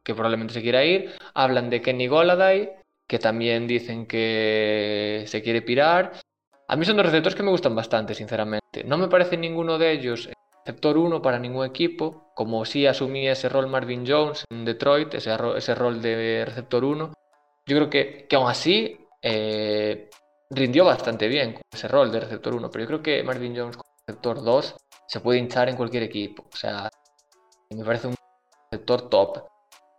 que 0.03 0.15
probablemente 0.15 0.55
se 0.55 0.63
quiera 0.63 0.85
ir. 0.85 1.13
Hablan 1.35 1.69
de 1.69 1.83
Kenny 1.83 2.07
Goladay, 2.07 2.71
que 3.09 3.19
también 3.19 3.67
dicen 3.67 4.07
que 4.07 5.25
se 5.27 5.43
quiere 5.43 5.63
pirar. 5.63 6.13
A 6.67 6.77
mí 6.77 6.85
son 6.85 6.97
dos 6.97 7.07
receptores 7.07 7.37
que 7.37 7.43
me 7.43 7.51
gustan 7.51 7.75
bastante, 7.75 8.15
sinceramente. 8.15 8.85
No 8.85 8.97
me 8.97 9.09
parece 9.09 9.37
ninguno 9.37 9.77
de 9.77 9.93
ellos 9.93 10.29
receptor 10.65 10.97
1 10.97 11.21
para 11.21 11.39
ningún 11.39 11.67
equipo, 11.67 12.31
como 12.35 12.65
sí 12.65 12.87
asumía 12.87 13.33
ese 13.33 13.51
rol 13.51 13.67
Marvin 13.67 14.05
Jones 14.07 14.45
en 14.51 14.65
Detroit, 14.65 15.13
ese, 15.15 15.37
ese 15.57 15.75
rol 15.75 16.01
de 16.01 16.45
receptor 16.47 16.85
1. 16.85 17.13
Yo 17.67 17.77
creo 17.77 17.91
que, 17.91 18.27
que 18.27 18.37
aún 18.37 18.49
así 18.49 18.97
eh, 19.21 20.09
rindió 20.49 20.87
bastante 20.87 21.29
bien 21.29 21.53
con 21.53 21.63
ese 21.71 21.87
rol 21.87 22.11
de 22.11 22.21
receptor 22.21 22.55
1, 22.55 22.71
pero 22.71 22.85
yo 22.85 22.87
creo 22.87 23.03
que 23.03 23.23
Marvin 23.23 23.55
Jones 23.55 23.77
como 23.77 23.95
receptor 24.07 24.43
2 24.43 24.75
se 25.07 25.21
puede 25.21 25.39
hinchar 25.39 25.69
en 25.69 25.77
cualquier 25.77 26.05
equipo. 26.05 26.45
O 26.51 26.57
sea, 26.57 26.89
me 27.71 27.85
parece 27.85 28.07
un 28.07 28.15
receptor 28.71 29.11
top. 29.11 29.45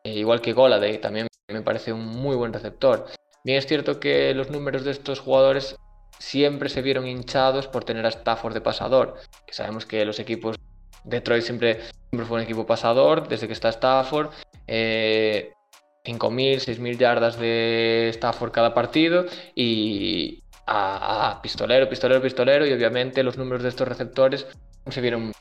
Eh, 0.03 0.13
igual 0.13 0.41
que 0.41 0.53
Goladay, 0.53 0.99
también 0.99 1.27
me 1.47 1.61
parece 1.61 1.93
un 1.93 2.07
muy 2.07 2.35
buen 2.35 2.53
receptor. 2.53 3.05
Bien 3.43 3.59
es 3.59 3.67
cierto 3.67 3.99
que 3.99 4.33
los 4.33 4.49
números 4.49 4.83
de 4.83 4.91
estos 4.91 5.19
jugadores 5.19 5.75
siempre 6.19 6.69
se 6.69 6.81
vieron 6.81 7.07
hinchados 7.07 7.67
por 7.67 7.83
tener 7.83 8.05
a 8.05 8.09
Stafford 8.09 8.53
de 8.53 8.61
pasador, 8.61 9.15
que 9.45 9.53
sabemos 9.53 9.85
que 9.85 10.05
los 10.05 10.19
equipos 10.19 10.57
Detroit 11.03 11.43
siempre, 11.43 11.81
siempre 12.09 12.25
fue 12.25 12.37
un 12.37 12.43
equipo 12.43 12.65
pasador, 12.65 13.27
desde 13.27 13.47
que 13.47 13.53
está 13.53 13.69
Stafford, 13.69 14.31
eh, 14.67 15.53
5.000, 16.03 16.57
6.000 16.57 16.97
yardas 16.97 17.39
de 17.39 18.09
Stafford 18.13 18.51
cada 18.51 18.73
partido 18.73 19.25
y 19.55 20.43
a, 20.65 21.31
a 21.31 21.41
pistolero, 21.41 21.89
pistolero, 21.89 22.21
pistolero 22.21 22.65
y 22.65 22.73
obviamente 22.73 23.23
los 23.23 23.37
números 23.37 23.63
de 23.63 23.69
estos 23.69 23.87
receptores 23.87 24.47
se 24.87 25.01
vieron 25.01 25.31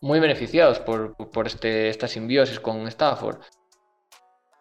muy 0.00 0.20
beneficiados 0.20 0.78
por, 0.80 1.16
por 1.16 1.46
este, 1.46 1.88
esta 1.88 2.08
simbiosis 2.08 2.60
con 2.60 2.86
Stafford. 2.88 3.38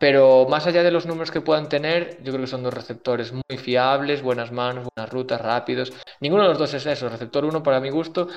Pero 0.03 0.45
más 0.49 0.67
allá 0.67 0.83
de 0.83 0.91
los 0.91 1.05
números 1.05 1.31
que 1.31 1.39
puedan 1.39 1.69
tener, 1.69 2.21
yo 2.21 2.33
creo 2.33 2.41
que 2.41 2.51
son 2.51 2.61
dos 2.61 2.73
receptores 2.73 3.31
muy 3.31 3.57
fiables, 3.57 4.21
buenas 4.21 4.51
manos, 4.51 4.85
buenas 4.93 5.09
rutas, 5.09 5.39
rápidos. 5.39 5.93
Ninguno 6.19 6.43
de 6.43 6.49
los 6.49 6.57
dos 6.57 6.73
es 6.73 6.85
eso. 6.85 7.07
Receptor 7.07 7.45
1, 7.45 7.63
para 7.63 7.79
mi 7.79 7.89
gusto, 7.89 8.27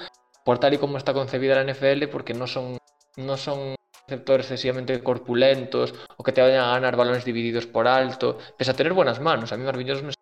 por 0.44 0.60
tal 0.60 0.74
y 0.74 0.78
como 0.78 0.96
está 0.96 1.12
concebida 1.12 1.56
la 1.56 1.62
NFL, 1.62 2.06
porque 2.06 2.34
no 2.34 2.46
son, 2.46 2.78
no 3.16 3.36
son 3.36 3.74
receptores 4.06 4.46
excesivamente 4.46 5.02
corpulentos 5.02 5.92
o 6.16 6.22
que 6.22 6.30
te 6.30 6.40
vayan 6.40 6.60
a 6.60 6.70
ganar 6.70 6.94
balones 6.94 7.24
divididos 7.24 7.66
por 7.66 7.88
alto, 7.88 8.38
pese 8.56 8.70
a 8.70 8.74
tener 8.74 8.92
buenas 8.92 9.18
manos. 9.18 9.50
A 9.50 9.56
mí 9.56 9.64
Marvin 9.64 9.88
Jones 9.88 10.04
me 10.04 10.12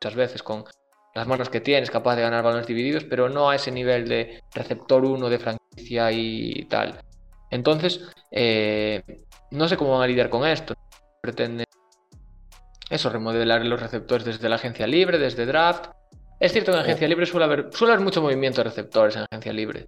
muchas 0.00 0.14
veces 0.14 0.42
con 0.42 0.64
las 1.14 1.26
manos 1.26 1.50
que 1.50 1.60
tiene, 1.60 1.82
es 1.82 1.90
capaz 1.90 2.16
de 2.16 2.22
ganar 2.22 2.42
balones 2.42 2.66
divididos, 2.66 3.04
pero 3.04 3.28
no 3.28 3.50
a 3.50 3.56
ese 3.56 3.70
nivel 3.70 4.08
de 4.08 4.42
receptor 4.54 5.04
1 5.04 5.28
de 5.28 5.38
franquicia 5.38 6.10
y 6.12 6.64
tal. 6.70 6.98
Entonces, 7.50 8.00
eh, 8.30 9.02
no 9.50 9.68
sé 9.68 9.76
cómo 9.76 9.92
van 9.92 10.02
a 10.02 10.06
lidiar 10.06 10.30
con 10.30 10.46
esto 10.46 10.74
pretende 11.24 11.64
eso, 12.90 13.08
remodelar 13.08 13.64
los 13.64 13.80
receptores 13.80 14.26
desde 14.26 14.46
la 14.50 14.56
agencia 14.56 14.86
libre, 14.86 15.18
desde 15.18 15.46
draft. 15.46 15.86
Es 16.38 16.52
cierto 16.52 16.70
que 16.70 16.76
en 16.76 16.84
agencia 16.84 17.08
libre 17.08 17.24
suele 17.24 17.46
haber, 17.46 17.68
suele 17.72 17.94
haber 17.94 18.04
mucho 18.04 18.20
movimiento 18.20 18.58
de 18.60 18.64
receptores 18.64 19.16
en 19.16 19.22
agencia 19.22 19.54
libre. 19.54 19.86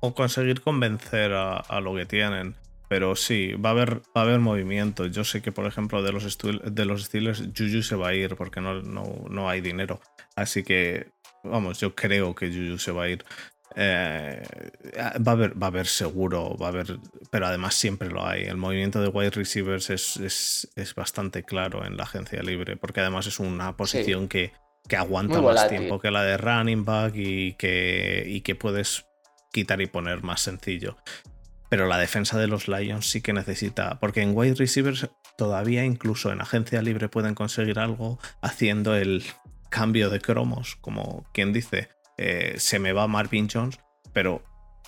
o 0.00 0.14
conseguir 0.14 0.60
convencer 0.60 1.32
a, 1.32 1.56
a 1.56 1.80
lo 1.80 1.94
que 1.94 2.04
tienen. 2.04 2.54
Pero 2.88 3.16
sí, 3.16 3.54
va 3.54 3.70
a 3.70 3.72
haber, 3.72 3.96
va 4.14 4.20
a 4.20 4.22
haber 4.22 4.38
movimiento. 4.38 5.06
Yo 5.06 5.24
sé 5.24 5.40
que, 5.42 5.50
por 5.50 5.66
ejemplo, 5.66 6.02
de 6.02 6.12
los, 6.12 6.38
de 6.38 6.84
los 6.84 7.04
Steelers, 7.04 7.42
Juju 7.56 7.82
se 7.82 7.96
va 7.96 8.08
a 8.08 8.14
ir 8.14 8.36
porque 8.36 8.60
no, 8.60 8.82
no, 8.82 9.02
no 9.28 9.48
hay 9.48 9.60
dinero. 9.60 9.98
Así 10.36 10.62
que 10.62 11.08
vamos, 11.42 11.80
yo 11.80 11.94
creo 11.94 12.34
que 12.34 12.48
Juju 12.48 12.78
se 12.78 12.92
va 12.92 13.04
a 13.04 13.08
ir. 13.08 13.24
Eh, 13.78 14.42
va, 14.96 15.32
a 15.32 15.34
haber, 15.34 15.62
va 15.62 15.66
a 15.66 15.68
haber 15.68 15.86
seguro, 15.86 16.56
va 16.56 16.66
a 16.66 16.70
haber, 16.70 16.98
pero 17.30 17.46
además 17.46 17.74
siempre 17.74 18.08
lo 18.08 18.26
hay. 18.26 18.44
El 18.44 18.56
movimiento 18.56 19.02
de 19.02 19.08
wide 19.08 19.30
receivers 19.30 19.90
es, 19.90 20.16
es, 20.74 20.94
bastante 20.94 21.42
claro 21.42 21.84
en 21.84 21.98
la 21.98 22.04
agencia 22.04 22.42
libre, 22.42 22.78
porque 22.78 23.00
además 23.00 23.26
es 23.26 23.38
una 23.38 23.76
posición 23.76 24.28
que, 24.28 24.52
que, 24.88 24.96
aguanta 24.96 25.42
más 25.42 25.68
tiempo 25.68 26.00
que 26.00 26.10
la 26.10 26.24
de 26.24 26.38
running 26.38 26.86
back 26.86 27.14
y 27.16 27.52
que, 27.54 28.24
y 28.26 28.40
que 28.40 28.54
puedes 28.54 29.04
quitar 29.52 29.82
y 29.82 29.86
poner 29.86 30.22
más 30.22 30.40
sencillo. 30.40 30.96
Pero 31.68 31.86
la 31.86 31.98
defensa 31.98 32.38
de 32.38 32.46
los 32.46 32.68
Lions 32.68 33.10
sí 33.10 33.20
que 33.20 33.34
necesita, 33.34 33.98
porque 34.00 34.22
en 34.22 34.34
wide 34.34 34.54
receivers 34.54 35.10
todavía 35.36 35.84
incluso 35.84 36.32
en 36.32 36.40
agencia 36.40 36.80
libre 36.80 37.10
pueden 37.10 37.34
conseguir 37.34 37.78
algo 37.78 38.18
haciendo 38.40 38.96
el 38.96 39.22
cambio 39.68 40.08
de 40.08 40.20
cromos, 40.20 40.76
como 40.76 41.26
quien 41.34 41.52
dice, 41.52 41.90
eh, 42.18 42.54
se 42.58 42.78
me 42.78 42.92
va 42.92 43.06
Marvin 43.06 43.48
Jones, 43.52 43.78
pero 44.12 44.42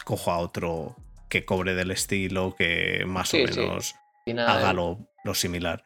cojo 0.04 0.30
a 0.30 0.38
otro 0.38 0.96
que 1.28 1.44
cobre 1.44 1.74
del 1.74 1.90
estilo, 1.90 2.54
que 2.56 3.04
más 3.06 3.32
o 3.34 3.38
menos 3.38 3.94
haga 4.38 4.72
lo, 4.72 5.06
similar. 5.34 5.84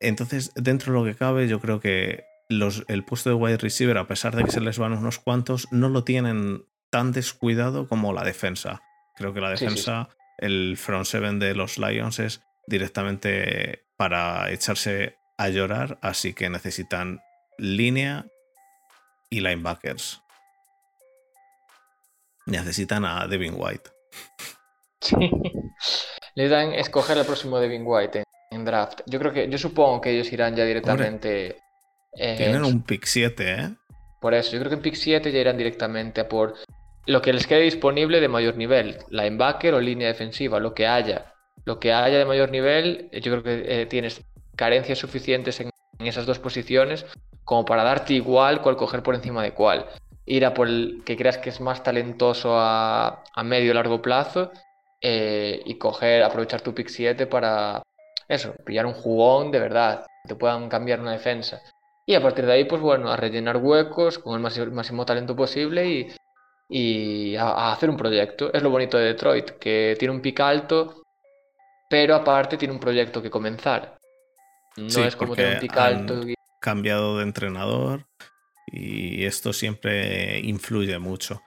Entonces, 0.00 0.52
dentro 0.54 0.92
de 0.92 0.98
lo 1.00 1.04
que 1.04 1.16
cabe, 1.16 1.48
yo 1.48 1.60
creo 1.60 1.80
que 1.80 2.24
los, 2.48 2.84
el 2.86 3.04
puesto 3.04 3.30
de 3.30 3.34
wide 3.34 3.58
receiver, 3.58 3.98
a 3.98 4.06
pesar 4.06 4.36
de 4.36 4.44
que 4.44 4.52
se 4.52 4.60
les 4.60 4.78
van 4.78 4.92
unos 4.92 5.18
cuantos, 5.18 5.66
no 5.72 5.88
lo 5.88 6.04
tienen 6.04 6.64
tan 6.90 7.10
descuidado 7.10 7.88
como 7.88 8.12
la 8.12 8.22
defensa. 8.22 8.82
Creo 9.16 9.34
que 9.34 9.40
la 9.40 9.50
defensa 9.50 10.08
el 10.38 10.76
front 10.76 11.04
seven 11.04 11.40
de 11.40 11.54
los 11.54 11.78
Lions 11.78 12.20
es 12.20 12.42
directamente 12.66 13.84
para 13.96 14.50
echarse 14.50 15.16
a 15.36 15.48
llorar, 15.48 15.98
así 16.02 16.32
que 16.32 16.48
necesitan 16.48 17.20
línea 17.58 18.26
y 19.30 19.40
linebackers. 19.40 20.22
Necesitan 22.48 23.04
a 23.04 23.26
Devin 23.26 23.54
White. 23.56 23.90
Sí. 25.00 25.30
Le 26.34 26.48
dan 26.48 26.72
escoger 26.72 27.18
al 27.18 27.26
próximo 27.26 27.58
Devin 27.58 27.82
White 27.84 28.24
en, 28.50 28.64
draft. 28.64 29.00
Yo 29.06 29.18
creo 29.18 29.32
que, 29.32 29.48
yo 29.48 29.58
supongo 29.58 30.00
que 30.00 30.10
ellos 30.10 30.32
irán 30.32 30.56
ya 30.56 30.64
directamente. 30.64 31.56
tienen 32.14 32.64
un 32.64 32.82
pick 32.82 33.04
7, 33.04 33.52
¿eh? 33.52 33.70
Por 34.20 34.34
eso, 34.34 34.52
yo 34.52 34.58
creo 34.58 34.70
que 34.70 34.76
en 34.76 34.82
pick 34.82 34.94
7 34.94 35.30
ya 35.30 35.38
irán 35.38 35.56
directamente 35.56 36.20
a 36.20 36.28
por 36.28 36.54
lo 37.06 37.22
que 37.22 37.32
les 37.32 37.46
quede 37.46 37.62
disponible 37.62 38.20
de 38.20 38.28
mayor 38.28 38.56
nivel, 38.56 38.98
linebacker 39.08 39.74
o 39.74 39.80
línea 39.80 40.08
defensiva, 40.08 40.60
lo 40.60 40.74
que 40.74 40.86
haya. 40.86 41.32
Lo 41.64 41.80
que 41.80 41.92
haya 41.92 42.18
de 42.18 42.24
mayor 42.24 42.50
nivel, 42.50 43.08
yo 43.12 43.32
creo 43.32 43.42
que 43.42 43.82
eh, 43.82 43.86
tienes 43.86 44.22
carencias 44.56 44.98
suficientes 44.98 45.60
en, 45.60 45.70
esas 46.00 46.26
dos 46.26 46.38
posiciones 46.38 47.06
como 47.44 47.64
para 47.64 47.82
darte 47.82 48.14
igual 48.14 48.60
cuál 48.60 48.76
coger 48.76 49.02
por 49.02 49.14
encima 49.14 49.42
de 49.42 49.52
cuál. 49.52 49.86
Ir 50.30 50.44
a 50.44 50.52
por 50.52 50.68
el 50.68 51.02
que 51.06 51.16
creas 51.16 51.38
que 51.38 51.48
es 51.48 51.60
más 51.60 51.82
talentoso 51.82 52.54
a, 52.54 53.24
medio 53.44 53.70
o 53.70 53.74
largo 53.74 54.02
plazo 54.02 54.52
eh, 55.00 55.62
y 55.64 55.78
coger, 55.78 56.22
aprovechar 56.22 56.60
tu 56.60 56.74
pick 56.74 56.88
7 56.88 57.26
para 57.26 57.82
eso, 58.28 58.54
pillar 58.66 58.84
un 58.84 58.92
jugón 58.92 59.50
de 59.50 59.58
verdad, 59.58 60.04
te 60.26 60.34
puedan 60.34 60.68
cambiar 60.68 61.00
una 61.00 61.12
defensa. 61.12 61.62
Y 62.04 62.14
a 62.14 62.22
partir 62.22 62.44
de 62.44 62.52
ahí, 62.52 62.64
pues 62.64 62.82
bueno, 62.82 63.10
a 63.10 63.16
rellenar 63.16 63.56
huecos 63.56 64.18
con 64.18 64.34
el 64.34 64.70
máximo 64.70 65.06
talento 65.06 65.34
posible 65.34 65.88
y, 65.88 66.12
y 66.68 67.36
a, 67.36 67.72
hacer 67.72 67.88
un 67.88 67.96
proyecto. 67.96 68.52
Es 68.52 68.62
lo 68.62 68.68
bonito 68.68 68.98
de 68.98 69.06
Detroit, 69.06 69.52
que 69.52 69.96
tiene 69.98 70.14
un 70.14 70.20
pico 70.20 70.42
alto, 70.42 71.02
pero 71.88 72.14
aparte 72.14 72.58
tiene 72.58 72.74
un 72.74 72.80
proyecto 72.80 73.22
que 73.22 73.30
comenzar. 73.30 73.96
No 74.76 75.04
es 75.04 75.16
como 75.16 75.34
tener 75.34 75.54
un 75.54 75.60
pico 75.60 75.80
alto. 75.80 76.28
Y... 76.28 76.34
Cambiado 76.60 77.16
de 77.16 77.22
entrenador 77.22 78.04
y 78.72 79.24
esto 79.24 79.52
siempre 79.52 80.40
influye 80.40 80.98
mucho. 80.98 81.42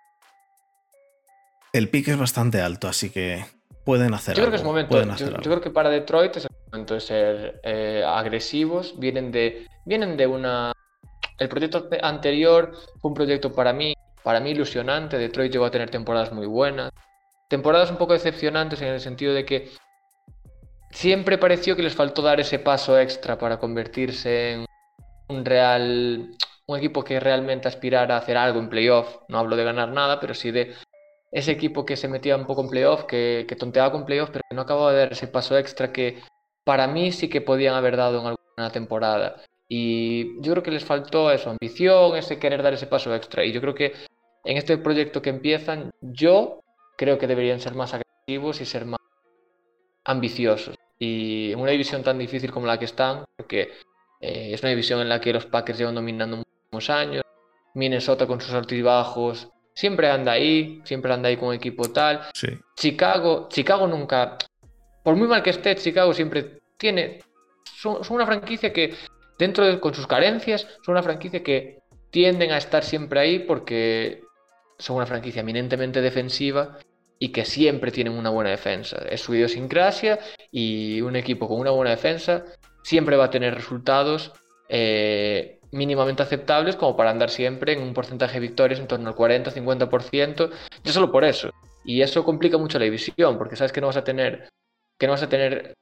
El 1.73 1.89
pick 1.89 2.09
es 2.09 2.17
bastante 2.17 2.61
alto, 2.61 2.87
así 2.87 3.09
que 3.09 3.45
pueden 3.85 4.13
hacer 4.13 4.35
yo 4.35 4.43
Creo 4.43 4.51
que 4.51 4.57
es 4.57 4.63
momento, 4.63 5.15
yo, 5.15 5.39
creo 5.39 5.61
que 5.61 5.69
para 5.69 5.89
Detroit 5.89 6.35
es 6.37 6.45
el 6.45 6.51
momento 6.71 6.93
de 6.93 6.99
ser 6.99 7.61
eh, 7.63 8.03
agresivos. 8.05 8.95
Vienen 8.99 9.31
de, 9.31 9.67
vienen 9.85 10.17
de 10.17 10.27
una. 10.27 10.73
El 11.39 11.49
proyecto 11.49 11.89
anterior 12.01 12.73
fue 12.99 13.09
un 13.09 13.15
proyecto 13.15 13.51
para 13.53 13.73
mí 13.73 13.95
para 14.23 14.39
mí 14.39 14.51
ilusionante. 14.51 15.17
Detroit 15.17 15.51
llegó 15.51 15.65
a 15.65 15.71
tener 15.71 15.89
temporadas 15.89 16.31
muy 16.31 16.45
buenas. 16.45 16.91
Temporadas 17.47 17.91
un 17.91 17.97
poco 17.97 18.13
decepcionantes 18.13 18.81
en 18.81 18.89
el 18.89 18.99
sentido 18.99 19.33
de 19.33 19.45
que 19.45 19.69
siempre 20.91 21.37
pareció 21.37 21.75
que 21.75 21.83
les 21.83 21.95
faltó 21.95 22.21
dar 22.21 22.39
ese 22.39 22.59
paso 22.59 22.99
extra 22.99 23.37
para 23.37 23.59
convertirse 23.59 24.53
en 24.53 24.65
un 25.29 25.45
real. 25.45 26.35
Un 26.71 26.77
equipo 26.77 27.03
que 27.03 27.19
realmente 27.19 27.67
aspirara 27.67 28.15
a 28.15 28.19
hacer 28.19 28.37
algo 28.37 28.59
en 28.59 28.69
playoff. 28.69 29.17
No 29.27 29.39
hablo 29.39 29.55
de 29.55 29.63
ganar 29.63 29.89
nada, 29.89 30.19
pero 30.19 30.33
sí 30.33 30.51
de 30.51 30.73
ese 31.31 31.51
equipo 31.51 31.85
que 31.85 31.95
se 31.95 32.07
metía 32.07 32.35
un 32.35 32.45
poco 32.45 32.61
en 32.61 32.69
playoff, 32.69 33.05
que, 33.05 33.45
que 33.47 33.55
tonteaba 33.55 33.91
con 33.91 34.05
playoff, 34.05 34.29
pero 34.31 34.43
que 34.49 34.55
no 34.55 34.61
acababa 34.61 34.91
de 34.91 34.99
dar 34.99 35.11
ese 35.13 35.27
paso 35.27 35.57
extra 35.57 35.93
que 35.93 36.21
para 36.65 36.87
mí 36.87 37.11
sí 37.11 37.29
que 37.29 37.41
podían 37.41 37.75
haber 37.75 37.97
dado 37.97 38.19
en 38.21 38.27
alguna 38.27 38.71
temporada. 38.71 39.41
Y 39.67 40.41
yo 40.41 40.51
creo 40.51 40.63
que 40.63 40.71
les 40.71 40.83
faltó 40.83 41.31
eso, 41.31 41.49
ambición, 41.49 42.17
ese 42.17 42.39
querer 42.39 42.61
dar 42.61 42.73
ese 42.73 42.87
paso 42.87 43.15
extra. 43.15 43.45
Y 43.45 43.53
yo 43.53 43.61
creo 43.61 43.73
que 43.73 43.93
en 44.43 44.57
este 44.57 44.77
proyecto 44.77 45.21
que 45.21 45.29
empiezan, 45.29 45.91
yo 46.01 46.59
creo 46.97 47.17
que 47.17 47.27
deberían 47.27 47.59
ser 47.61 47.75
más 47.75 47.93
agresivos 47.93 48.59
y 48.59 48.65
ser 48.65 48.85
más 48.85 48.99
ambiciosos. 50.03 50.75
Y 50.99 51.53
en 51.53 51.59
una 51.59 51.71
división 51.71 52.03
tan 52.03 52.19
difícil 52.19 52.51
como 52.51 52.67
la 52.67 52.77
que 52.77 52.85
están, 52.85 53.23
porque 53.37 53.71
eh, 54.19 54.53
es 54.53 54.61
una 54.61 54.69
división 54.69 54.99
en 55.01 55.09
la 55.09 55.21
que 55.21 55.33
los 55.33 55.45
Packers 55.45 55.79
llevan 55.79 55.95
dominando 55.95 56.43
años, 56.89 57.23
Minnesota 57.73 58.25
con 58.25 58.39
sus 58.39 58.53
altos 58.53 58.73
y 58.73 58.81
bajos, 58.81 59.49
siempre 59.73 60.09
anda 60.09 60.33
ahí, 60.33 60.81
siempre 60.85 61.11
anda 61.13 61.29
ahí 61.29 61.37
con 61.37 61.53
equipo 61.53 61.91
tal. 61.91 62.21
Chicago, 62.75 63.47
Chicago 63.49 63.87
nunca, 63.87 64.37
por 65.03 65.15
muy 65.15 65.27
mal 65.27 65.43
que 65.43 65.49
esté, 65.49 65.75
Chicago 65.75 66.13
siempre 66.13 66.61
tiene, 66.77 67.19
son, 67.63 68.01
una 68.09 68.25
franquicia 68.25 68.71
que 68.71 68.95
dentro 69.37 69.65
de, 69.65 69.79
con 69.79 69.93
sus 69.93 70.07
carencias, 70.07 70.67
son 70.85 70.93
una 70.93 71.03
franquicia 71.03 71.43
que 71.43 71.79
tienden 72.09 72.51
a 72.51 72.57
estar 72.57 72.83
siempre 72.83 73.19
ahí 73.19 73.39
porque 73.39 74.21
son 74.77 74.97
una 74.97 75.05
franquicia 75.05 75.41
eminentemente 75.41 76.01
defensiva 76.01 76.77
y 77.19 77.29
que 77.29 77.45
siempre 77.45 77.91
tienen 77.91 78.13
una 78.13 78.29
buena 78.29 78.49
defensa. 78.49 78.97
Es 79.09 79.21
su 79.21 79.35
idiosincrasia 79.35 80.19
y 80.51 81.01
un 81.01 81.15
equipo 81.15 81.47
con 81.47 81.59
una 81.59 81.71
buena 81.71 81.91
defensa 81.91 82.45
siempre 82.83 83.15
va 83.15 83.25
a 83.25 83.29
tener 83.29 83.53
resultados 83.53 84.31
eh, 84.69 85.60
mínimamente 85.71 86.23
aceptables 86.23 86.75
como 86.75 86.95
para 86.97 87.11
andar 87.11 87.29
siempre 87.29 87.73
en 87.73 87.81
un 87.81 87.93
porcentaje 87.93 88.35
de 88.35 88.47
victorias 88.47 88.79
en 88.79 88.87
torno 88.87 89.09
al 89.09 89.15
40-50%, 89.15 90.49
ya 90.83 90.93
solo 90.93 91.11
por 91.11 91.23
eso. 91.23 91.51
Y 91.83 92.01
eso 92.01 92.23
complica 92.23 92.57
mucho 92.57 92.77
la 92.77 92.85
división, 92.85 93.37
porque 93.37 93.55
sabes 93.55 93.71
que 93.71 93.81
no 93.81 93.87
vas 93.87 93.97
a 93.97 94.03
tener, 94.03 94.49
que 94.97 95.07
no 95.07 95.13
vas 95.13 95.23
a 95.23 95.29
tener 95.29 95.75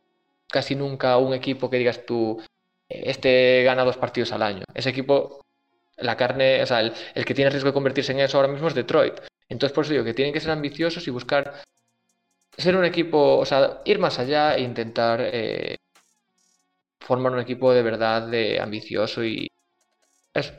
casi 0.49 0.75
nunca 0.75 1.17
un 1.17 1.33
equipo 1.33 1.69
que 1.69 1.77
digas 1.77 2.05
tú, 2.05 2.41
este 2.87 3.63
gana 3.63 3.83
dos 3.83 3.97
partidos 3.97 4.31
al 4.31 4.43
año. 4.43 4.63
Ese 4.73 4.89
equipo 4.89 5.45
la 5.97 6.15
carne, 6.15 6.61
o 6.63 6.65
sea, 6.65 6.79
el, 6.81 7.25
que 7.25 7.33
tiene 7.33 7.49
riesgo 7.51 7.69
de 7.69 7.73
convertirse 7.73 8.11
en 8.11 8.19
eso 8.19 8.37
ahora 8.37 8.51
mismo 8.51 8.67
es 8.67 8.75
Detroit. 8.75 9.15
Entonces, 9.49 9.73
por 9.73 9.83
eso 9.83 9.93
digo 9.93 10.05
que 10.05 10.13
tienen 10.13 10.33
que 10.33 10.39
ser 10.39 10.51
ambiciosos 10.51 11.07
y 11.07 11.11
buscar 11.11 11.61
ser 12.57 12.75
un 12.75 12.85
equipo, 12.85 13.37
o 13.37 13.45
sea, 13.45 13.81
ir 13.85 13.99
más 13.99 14.19
allá 14.19 14.55
e 14.55 14.61
intentar 14.61 15.19
eh, 15.21 15.77
formar 16.99 17.31
un 17.33 17.39
equipo 17.39 17.73
de 17.73 17.81
verdad 17.83 18.27
de 18.27 18.59
ambicioso 18.59 19.23
y 19.23 19.48
eso. 20.33 20.53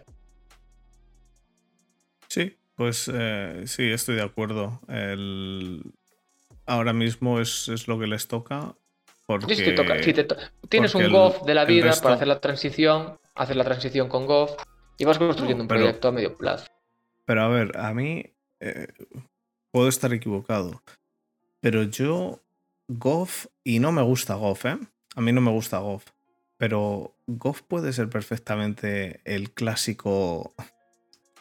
Sí, 2.28 2.56
pues 2.74 3.10
eh, 3.12 3.64
sí, 3.66 3.90
estoy 3.90 4.16
de 4.16 4.22
acuerdo. 4.22 4.80
Ahora 6.66 6.92
mismo 6.92 7.40
es, 7.40 7.88
lo 7.88 7.98
que 7.98 8.06
les 8.06 8.28
toca. 8.28 8.74
Porque... 9.26 9.54
tienes 10.68 10.94
un 10.94 11.10
Goff 11.10 11.42
de 11.42 11.54
la 11.54 11.64
vida 11.64 11.92
para 12.02 12.14
hacer 12.16 12.28
la 12.28 12.40
transición, 12.40 13.18
hacer 13.34 13.56
la 13.56 13.64
transición 13.64 14.08
con 14.08 14.26
Goff 14.26 14.52
y 14.98 15.04
vas 15.04 15.18
construyendo 15.18 15.62
un 15.62 15.68
proyecto 15.68 16.08
a 16.08 16.12
medio 16.12 16.36
plazo. 16.36 16.66
Pero 17.24 17.42
a 17.42 17.48
ver, 17.48 17.76
a 17.76 17.94
mí 17.94 18.24
eh, 18.60 18.88
puedo 19.70 19.88
estar 19.88 20.12
equivocado. 20.12 20.82
Pero 21.60 21.84
yo, 21.84 22.40
Goff, 22.88 23.46
y 23.62 23.78
no 23.78 23.92
me 23.92 24.02
gusta 24.02 24.34
Goff, 24.34 24.66
¿eh? 24.66 24.78
A 25.14 25.20
mí 25.20 25.32
no 25.32 25.40
me 25.40 25.50
gusta 25.50 25.78
Goff. 25.78 26.06
Pero 26.60 27.16
Goff 27.26 27.62
puede 27.62 27.94
ser 27.94 28.10
perfectamente 28.10 29.22
el 29.24 29.50
clásico, 29.50 30.52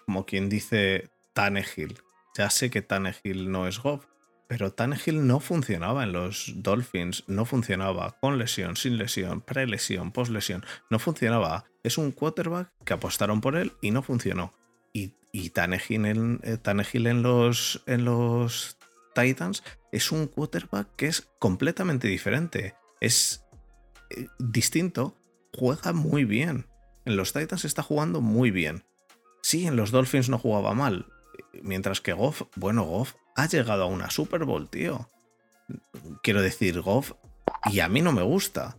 como 0.06 0.26
quien 0.26 0.48
dice, 0.48 1.10
Tannehill. 1.34 2.00
Ya 2.38 2.50
sé 2.50 2.70
que 2.70 2.82
Tannehill 2.82 3.52
no 3.52 3.68
es 3.68 3.80
Goff, 3.80 4.06
pero 4.48 4.72
Tannehill 4.72 5.28
no 5.28 5.42
funcionaba 5.42 6.06
en 6.06 6.14
los 6.14 6.54
Dolphins, 6.56 7.26
no 7.28 7.44
funcionaba 7.44 8.16
con 8.22 8.38
lesión, 8.38 8.78
sin 8.78 8.98
lesión, 8.98 9.42
pre-lesión, 9.42 10.14
post-lesión, 10.14 10.66
no 10.90 11.00
funcionaba. 11.00 11.66
Es 11.84 11.98
un 11.98 12.14
quarterback 12.14 12.72
que 12.86 12.94
apostaron 12.94 13.42
por 13.42 13.58
él 13.58 13.74
y 13.82 13.92
no 13.92 14.02
funcionó. 14.02 14.54
Y, 14.94 15.16
y 15.34 15.50
Tannehill, 15.50 16.06
en, 16.06 16.40
eh, 16.44 16.60
en, 16.64 17.24
los, 17.24 17.84
en 17.88 18.06
los 18.06 18.78
Titans 19.14 19.64
es 19.92 20.14
un 20.14 20.28
quarterback 20.28 20.96
que 20.96 21.08
es 21.08 21.28
completamente 21.40 22.08
diferente. 22.08 22.74
Es 23.02 23.44
eh, 24.10 24.28
distinto, 24.40 25.16
juega 25.54 25.94
muy 25.94 26.26
bien. 26.26 26.68
En 27.06 27.16
los 27.16 27.34
Titans 27.34 27.66
está 27.66 27.84
jugando 27.84 28.22
muy 28.22 28.52
bien. 28.52 28.84
sí, 29.42 29.66
en 29.66 29.76
los 29.76 29.92
Dolphins 29.92 30.30
no 30.30 30.38
jugaba 30.38 30.74
mal. 30.74 31.08
Mientras 31.62 32.02
que 32.02 32.14
Goff, 32.14 32.44
bueno, 32.56 32.84
Goff 32.84 33.16
ha 33.36 33.48
llegado 33.48 33.84
a 33.84 33.88
una 33.88 34.10
Super 34.10 34.44
Bowl, 34.46 34.70
tío. 34.70 35.08
Quiero 36.22 36.42
decir, 36.42 36.82
Goff, 36.82 37.14
y 37.72 37.80
a 37.80 37.88
mí 37.88 38.02
no 38.02 38.12
me 38.12 38.22
gusta. 38.22 38.78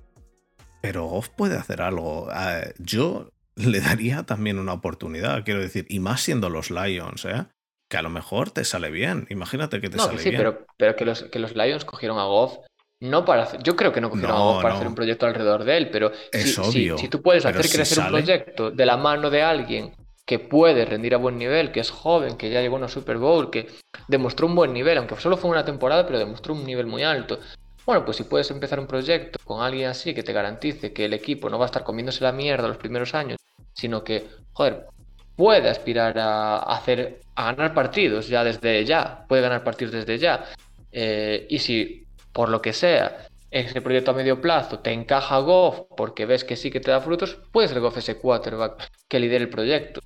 Pero 0.82 1.06
Goff 1.06 1.28
puede 1.30 1.56
hacer 1.56 1.82
algo. 1.82 2.28
Eh, 2.34 2.74
yo 2.78 3.30
le 3.56 3.80
daría 3.80 4.24
también 4.24 4.58
una 4.58 4.72
oportunidad, 4.72 5.44
quiero 5.44 5.60
decir, 5.60 5.86
y 5.88 6.00
más 6.00 6.20
siendo 6.20 6.50
los 6.50 6.70
Lions, 6.70 7.24
¿eh? 7.24 7.46
Que 7.88 7.96
a 7.96 8.02
lo 8.02 8.10
mejor 8.10 8.50
te 8.50 8.64
sale 8.64 8.90
bien. 8.90 9.26
Imagínate 9.30 9.80
que 9.80 9.90
te 9.90 9.98
sale 9.98 10.18
sí, 10.18 10.30
bien. 10.30 10.40
Pero, 10.40 10.66
pero 10.78 10.94
que, 10.96 11.04
los, 11.04 11.24
que 11.24 11.38
los 11.38 11.56
Lions 11.56 11.84
cogieron 11.84 12.18
a 12.18 12.24
Goff 12.24 12.58
no 13.00 13.24
para 13.24 13.44
hacer, 13.44 13.62
yo 13.62 13.74
creo 13.74 13.92
que 13.92 14.00
no 14.00 14.10
cogieron 14.10 14.60
para 14.62 14.74
hacer 14.74 14.86
un 14.86 14.94
proyecto 14.94 15.26
alrededor 15.26 15.64
de 15.64 15.76
él, 15.76 15.90
pero 15.90 16.12
es 16.30 16.54
si, 16.54 16.60
obvio, 16.60 16.98
si, 16.98 17.08
tú 17.08 17.22
puedes 17.22 17.44
hacer 17.46 17.68
crecer 17.68 17.98
un 17.98 18.08
proyecto 18.08 18.70
de 18.70 18.86
la 18.86 18.96
mano 18.96 19.30
de 19.30 19.42
alguien 19.42 19.94
que 20.26 20.38
puede 20.38 20.84
rendir 20.84 21.14
a 21.14 21.18
buen 21.18 21.38
nivel, 21.38 21.72
que 21.72 21.80
es 21.80 21.90
joven, 21.90 22.36
que 22.36 22.50
ya 22.50 22.60
llegó 22.60 22.76
a 22.76 22.78
una 22.78 22.88
Super 22.88 23.16
Bowl, 23.16 23.50
que 23.50 23.66
demostró 24.06 24.46
un 24.46 24.54
buen 24.54 24.72
nivel, 24.72 24.98
aunque 24.98 25.16
solo 25.16 25.36
fue 25.36 25.50
una 25.50 25.64
temporada, 25.64 26.06
pero 26.06 26.18
demostró 26.18 26.54
un 26.54 26.64
nivel 26.64 26.86
muy 26.86 27.02
alto. 27.02 27.40
Bueno, 27.86 28.04
pues 28.04 28.18
si 28.18 28.24
puedes 28.24 28.50
empezar 28.50 28.78
un 28.78 28.86
proyecto 28.86 29.38
con 29.42 29.62
alguien 29.62 29.88
así 29.88 30.14
que 30.14 30.22
te 30.22 30.32
garantice 30.32 30.92
que 30.92 31.06
el 31.06 31.14
equipo 31.14 31.48
no 31.48 31.58
va 31.58 31.64
a 31.64 31.66
estar 31.66 31.82
comiéndose 31.82 32.22
la 32.22 32.32
mierda 32.32 32.68
los 32.68 32.76
primeros 32.76 33.14
años, 33.14 33.38
sino 33.72 34.04
que, 34.04 34.28
joder, 34.52 34.86
puede 35.34 35.70
aspirar 35.70 36.18
a 36.18 36.58
hacer, 36.58 37.22
a 37.34 37.52
ganar 37.52 37.72
partidos 37.72 38.28
ya 38.28 38.44
desde 38.44 38.84
ya, 38.84 39.24
puede 39.26 39.42
ganar 39.42 39.64
partidos 39.64 39.94
desde 39.94 40.18
ya. 40.18 40.44
Eh, 40.92 41.46
y 41.48 41.58
si 41.58 42.06
por 42.32 42.48
lo 42.48 42.62
que 42.62 42.72
sea 42.72 43.26
ese 43.50 43.80
proyecto 43.80 44.12
a 44.12 44.14
medio 44.14 44.40
plazo 44.40 44.78
te 44.78 44.92
encaja 44.92 45.38
Goff 45.38 45.82
porque 45.96 46.26
ves 46.26 46.44
que 46.44 46.56
sí 46.56 46.70
que 46.70 46.80
te 46.80 46.90
da 46.90 47.00
frutos, 47.00 47.38
puede 47.52 47.68
ser 47.68 47.80
Goff 47.80 47.96
ese 47.96 48.16
quarterback 48.16 48.90
que 49.08 49.18
lidere 49.18 49.44
el 49.44 49.50
proyecto. 49.50 50.00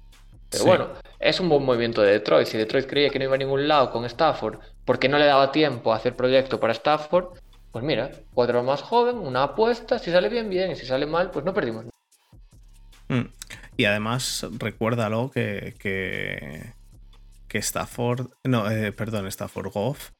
Pero 0.51 0.64
bueno, 0.64 0.89
es 1.18 1.41
un 1.41 1.49
buen 1.49 1.64
movimiento 1.64 2.01
de 2.01 2.12
Detroit. 2.12 2.47
Si 2.47 2.57
Detroit 2.57 2.87
creía 2.87 3.11
que 3.11 3.18
no 3.18 3.25
iba 3.25 3.35
a 3.35 3.39
ningún 3.39 3.66
lado 3.66 3.91
con 3.91 4.05
Stafford 4.05 4.61
porque 4.85 5.09
no 5.09 5.18
le 5.18 5.27
daba 5.27 5.51
tiempo 5.51 5.93
a 5.93 5.97
hacer 5.97 6.14
proyecto 6.14 6.61
para 6.61 6.72
Stafford, 6.72 7.39
pues 7.72 7.85
mira, 7.85 8.12
cuatro 8.33 8.62
más 8.62 8.83
joven, 8.83 9.16
una 9.16 9.43
apuesta, 9.43 9.99
si 9.99 10.12
sale 10.12 10.29
bien, 10.29 10.49
bien, 10.49 10.70
y 10.70 10.77
si 10.77 10.87
sale 10.87 11.07
mal, 11.07 11.33
pues 11.33 11.45
no 11.45 11.53
perdimos. 11.53 11.87
Mm. 13.09 13.25
Y 13.77 13.85
además, 13.87 14.47
recuérdalo 14.59 15.31
que, 15.33 15.75
que, 15.81 16.72
que 17.49 17.59
Stafford, 17.59 18.29
no, 18.45 18.70
eh, 18.70 18.93
perdón, 18.93 19.27
Stafford 19.27 19.72
Goff, 19.72 20.11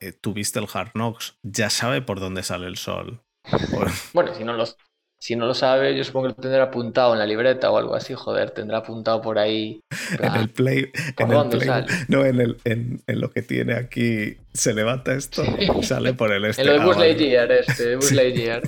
eh, 0.00 0.12
tuviste 0.12 0.58
el 0.58 0.66
Hard 0.72 0.92
Knocks, 0.92 1.36
ya 1.42 1.70
sabe 1.70 2.02
por 2.02 2.20
dónde 2.20 2.42
sale 2.42 2.66
el 2.66 2.76
sol. 2.76 3.20
bueno, 4.14 4.34
si 4.34 4.44
no 4.44 4.54
los, 4.54 4.76
si 5.18 5.36
no 5.36 5.46
lo 5.46 5.52
sabe, 5.52 5.94
yo 5.94 6.02
supongo 6.04 6.28
que 6.28 6.34
lo 6.36 6.42
tendrá 6.42 6.64
apuntado 6.64 7.12
en 7.12 7.18
la 7.18 7.26
libreta 7.26 7.70
o 7.70 7.76
algo 7.76 7.94
así, 7.94 8.14
joder, 8.14 8.50
tendrá 8.52 8.78
apuntado 8.78 9.20
por 9.20 9.38
ahí. 9.38 9.80
en 10.18 10.34
el 10.34 10.48
play. 10.48 10.90
en 11.18 11.32
el 11.32 11.48
play 11.48 11.68
no, 12.08 12.24
en, 12.24 12.40
el, 12.40 12.56
en, 12.64 13.02
en, 13.06 13.20
lo 13.20 13.30
que 13.30 13.42
tiene 13.42 13.74
aquí, 13.74 14.38
se 14.54 14.72
levanta 14.72 15.12
esto, 15.14 15.44
sí. 15.44 15.68
sale 15.82 16.14
por 16.14 16.32
el 16.32 16.44
este. 16.46 16.62
En 16.62 16.68
lo 16.68 16.72
de 16.74 16.78
Buzz 16.80 16.96
Lightyear, 16.96 17.52
este, 17.52 17.96
Buzz 17.96 18.12
Lightyear. 18.12 18.62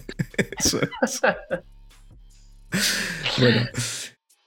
Eso 0.58 0.80
es. 0.82 1.20
bueno, 3.38 3.66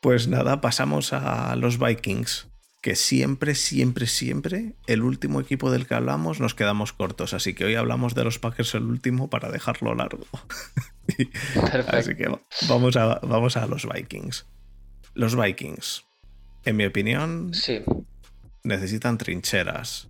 pues 0.01 0.27
nada, 0.27 0.61
pasamos 0.61 1.13
a 1.13 1.55
los 1.55 1.79
Vikings. 1.79 2.47
Que 2.85 2.95
siempre, 2.95 3.55
siempre, 3.55 4.05
siempre, 4.05 4.75
el 4.85 5.01
último 5.01 5.41
equipo 5.41 5.71
del 5.71 5.87
que 5.87 5.95
hablamos 5.95 6.39
nos 6.39 6.53
quedamos 6.53 6.93
cortos. 6.93 7.33
Así 7.33 7.55
que 7.55 7.65
hoy 7.65 7.73
hablamos 7.73 8.13
de 8.13 8.23
los 8.23 8.37
Packers 8.37 8.75
el 8.75 8.83
último 8.83 9.27
para 9.27 9.49
dejarlo 9.49 9.95
largo. 9.95 10.27
Así 11.87 12.13
que 12.13 12.29
vamos 12.69 12.95
a, 12.95 13.21
vamos 13.23 13.57
a 13.57 13.65
los 13.65 13.91
Vikings. 13.91 14.45
Los 15.15 15.35
Vikings, 15.35 16.05
en 16.63 16.75
mi 16.75 16.85
opinión, 16.85 17.55
sí. 17.55 17.81
necesitan 18.63 19.17
trincheras. 19.17 20.09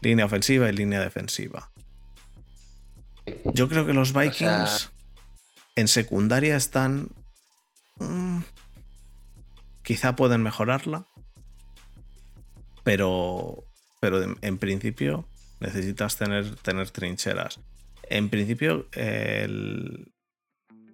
Línea 0.00 0.26
ofensiva 0.26 0.68
y 0.68 0.74
línea 0.74 1.00
defensiva. 1.00 1.72
Yo 3.54 3.68
creo 3.68 3.86
que 3.86 3.92
los 3.92 4.12
Vikings 4.12 4.40
o 4.42 4.66
sea... 4.68 4.90
en 5.74 5.88
secundaria 5.88 6.54
están. 6.54 7.08
Mmm, 7.96 8.42
quizá 9.82 10.14
pueden 10.14 10.44
mejorarla. 10.44 11.08
Pero. 12.88 13.64
Pero 14.00 14.22
en, 14.22 14.36
en 14.40 14.56
principio 14.56 15.28
necesitas 15.60 16.16
tener, 16.16 16.54
tener 16.56 16.88
trincheras. 16.88 17.60
En 18.04 18.30
principio, 18.30 18.86
el, 18.92 20.10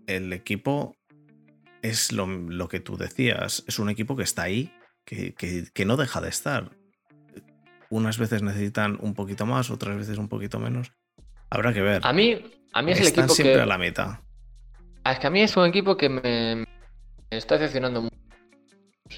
el 0.09 0.33
equipo 0.33 0.97
es 1.83 2.11
lo, 2.11 2.27
lo, 2.27 2.67
que 2.67 2.81
tú 2.81 2.97
decías. 2.97 3.63
Es 3.69 3.79
un 3.79 3.91
equipo 3.91 4.17
que 4.17 4.25
está 4.25 4.43
ahí, 4.43 4.73
que, 5.05 5.35
que, 5.35 5.67
que, 5.73 5.85
no 5.85 5.97
deja 5.97 6.21
de 6.21 6.31
estar. 6.31 6.73
Unas 7.91 8.19
veces 8.19 8.43
necesitan 8.43 8.99
un 9.01 9.15
poquito 9.15 9.47
más, 9.47 9.71
otras 9.71 9.97
veces 9.97 10.19
un 10.19 10.29
poquito 10.29 10.59
menos. 10.59 10.91
Habrá 11.49 11.73
que 11.73 11.83
ver. 11.83 12.01
A 12.05 12.13
mí, 12.13 12.43
a 12.73 12.83
mí 12.83 12.91
es 12.91 13.01
Están 13.01 13.25
el 13.25 13.27
equipo 13.27 13.35
siempre 13.35 13.55
que... 13.55 13.61
a 13.61 13.67
la 13.67 13.79
mitad. 13.79 14.19
Es 15.05 15.21
que 15.21 15.27
a 15.29 15.31
mí 15.31 15.43
es 15.43 15.57
un 15.57 15.67
equipo 15.67 15.97
que 15.97 16.09
me, 16.09 16.57
me 16.57 16.67
está 17.31 17.57
decepcionando 17.57 18.03
mucho. 18.03 18.17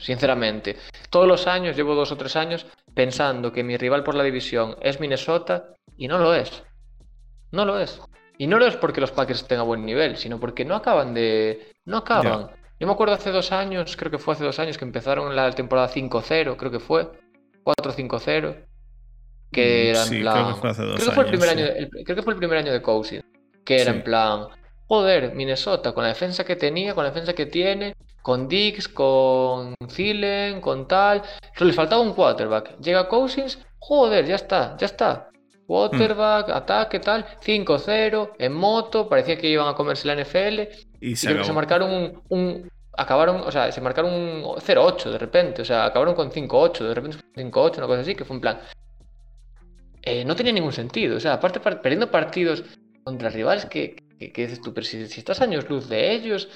Sinceramente. 0.02 0.76
Todos 1.10 1.26
los 1.28 1.46
años, 1.46 1.76
llevo 1.76 1.94
dos 1.94 2.12
o 2.12 2.16
tres 2.16 2.36
años, 2.36 2.66
pensando 2.94 3.52
que 3.52 3.62
mi 3.62 3.76
rival 3.76 4.02
por 4.04 4.14
la 4.14 4.22
división 4.24 4.76
es 4.80 5.00
Minnesota 5.00 5.68
y 5.96 6.08
no 6.08 6.18
lo 6.18 6.34
es. 6.34 6.62
No 7.52 7.64
lo 7.64 7.78
es. 7.78 8.00
Y 8.38 8.46
no 8.46 8.58
lo 8.58 8.66
es 8.66 8.76
porque 8.76 9.00
los 9.00 9.12
Packers 9.12 9.46
tengan 9.46 9.66
buen 9.66 9.84
nivel, 9.86 10.16
sino 10.16 10.38
porque 10.38 10.64
no 10.64 10.74
acaban 10.74 11.14
de. 11.14 11.72
No 11.84 11.98
acaban. 11.98 12.48
Ya. 12.48 12.56
Yo 12.78 12.86
me 12.86 12.92
acuerdo 12.92 13.14
hace 13.14 13.30
dos 13.30 13.52
años, 13.52 13.96
creo 13.96 14.10
que 14.10 14.18
fue 14.18 14.34
hace 14.34 14.44
dos 14.44 14.58
años, 14.58 14.76
que 14.76 14.84
empezaron 14.84 15.34
la 15.34 15.50
temporada 15.52 15.88
5-0, 15.88 16.56
creo 16.56 16.70
que 16.70 16.80
fue. 16.80 17.08
4-5-0. 17.64 18.56
Que 19.52 19.90
era 19.90 20.02
en 20.04 20.18
Mm, 20.18 20.20
plan. 20.20 20.34
creo 20.34 20.54
que 20.54 20.60
fue 20.60 20.70
hace 20.70 20.82
dos 20.82 20.94
creo 20.96 21.08
que 21.08 21.14
fue 21.14 21.24
el 21.24 21.30
primer 21.30 21.48
sí. 21.48 21.54
año, 21.54 21.64
el- 21.66 21.90
creo 22.04 22.16
que 22.16 22.22
fue 22.22 22.32
el 22.34 22.38
primer 22.38 22.58
año 22.58 22.72
de 22.72 22.82
Cousins. 22.82 23.24
Que 23.64 23.80
era 23.80 23.92
Sí. 23.92 23.98
en 23.98 24.04
plan. 24.04 24.46
Joder, 24.88 25.34
Minnesota, 25.34 25.92
con 25.92 26.02
la 26.02 26.08
defensa 26.08 26.44
que 26.44 26.54
tenía, 26.56 26.94
con 26.94 27.04
la 27.04 27.10
defensa 27.10 27.32
que 27.32 27.46
tiene, 27.46 27.94
con 28.26 28.48
Dix, 28.48 28.88
con 28.88 29.72
Thielen, 29.94 30.60
con 30.60 30.88
tal. 30.88 31.22
Solo 31.56 31.68
les 31.68 31.76
faltaba 31.76 32.02
un 32.02 32.12
quarterback. 32.12 32.76
Llega 32.80 33.06
Cousins, 33.06 33.56
joder, 33.78 34.26
ya 34.26 34.34
está, 34.34 34.76
ya 34.80 34.86
está. 34.86 35.30
Quarterback, 35.64 36.48
ataque, 36.50 36.98
tal, 36.98 37.24
5-0, 37.40 38.32
en 38.36 38.52
moto, 38.52 39.08
parecía 39.08 39.38
que 39.38 39.48
iban 39.48 39.68
a 39.68 39.74
comerse 39.74 40.08
la 40.08 40.14
NFL. 40.16 40.68
Y 41.00 41.10
Y 41.12 41.16
se 41.16 41.28
creo 41.28 41.38
que 41.38 41.44
se 41.44 41.50
acabó. 41.50 41.54
marcaron 41.54 41.90
un, 41.92 42.22
un- 42.30 42.68
Acabaron, 42.98 43.42
o 43.42 43.52
sea, 43.52 43.70
se 43.70 43.80
marcaron 43.82 44.12
un 44.12 44.42
0-8 44.58 45.10
de 45.12 45.18
repente, 45.18 45.60
o 45.62 45.64
sea, 45.66 45.84
acabaron 45.84 46.14
con 46.14 46.30
5-8, 46.32 46.82
de 46.88 46.94
repente 46.94 47.18
5-8, 47.36 47.76
una 47.78 47.86
cosa 47.86 48.00
así, 48.00 48.14
que 48.16 48.24
fue 48.24 48.34
en 48.36 48.40
plan. 48.40 48.58
eh, 50.02 50.24
no 50.24 50.34
tenía 50.34 50.52
ningún 50.52 50.72
sentido, 50.72 51.16
o 51.16 51.20
sea, 51.20 51.34
aparte 51.34 51.60
par- 51.60 51.80
perdiendo 51.82 52.10
partidos 52.10 52.64
contra 53.04 53.28
rivales 53.28 53.66
que, 53.66 53.96
que, 54.18 54.32
que 54.32 54.42
dices 54.42 54.60
tú, 54.62 54.72
pero 54.72 54.86
si, 54.86 55.06
si 55.08 55.20
estás 55.20 55.40
años 55.42 55.68
luz 55.68 55.88
de 55.90 56.12
ellos, 56.12 56.48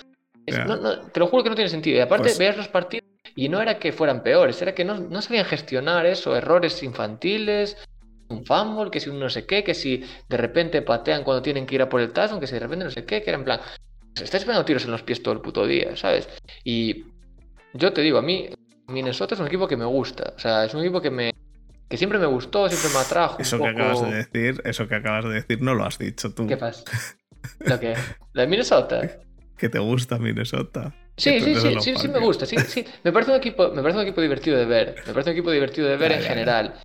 es- 0.50 0.66
no- 0.66 0.76
no, 0.76 0.98
te 1.02 1.20
lo 1.20 1.26
juro 1.26 1.42
que 1.42 1.50
no 1.50 1.54
tiene 1.56 1.70
sentido. 1.70 1.96
Y 1.96 2.00
aparte 2.00 2.24
Pues- 2.24 2.38
veías 2.38 2.56
los 2.56 2.68
partidos 2.68 3.06
y 3.34 3.48
no 3.48 3.60
era 3.62 3.78
que 3.78 3.92
fueran 3.92 4.22
peores, 4.22 4.60
era 4.62 4.74
que 4.74 4.84
no, 4.84 4.98
no 4.98 5.22
sabían 5.22 5.44
gestionar 5.44 6.06
eso, 6.06 6.36
errores 6.36 6.82
infantiles, 6.82 7.76
un 8.28 8.44
fumble, 8.44 8.90
que 8.90 9.00
si 9.00 9.10
un 9.10 9.18
no 9.18 9.28
sé 9.28 9.46
qué, 9.46 9.64
que 9.64 9.74
si 9.74 10.04
de 10.28 10.36
repente 10.36 10.82
patean 10.82 11.24
cuando 11.24 11.42
tienen 11.42 11.66
que 11.66 11.74
ir 11.74 11.82
a 11.82 11.88
por 11.88 12.00
el 12.00 12.12
touchdown, 12.12 12.40
que 12.40 12.46
si 12.46 12.54
de 12.54 12.60
repente 12.60 12.84
no 12.84 12.90
sé 12.90 13.04
qué, 13.04 13.22
que 13.22 13.30
era 13.30 13.38
en 13.38 13.44
plan, 13.44 13.60
"Os 14.16 14.22
estáis 14.22 14.44
pegando 14.44 14.64
tiros 14.64 14.84
en 14.84 14.90
los 14.92 15.02
pies 15.02 15.22
todo 15.22 15.34
el 15.34 15.40
puto 15.40 15.66
día, 15.66 15.96
¿sabes? 15.96 16.28
Y 16.64 17.04
yo 17.74 17.92
te 17.92 18.02
digo, 18.02 18.18
a 18.18 18.22
mí 18.22 18.48
Minnesota 18.88 19.34
es 19.34 19.40
un 19.40 19.46
equipo 19.46 19.66
que 19.68 19.76
me 19.76 19.84
gusta, 19.84 20.32
o 20.36 20.38
sea, 20.38 20.64
es 20.64 20.74
un 20.74 20.80
equipo 20.80 21.00
que 21.00 21.10
me 21.10 21.32
que 21.88 21.96
siempre 21.96 22.20
me 22.20 22.26
gustó, 22.26 22.68
siempre 22.68 22.88
me 22.96 23.00
atrajo. 23.04 23.34
un 23.36 23.42
Eso 23.42 23.56
que 23.56 23.64
poco- 23.64 23.82
acabas 23.82 24.02
de 24.02 24.14
decir, 24.16 24.62
eso 24.64 24.86
que 24.86 24.94
acabas 24.94 25.24
de 25.24 25.30
decir, 25.32 25.60
no 25.60 25.74
lo 25.74 25.84
has 25.84 25.98
dicho 25.98 26.32
tú. 26.32 26.46
¿Qué 26.46 26.56
pasa? 26.56 26.84
¿Lo 27.58 27.80
que? 27.80 27.94
¿La 28.32 28.42
de 28.42 28.48
Minnesota? 28.48 29.00
Que 29.60 29.68
te 29.68 29.78
gusta 29.78 30.18
Minnesota. 30.18 30.94
Sí, 31.18 31.38
sí, 31.38 31.54
sí, 31.54 31.74
sí, 31.80 31.96
sí 31.96 32.08
me 32.08 32.18
gusta, 32.18 32.46
sí, 32.46 32.56
sí. 32.66 32.82
Me 33.04 33.12
parece 33.12 33.30
un 33.32 33.36
equipo, 33.36 33.70
me 33.72 33.82
parece 33.82 33.98
un 33.98 34.04
equipo 34.06 34.22
divertido 34.22 34.56
de 34.56 34.64
ver. 34.64 34.94
Me 35.06 35.12
parece 35.12 35.30
un 35.30 35.36
equipo 35.36 35.50
divertido 35.50 35.86
de 35.86 35.96
ver 35.98 36.12
en 36.12 36.22
general. 36.22 36.80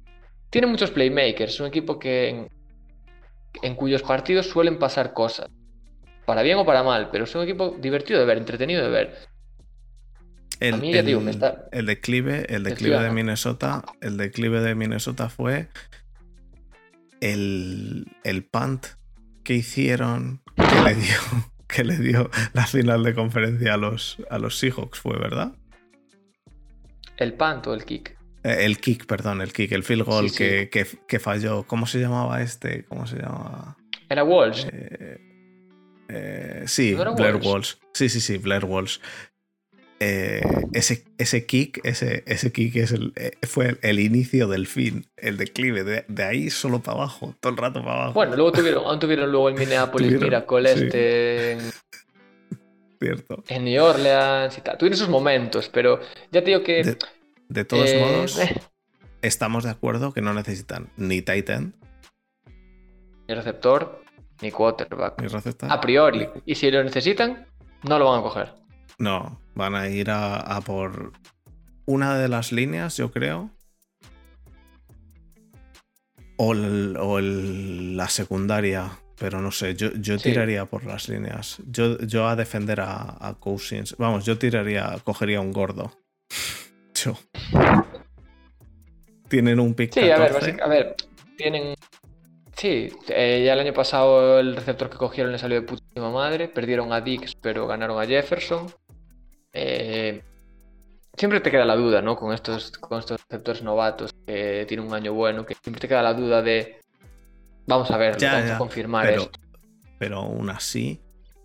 Tiene 0.50 0.68
muchos 0.68 0.92
playmakers, 0.92 1.54
es 1.54 1.60
un 1.62 1.68
equipo 1.68 1.98
que 1.98 2.30
en, 2.30 2.48
en 3.64 3.76
cuyos 3.76 4.04
partidos 4.04 4.48
suelen 4.50 4.78
pasar 4.78 5.14
cosas. 5.14 5.48
Para 6.26 6.42
bien 6.42 6.58
o 6.58 6.66
para 6.66 6.84
mal, 6.84 7.10
pero 7.12 7.24
es 7.24 7.34
un 7.36 7.44
equipo 7.44 7.78
divertido 7.80 8.20
de 8.20 8.26
ver, 8.26 8.38
entretenido 8.40 8.84
de 8.84 8.90
ver. 8.90 9.18
El, 10.60 10.74
A 10.74 10.78
mí 10.78 10.92
el- 10.92 11.06
digo, 11.06 11.22
me 11.22 11.32
está- 11.32 11.70
el 11.72 11.86
declive, 11.86 12.46
el 12.54 12.64
declive 12.64 13.00
de. 13.00 13.12
Minnesota, 13.12 13.86
el 14.02 14.18
declive 14.18 14.60
de 14.62 14.76
Minnesota 14.76 15.30
fue 15.30 15.70
el, 17.22 18.06
el 18.24 18.44
punt 18.46 18.86
que 19.44 19.54
hicieron 19.54 20.42
que 20.56 20.82
le 20.82 20.96
dio 20.96 21.54
que 21.68 21.84
le 21.84 21.98
dio 21.98 22.30
la 22.54 22.66
final 22.66 23.04
de 23.04 23.14
conferencia 23.14 23.74
a 23.74 23.78
los, 23.78 24.18
a 24.30 24.38
los 24.38 24.58
Seahawks, 24.58 25.00
fue 25.00 25.18
verdad? 25.18 25.54
El 27.18 27.34
punt 27.34 27.68
o 27.68 27.74
el 27.74 27.86
kick. 27.86 28.18
Eh, 28.44 28.66
el 28.66 28.80
kick, 28.80 29.06
perdón, 29.06 29.42
el 29.42 29.54
kick, 29.54 29.72
el 29.72 29.84
field 29.84 30.04
goal 30.04 30.30
Sí, 30.30 30.36
sí. 30.36 30.38
Que, 30.38 30.70
que, 30.70 30.88
que 31.08 31.20
falló. 31.20 31.64
¿Cómo 31.64 31.88
se 31.88 32.00
llamaba 32.00 32.42
este? 32.42 32.84
¿Cómo 32.86 33.08
se 33.08 33.18
llamaba? 33.18 33.78
Era 34.10 34.24
Walsh. 34.24 34.68
Eh, 34.72 35.18
eh, 36.10 36.64
sí, 36.68 36.94
¿No 36.94 37.02
era 37.02 37.12
Blair 37.12 37.36
Walsh? 37.36 37.48
Walsh. 37.48 37.74
Sí, 37.94 38.10
sí, 38.10 38.20
sí, 38.22 38.38
Blair 38.38 38.66
Walsh. 38.66 39.00
Eh, 40.00 40.42
ese, 40.74 41.06
ese 41.18 41.46
kick, 41.46 41.80
ese, 41.86 42.24
ese 42.28 42.52
kick 42.52 42.76
es 42.76 42.92
el, 42.92 43.14
eh, 43.16 43.32
fue 43.44 43.78
el, 43.82 44.00
inicio 44.00 44.48
del 44.48 44.68
fin, 44.68 45.08
el 45.16 45.38
declive, 45.38 45.84
de, 45.84 46.24
ahí 46.24 46.50
solo 46.50 46.82
para 46.82 46.98
abajo, 46.98 47.34
todo 47.40 47.52
el 47.52 47.58
rato 47.58 47.82
para 47.82 47.94
abajo. 47.94 48.14
Bueno, 48.14 48.36
luego 48.36 48.52
tuvieron, 48.52 49.00
tuvieron 49.00 49.32
luego 49.32 49.50
el 49.50 49.56
Minneapolis 49.56 50.20
Miracle 50.20 50.72
este 50.72 51.52
en, 51.54 51.60
Cierto. 53.00 53.44
en 53.48 53.64
New 53.64 53.84
Orleans 53.84 54.58
y 54.58 54.62
tal. 54.62 54.78
Tuvieron 54.78 54.96
esos 54.96 55.10
momentos, 55.10 55.70
pero 55.70 56.02
ya 56.32 56.42
te 56.42 56.48
digo 56.48 56.64
que... 56.64 56.98
De, 57.48 57.64
todos 57.64 57.90
eh, 57.90 58.00
modos, 58.00 58.40
estamos 59.22 59.64
de 59.64 59.70
acuerdo 59.70 60.12
que 60.14 60.22
no 60.22 60.34
necesitan 60.34 60.90
ni 60.98 61.22
Titan. 61.22 61.74
Ni 63.28 63.34
receptor, 63.34 64.04
ni 64.42 64.52
quarterback. 64.52 65.22
Ni 65.22 65.28
receptor. 65.28 65.72
A 65.72 65.80
priori. 65.80 66.28
Y 66.46 66.56
si 66.56 66.70
lo 66.70 66.84
necesitan, 66.84 67.48
no 67.84 67.98
lo 67.98 68.12
van 68.12 68.20
a 68.20 68.24
coger. 68.24 68.54
No, 68.98 69.40
van 69.56 69.76
a 69.76 69.90
ir 69.90 70.10
a, 70.12 70.62
por 70.66 71.14
una 71.86 72.18
de 72.18 72.28
las 72.28 72.52
líneas, 72.52 72.98
yo 72.98 73.12
creo. 73.12 73.50
O, 76.38 76.54
la 76.54 78.10
secundaria, 78.10 79.00
pero 79.18 79.42
no 79.42 79.52
sé, 79.52 79.76
yo, 79.76 79.92
yo 79.94 80.18
tiraría 80.18 80.66
por 80.66 80.86
las 80.86 81.08
líneas. 81.08 81.58
Yo, 81.68 81.98
yo 82.00 82.28
a 82.28 82.36
defender 82.36 82.82
a, 82.82 83.38
Cousins. 83.40 83.96
Vamos, 83.98 84.26
yo 84.26 84.38
tiraría, 84.38 84.98
cogería 85.04 85.40
un 85.40 85.52
gordo. 85.52 85.92
Yo. 86.96 87.18
Tienen 89.28 89.60
un 89.60 89.74
pick. 89.74 89.94
Sí, 89.94 90.10
a 90.10 90.18
ver, 90.18 90.62
a 90.62 90.68
ver, 90.68 90.96
tienen. 91.38 91.76
Sí, 92.56 92.90
eh, 93.10 93.44
ya 93.46 93.52
el 93.52 93.60
año 93.60 93.74
pasado 93.74 94.40
el 94.40 94.56
receptor 94.56 94.90
que 94.90 94.96
cogieron 94.96 95.34
le 95.34 95.38
salió 95.38 95.60
de 95.60 95.68
putísima 95.68 96.10
madre. 96.10 96.48
Perdieron 96.48 96.94
a 96.94 97.02
Dix, 97.02 97.36
pero 97.42 97.68
ganaron 97.68 98.02
a 98.02 98.06
Jefferson. 98.06 98.68
Eh, 99.58 100.22
siempre 101.16 101.40
te 101.40 101.50
queda 101.50 101.66
la 101.66 101.76
duda, 101.76 102.02
¿no? 102.02 102.18
Con 102.18 102.34
estos, 102.34 102.72
con 102.72 103.00
estos 103.00 103.22
receptores 103.22 103.64
novatos 103.64 104.12
que 104.28 104.66
tienen 104.68 104.86
un 104.86 104.94
año 104.94 105.14
bueno, 105.14 105.46
que 105.46 105.56
siempre 105.56 105.80
te 105.80 105.88
queda 105.88 106.04
la 106.04 106.14
duda 106.14 106.42
de. 106.42 106.82
Vamos 107.66 107.90
a 107.90 107.98
ver, 107.98 108.18
vamos 108.22 108.52
a 108.52 108.58
confirmar 108.58 109.08
pero, 109.08 109.22
esto. 109.24 109.40
Pero 109.98 110.18
aún 110.18 110.50
así, 110.50 111.02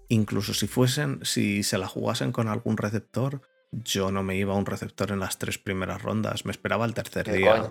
incluso 0.09 0.53
si 0.53 0.67
fuesen, 0.67 1.21
si 1.25 1.63
se 1.63 1.79
la 1.79 1.87
jugasen 1.87 2.33
con 2.33 2.49
algún 2.49 2.77
receptor, 2.77 3.43
yo 3.71 4.11
no 4.11 4.23
me 4.23 4.37
iba 4.37 4.53
a 4.53 4.57
un 4.57 4.67
receptor 4.67 5.13
en 5.13 5.21
las 5.21 5.39
tres 5.39 5.59
primeras 5.59 6.03
rondas, 6.03 6.45
me 6.45 6.51
esperaba 6.51 6.85
el 6.85 6.93
tercer 6.93 7.31
día. 7.33 7.71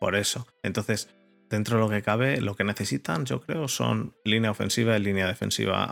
Por 0.00 0.16
eso. 0.16 0.46
Entonces, 0.62 1.08
dentro 1.50 1.76
de 1.76 1.82
lo 1.82 1.90
que 1.90 2.00
cabe, 2.00 2.40
lo 2.40 2.54
que 2.54 2.62
necesitan, 2.62 3.26
yo 3.26 3.40
creo, 3.40 3.66
son 3.66 4.14
línea 4.24 4.52
ofensiva 4.52 4.96
y 4.96 5.00
línea 5.00 5.26
defensiva. 5.26 5.90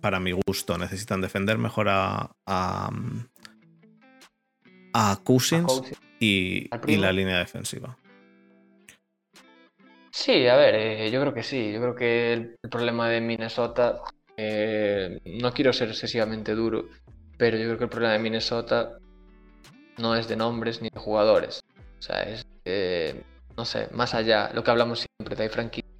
para 0.00 0.18
mi 0.18 0.32
gusto, 0.32 0.78
necesitan 0.78 1.20
defender 1.20 1.58
mejor 1.58 1.88
a, 1.90 2.30
a, 2.46 2.90
Cousins, 5.22 5.82
y, 6.18 6.68
la 6.96 7.12
línea 7.12 7.38
defensiva. 7.38 7.96
Sí, 10.10 10.48
a 10.48 10.56
ver, 10.56 10.74
eh, 10.74 11.10
yo 11.10 11.20
creo 11.20 11.34
que 11.34 11.42
sí. 11.42 11.72
Yo 11.72 11.80
creo 11.80 11.94
que 11.94 12.32
el, 12.32 12.56
problema 12.70 13.10
de 13.10 13.20
Minnesota, 13.20 14.00
eh, 14.38 15.20
no 15.26 15.52
quiero 15.52 15.74
ser 15.74 15.90
excesivamente 15.90 16.54
duro, 16.54 16.88
pero 17.36 17.58
yo 17.58 17.64
creo 17.64 17.78
que 17.78 17.84
el 17.84 17.90
problema 17.90 18.14
de 18.14 18.20
Minnesota 18.20 18.98
no 19.98 20.16
es 20.16 20.26
de 20.26 20.36
nombres 20.36 20.80
ni 20.80 20.88
de 20.88 20.98
jugadores. 20.98 21.62
O 21.98 22.02
sea, 22.02 22.22
es... 22.22 22.46
Eh, 22.64 23.22
no 23.56 23.64
sé, 23.64 23.88
más 23.92 24.14
allá, 24.14 24.50
lo 24.52 24.62
que 24.62 24.70
hablamos 24.70 25.06
siempre, 25.18 25.36
de 25.36 25.48
franquicias. 25.48 25.92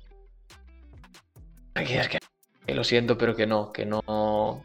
es 1.75 2.09
que, 2.09 2.75
lo 2.75 2.85
siento, 2.85 3.17
pero 3.17 3.35
que 3.35 3.47
no, 3.47 3.73
que 3.73 3.87
no, 3.87 4.63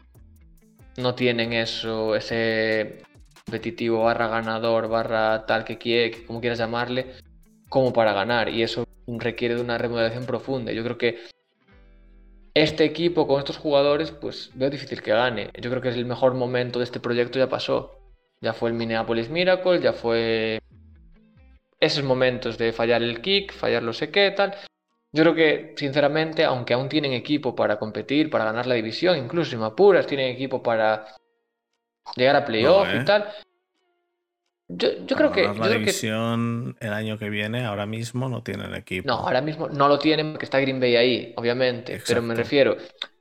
no 0.96 1.14
tienen 1.14 1.52
eso, 1.52 2.14
ese 2.14 3.02
competitivo 3.44 4.04
barra 4.04 4.28
ganador, 4.28 4.88
barra 4.88 5.46
tal 5.46 5.64
que 5.64 5.78
quiere, 5.78 6.24
como 6.26 6.40
quieras 6.40 6.58
llamarle, 6.58 7.14
como 7.68 7.92
para 7.92 8.12
ganar. 8.12 8.48
Y 8.48 8.62
eso 8.62 8.84
requiere 9.06 9.54
de 9.54 9.62
una 9.62 9.78
remodelación 9.78 10.26
profunda. 10.26 10.72
Yo 10.72 10.82
creo 10.84 10.98
que 10.98 11.18
este 12.54 12.84
equipo 12.84 13.26
con 13.26 13.38
estos 13.38 13.56
jugadores, 13.56 14.10
pues 14.10 14.50
veo 14.54 14.70
difícil 14.70 15.02
que 15.02 15.12
gane. 15.12 15.50
Yo 15.60 15.70
creo 15.70 15.82
que 15.82 15.88
es 15.88 15.96
el 15.96 16.06
mejor 16.06 16.34
momento 16.34 16.78
de 16.78 16.84
este 16.84 17.00
proyecto, 17.00 17.38
ya 17.38 17.48
pasó. 17.48 17.98
Ya 18.40 18.52
fue 18.52 18.70
el 18.70 18.76
Minneapolis 18.76 19.30
Miracle, 19.30 19.80
ya 19.80 19.92
fue 19.92 20.60
esos 21.82 22.04
momentos 22.04 22.56
de 22.58 22.72
fallar 22.72 23.02
el 23.02 23.20
kick, 23.20 23.52
fallar 23.52 23.82
lo 23.82 23.92
sé 23.92 24.10
qué, 24.10 24.30
tal. 24.30 24.54
Yo 25.10 25.24
creo 25.24 25.34
que, 25.34 25.74
sinceramente, 25.76 26.44
aunque 26.44 26.74
aún 26.74 26.88
tienen 26.88 27.12
equipo 27.12 27.56
para 27.56 27.78
competir, 27.78 28.30
para 28.30 28.44
ganar 28.44 28.66
la 28.66 28.76
división, 28.76 29.18
incluso 29.18 29.50
si 29.50 29.56
me 29.56 29.66
apuras, 29.66 30.06
tienen 30.06 30.30
equipo 30.30 30.62
para 30.62 31.04
llegar 32.14 32.36
a 32.36 32.44
playoff 32.44 32.88
y 32.94 32.98
¿eh? 32.98 33.04
tal. 33.04 33.28
Yo, 34.68 35.16
creo 35.16 35.32
que. 35.32 35.42
La 35.42 35.68
división 35.68 36.76
el 36.78 36.92
año 36.92 37.18
que 37.18 37.28
viene, 37.28 37.64
ahora 37.66 37.84
mismo 37.84 38.28
no 38.28 38.42
tienen 38.42 38.74
equipo. 38.74 39.08
No, 39.08 39.14
ahora 39.14 39.42
mismo 39.42 39.68
no 39.68 39.88
lo 39.88 39.98
tienen 39.98 40.32
porque 40.32 40.46
está 40.46 40.60
Green 40.60 40.80
Bay 40.80 40.94
ahí, 40.94 41.34
obviamente. 41.36 42.00
Pero 42.06 42.22
me 42.22 42.34
refiero. 42.34 42.76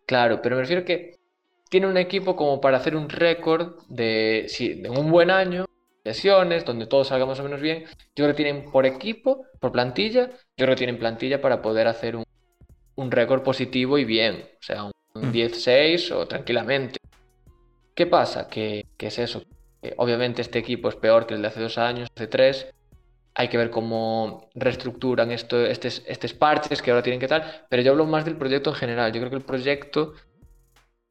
Claro, 0.06 0.40
pero 0.42 0.56
me 0.56 0.62
refiero 0.62 0.86
que 0.86 1.20
tiene 1.68 1.88
un 1.88 1.98
equipo 1.98 2.36
como 2.36 2.62
para 2.62 2.78
hacer 2.78 2.96
un 2.96 3.10
récord 3.10 3.80
de. 3.90 4.46
Si 4.48 4.72
en 4.72 4.98
un 4.98 5.10
buen 5.10 5.32
año 5.32 5.66
lesiones, 6.04 6.66
donde 6.66 6.88
todo 6.88 7.04
salga 7.04 7.26
más 7.26 7.40
o 7.40 7.44
menos 7.44 7.62
bien. 7.62 7.84
Yo 8.16 8.26
creo 8.26 8.30
que 8.30 8.44
tienen 8.44 8.72
por 8.72 8.86
equipo, 8.86 9.46
por 9.60 9.72
plantilla, 9.72 10.30
yo 10.30 10.66
creo 10.66 10.70
que 10.70 10.78
tienen 10.78 11.00
plantilla 11.00 11.42
para 11.42 11.62
poder 11.62 11.88
hacer 11.88 12.16
un, 12.16 12.26
un 12.96 13.12
récord 13.12 13.44
positivo 13.44 13.98
y 13.98 14.06
bien. 14.06 14.50
O 14.60 14.64
sea, 14.64 14.84
un, 14.84 14.92
10-6 15.14 16.12
mm. 16.12 16.18
o 16.18 16.28
tranquilamente. 16.28 17.00
¿Qué 17.94 18.08
pasa? 18.08 18.48
Que, 18.48 18.86
es 18.98 19.20
eso. 19.20 19.44
obviamente 19.98 20.42
este 20.42 20.60
equipo 20.60 20.90
es 20.90 20.96
peor 20.96 21.26
que 21.26 21.34
el 21.34 21.42
de 21.42 21.48
hace 21.48 21.62
dos 21.62 21.78
años, 21.78 22.10
hace 22.16 22.28
tres. 22.28 22.68
Hay 23.34 23.48
que 23.48 23.58
ver 23.58 23.70
cómo 23.70 24.50
reestructuran 24.56 25.32
esto, 25.32 25.66
estos, 25.66 26.04
estos 26.06 26.34
parches 26.34 26.82
que 26.82 26.92
ahora 26.92 27.04
tienen 27.04 27.20
que 27.20 27.28
tal. 27.28 27.66
Pero 27.70 27.82
yo 27.82 27.92
hablo 27.92 28.06
más 28.06 28.26
del 28.26 28.38
proyecto 28.38 28.72
en 28.72 28.76
general. 28.76 29.12
Yo 29.12 29.20
creo 29.20 29.30
que 29.30 29.38
el 29.38 29.46
proyecto 29.46 30.14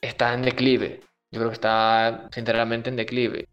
está 0.00 0.34
en 0.34 0.42
declive. 0.42 1.00
Yo 1.30 1.40
creo 1.40 1.48
que 1.48 1.54
está 1.54 2.28
sinceramente 2.32 2.90
en 2.90 2.96
declive. 2.96 3.46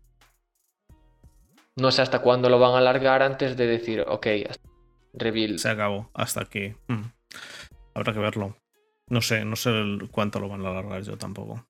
No 1.78 1.91
sé 1.91 2.01
hasta 2.01 2.19
cuándo 2.19 2.49
lo 2.49 2.59
van 2.59 2.73
a 2.73 2.80
alargar 2.80 3.21
antes 3.21 3.55
de 3.55 3.67
decir, 3.67 4.03
ok, 4.07 4.28
reveal. 5.13 5.59
Se 5.59 5.69
acabó, 5.69 6.09
hasta 6.15 6.41
aquí. 6.41 6.73
Mm. 6.88 7.03
Habrá 7.93 8.13
que 8.13 8.19
verlo. 8.19 8.57
No 9.09 9.21
sé, 9.21 9.45
no 9.45 9.55
sé 9.55 9.71
cuánto 10.11 10.39
lo 10.39 10.49
van 10.49 10.65
a 10.65 10.69
alargar 10.69 11.03
yo 11.03 11.17
tampoco. 11.17 11.67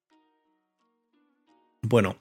Bueno, 1.81 2.15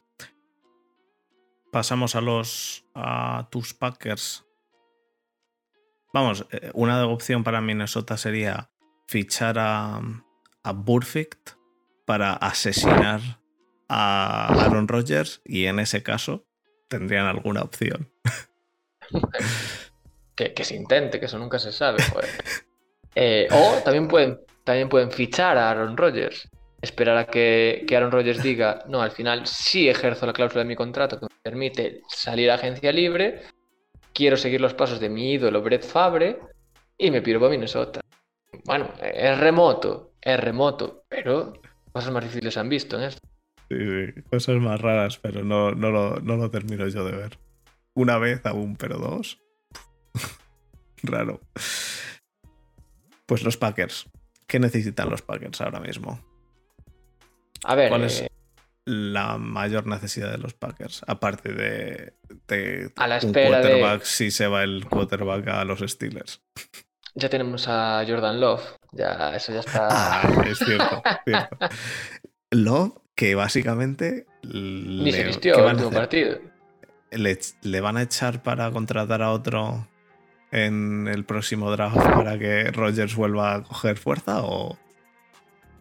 pasamos 1.70 2.16
a 2.16 2.20
los 2.20 2.84
a 2.95 3.49
tus 3.51 3.72
Packers. 3.72 4.45
Vamos, 6.12 6.45
eh, 6.51 6.70
una 6.74 7.07
opción 7.07 7.45
para 7.45 7.61
Minnesota 7.61 8.16
sería 8.16 8.70
fichar 9.07 9.59
a, 9.59 10.01
a 10.64 10.72
Burfict 10.72 11.51
para 12.05 12.32
asesinar 12.32 13.20
a 13.89 14.49
Aaron 14.64 14.89
Rodgers 14.89 15.41
y 15.45 15.66
en 15.66 15.78
ese 15.78 16.03
caso 16.03 16.45
tendrían 16.89 17.26
alguna 17.26 17.62
opción. 17.62 18.11
que, 20.34 20.64
se 20.64 20.76
intente, 20.76 21.18
que 21.18 21.26
eso 21.26 21.39
nunca 21.39 21.59
se 21.59 21.72
sabe. 21.72 21.99
Eh, 23.18 23.49
o 23.51 23.82
también 23.82 24.09
pueden, 24.09 24.41
también 24.62 24.91
pueden 24.91 25.11
fichar 25.11 25.57
a 25.57 25.70
Aaron 25.70 25.97
Rodgers. 25.97 26.51
Esperar 26.82 27.16
a 27.16 27.26
que, 27.26 27.87
que, 27.89 27.97
Aaron 27.97 28.12
Rodgers 28.12 28.43
diga, 28.43 28.84
no, 28.89 29.01
al 29.01 29.11
final 29.11 29.47
sí 29.47 29.89
ejerzo 29.89 30.26
la 30.26 30.34
cláusula 30.34 30.62
de 30.64 30.68
mi 30.68 30.76
contrato 30.76 31.18
que 31.18 31.24
me 31.24 31.41
permite 31.43 32.03
salir 32.09 32.51
a 32.51 32.57
agencia 32.57 32.93
libre, 32.93 33.45
quiero 34.12 34.37
seguir 34.37 34.61
los 34.61 34.74
pasos 34.74 35.01
de 35.01 35.09
mi 35.09 35.32
ídolo 35.32 35.62
Brett 35.62 35.82
Fabre 35.82 36.39
y 36.99 37.11
me 37.11 37.22
piro 37.22 37.41
para 37.41 37.51
Minnesota. 37.51 38.01
Bueno, 38.64 38.91
es 39.01 39.39
remoto, 39.39 40.12
es 40.20 40.41
remoto, 40.41 41.05
pero 41.09 41.55
cosas 41.93 42.12
más 42.12 42.24
difíciles 42.24 42.57
han 42.57 42.68
visto 42.68 42.97
en 42.97 43.05
esto. 43.05 43.26
Sí, 43.68 43.76
sí, 43.78 44.22
cosas 44.22 44.56
más 44.56 44.80
raras, 44.80 45.18
pero 45.18 45.44
no, 45.44 45.72
no, 45.72 45.90
lo, 45.90 46.20
no 46.20 46.36
lo 46.36 46.50
termino 46.50 46.86
yo 46.86 47.04
de 47.04 47.16
ver. 47.16 47.38
Una 47.94 48.18
vez 48.18 48.44
aún, 48.44 48.76
pero 48.76 48.98
dos. 48.98 49.38
Raro. 51.02 51.40
Pues 53.26 53.42
los 53.42 53.56
Packers. 53.56 54.08
¿Qué 54.46 54.60
necesitan 54.60 55.10
los 55.10 55.22
Packers 55.22 55.60
ahora 55.60 55.80
mismo? 55.80 56.20
A 57.64 57.74
ver. 57.74 57.88
¿Cuál 57.88 58.04
es 58.04 58.22
eh, 58.22 58.30
la 58.84 59.38
mayor 59.38 59.86
necesidad 59.86 60.30
de 60.30 60.38
los 60.38 60.54
Packers? 60.54 61.02
Aparte 61.08 61.52
de, 61.52 62.12
de 62.46 62.92
a 62.96 63.08
la 63.08 63.16
espera 63.16 63.60
quarterback 63.60 64.02
si 64.04 64.30
se 64.30 64.46
va 64.46 64.62
el 64.62 64.86
quarterback 64.86 65.48
a 65.48 65.64
los 65.64 65.80
Steelers. 65.80 66.40
Ya 67.14 67.28
tenemos 67.28 67.66
a 67.66 68.04
Jordan 68.06 68.40
Love. 68.40 68.62
Ya, 68.92 69.34
eso 69.34 69.52
ya 69.52 69.60
está. 69.60 69.88
Ah, 69.90 70.44
es 70.46 70.58
cierto, 70.58 71.02
cierto. 71.24 71.58
Love 72.52 73.05
que 73.16 73.34
básicamente... 73.34 74.26
Ni 74.44 75.10
se 75.10 75.24
vistió 75.24 75.58
el 75.58 75.72
último 75.74 75.90
partido. 75.90 76.38
Le, 77.10 77.80
van 77.80 77.96
a 77.96 78.02
echar 78.02 78.42
para 78.42 78.70
contratar 78.70 79.22
a 79.22 79.32
otro 79.32 79.88
en 80.52 81.08
el 81.08 81.24
próximo 81.24 81.70
draft 81.70 81.96
para 81.96 82.38
que 82.38 82.70
Rogers 82.70 83.16
vuelva 83.16 83.54
a 83.54 83.62
coger 83.62 83.96
fuerza 83.96 84.42
o, 84.44 84.78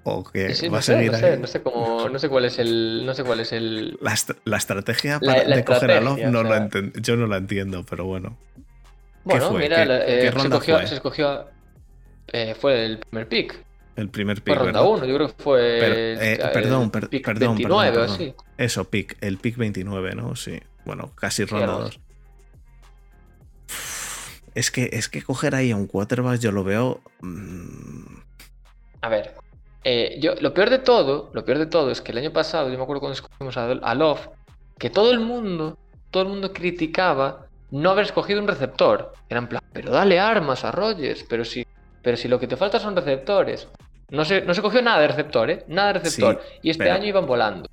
¿O 0.07 0.23
que 0.23 0.49
Sí, 0.49 0.55
sí, 0.55 0.67
va 0.67 0.73
no 0.73 0.77
a 0.77 0.81
sé, 0.83 0.95
seguir 0.95 1.11
no 1.11 1.17
ahí? 1.17 1.23
sé, 1.23 1.37
no 1.37 1.47
sé 1.47 1.61
cómo, 1.63 2.09
no 2.09 2.19
sé 2.19 2.29
cuál 2.29 2.45
es 2.45 2.59
el, 2.59 3.03
no 3.07 3.13
sé 3.15 3.23
cuál 3.23 3.39
es 3.39 3.51
el. 3.51 3.97
La, 4.01 4.13
est- 4.13 4.31
la 4.45 4.57
estrategia 4.57 5.19
La- 5.19 5.33
para- 5.33 5.47
la 5.49 5.55
de 5.55 5.65
coger 5.65 5.91
a 5.91 5.99
no 6.01 6.11
o 6.11 6.15
sea. 6.15 6.21
yo 7.01 7.15
no 7.17 7.25
la 7.27 7.37
entiendo, 7.37 7.83
pero 7.89 8.05
bueno. 8.05 8.37
Bueno, 9.23 9.49
fue? 9.49 9.63
mira, 9.63 9.77
¿Qué- 9.77 10.05
qué 10.05 10.13
eh, 10.13 10.21
se, 10.21 10.31
ronda 10.31 10.57
escogió, 10.57 10.77
fue? 10.77 10.87
se 10.87 10.93
escogió, 10.95 11.47
eh, 12.33 12.55
fue 12.59 12.85
el 12.85 12.99
primer 12.99 13.27
pick. 13.27 13.55
El 13.95 14.09
primer 14.09 14.37
Fue 14.37 14.43
pick, 14.45 14.55
ronda 14.57 14.81
¿verdad? 14.81 14.93
1, 14.97 15.05
yo 15.05 15.15
creo 15.15 15.27
que 15.35 15.41
fue. 15.43 15.77
Pero, 15.79 15.95
el- 15.95 16.17
eh, 16.19 16.33
el 16.33 16.51
perdón, 16.51 16.91
per- 16.91 17.07
pick 17.09 17.23
perdón, 17.25 17.55
29 17.55 17.91
perdón, 17.91 18.03
o 18.03 18.07
perdón. 18.13 18.15
así. 18.15 18.35
Eso, 18.57 18.83
pick, 18.89 19.17
el 19.21 19.37
pick 19.37 19.55
29, 19.57 20.15
¿no? 20.15 20.35
Sí. 20.35 20.59
Bueno, 20.85 21.11
casi 21.15 21.45
ronda 21.45 21.65
algo 21.67 21.79
2. 21.85 21.99
Es 24.53 24.71
que, 24.71 24.89
es 24.93 25.09
que 25.09 25.21
coger 25.21 25.53
ahí 25.55 25.71
a 25.71 25.75
un 25.75 25.87
quarterback 25.87 26.39
yo 26.39 26.51
lo 26.51 26.63
veo. 26.63 27.01
mm, 27.21 28.17
A 29.01 29.09
ver, 29.09 29.33
eh, 29.83 30.17
yo, 30.21 30.33
lo 30.39 30.53
peor 30.53 30.69
de 30.69 30.79
todo, 30.79 31.29
lo 31.33 31.43
peor 31.45 31.57
de 31.59 31.65
todo 31.65 31.91
es 31.91 32.01
que 32.01 32.11
el 32.11 32.17
año 32.19 32.31
pasado, 32.31 32.69
yo 32.69 32.77
me 32.77 32.83
acuerdo 32.83 33.01
cuando 33.01 33.13
escogimos 33.15 33.57
a, 33.57 33.69
a 33.71 33.95
Love, 33.95 34.29
que 34.79 34.89
todo 34.89 35.11
el 35.11 35.19
mundo, 35.19 35.77
todo 36.11 36.23
el 36.23 36.29
mundo 36.29 36.53
criticaba 36.53 37.47
no 37.71 37.91
haber 37.91 38.05
escogido 38.05 38.39
un 38.41 38.47
receptor. 38.47 39.13
Era 39.29 39.39
en 39.39 39.47
plan, 39.47 39.61
pero 39.73 39.91
dale 39.91 40.19
armas 40.19 40.63
a 40.63 40.71
Rogers, 40.71 41.25
pero 41.29 41.43
si, 41.43 41.65
pero 42.05 42.17
si 42.17 42.27
lo 42.27 42.39
que 42.39 42.45
te 42.45 42.55
falta 42.55 42.79
son 42.79 42.95
receptores. 42.95 43.67
No 44.11 44.23
se, 44.25 44.41
no 44.41 44.53
se 44.53 44.61
cogió 44.61 44.79
nada 44.83 44.99
de 45.01 45.07
receptor, 45.07 45.49
¿eh? 45.49 45.63
Nada 45.67 45.87
de 45.93 45.99
receptor. 45.99 46.39
Sí, 46.39 46.59
y 46.61 46.69
este 46.69 46.83
pero- 46.83 46.93
año 46.95 47.05
iban 47.07 47.25
volando. 47.25 47.67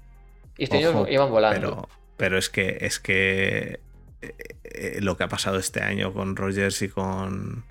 Y 0.57 0.65
este 0.65 0.87
Ojo, 0.89 1.01
año 1.05 1.13
iban 1.13 1.31
volando. 1.31 1.61
Pero, 1.61 1.89
pero 2.17 2.39
es 2.39 2.49
que 2.49 2.79
es 2.81 2.99
que 2.99 3.79
eh, 4.23 4.35
eh, 4.65 4.99
lo 5.03 5.19
que 5.19 5.25
ha 5.25 5.29
pasado 5.29 5.59
este 5.59 5.83
año 5.83 6.15
con 6.15 6.35
Rogers 6.35 6.81
y 6.81 6.89
con 6.89 7.63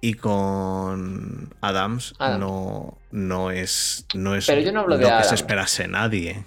y 0.00 0.14
con 0.14 1.52
Adams, 1.60 2.14
no 2.20 2.96
no 3.10 3.50
es 3.50 4.06
no 4.14 4.36
es 4.36 4.46
Pero 4.46 4.60
yo 4.60 4.70
no 4.70 4.80
hablo 4.80 4.96
de 4.98 5.02
lo 5.02 5.08
que 5.08 5.12
Adams. 5.14 5.28
se 5.30 5.34
esperase 5.34 5.88
nadie. 5.88 6.44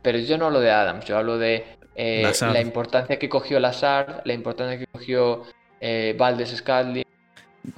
Pero 0.00 0.18
yo 0.20 0.38
no 0.38 0.46
hablo 0.46 0.60
de 0.60 0.70
Adams, 0.70 1.04
yo 1.04 1.18
hablo 1.18 1.36
de 1.36 1.66
eh, 1.96 2.32
la 2.40 2.60
importancia 2.62 3.18
que 3.18 3.28
cogió 3.28 3.60
Lazard, 3.60 4.22
la 4.24 4.32
importancia 4.32 4.78
que 4.78 4.86
cogió 4.86 5.42
Valdes. 6.16 6.62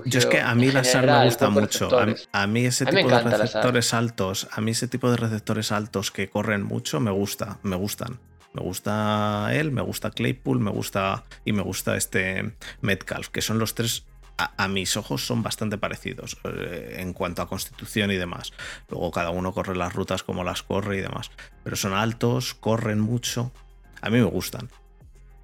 Yo 0.07 0.18
es 0.18 0.26
que 0.26 0.41
a 0.41 0.55
mí 0.55 0.68
en 0.68 0.74
Lazard 0.74 1.07
me 1.07 1.24
gusta 1.26 1.51
mucho. 1.51 1.87
A, 1.87 2.07
mí- 2.07 2.12
receptores. 2.12 2.28
a 2.32 2.47
mí 2.47 2.64
ese 2.64 2.85
A 2.85 2.87
mí 2.91 2.95
me 2.97 3.03
tipo 3.03 3.14
de 3.28 3.37
receptores 3.37 3.95
altos, 3.95 4.49
a 4.53 4.61
mí 4.61 4.70
ese 4.70 4.89
tipo 4.89 5.11
de 5.11 5.16
receptores 5.18 5.72
altos 5.72 6.11
que 6.11 6.28
corren 6.30 6.62
mucho 6.62 7.01
me 7.01 7.11
gusta, 7.11 7.59
me 7.62 7.76
gustan. 7.76 8.18
Me 8.55 8.62
gusta 8.62 9.49
él, 9.53 9.72
me 9.72 9.82
gusta 9.82 10.11
Claypool, 10.11 10.61
me 10.61 10.70
gusta 10.70 11.24
y 11.45 11.53
me 11.53 11.62
gusta 11.62 11.97
este 11.97 12.53
Metcalf, 12.82 13.28
que 13.28 13.43
son 13.43 13.59
los 13.59 13.74
tres 13.74 14.05
a, 14.39 14.53
a 14.64 14.68
mis 14.68 14.97
ojos 14.97 15.26
son 15.26 15.43
bastante 15.43 15.76
parecidos 15.76 16.37
eh, 16.45 16.97
en 17.01 17.12
cuanto 17.12 17.43
a 17.43 17.49
constitución 17.49 18.11
y 18.12 18.16
demás. 18.16 18.53
Luego 18.89 19.11
cada 19.11 19.30
uno 19.30 19.53
corre 19.53 19.74
las 19.76 19.93
rutas 19.93 20.22
como 20.22 20.45
las 20.45 20.62
corre 20.62 20.99
y 20.99 21.01
demás, 21.01 21.30
pero 21.64 21.74
son 21.76 21.95
altos, 21.95 22.55
corren 22.55 23.01
mucho. 23.01 23.53
A 24.01 24.09
mí 24.11 24.18
me 24.18 24.24
gustan. 24.24 24.68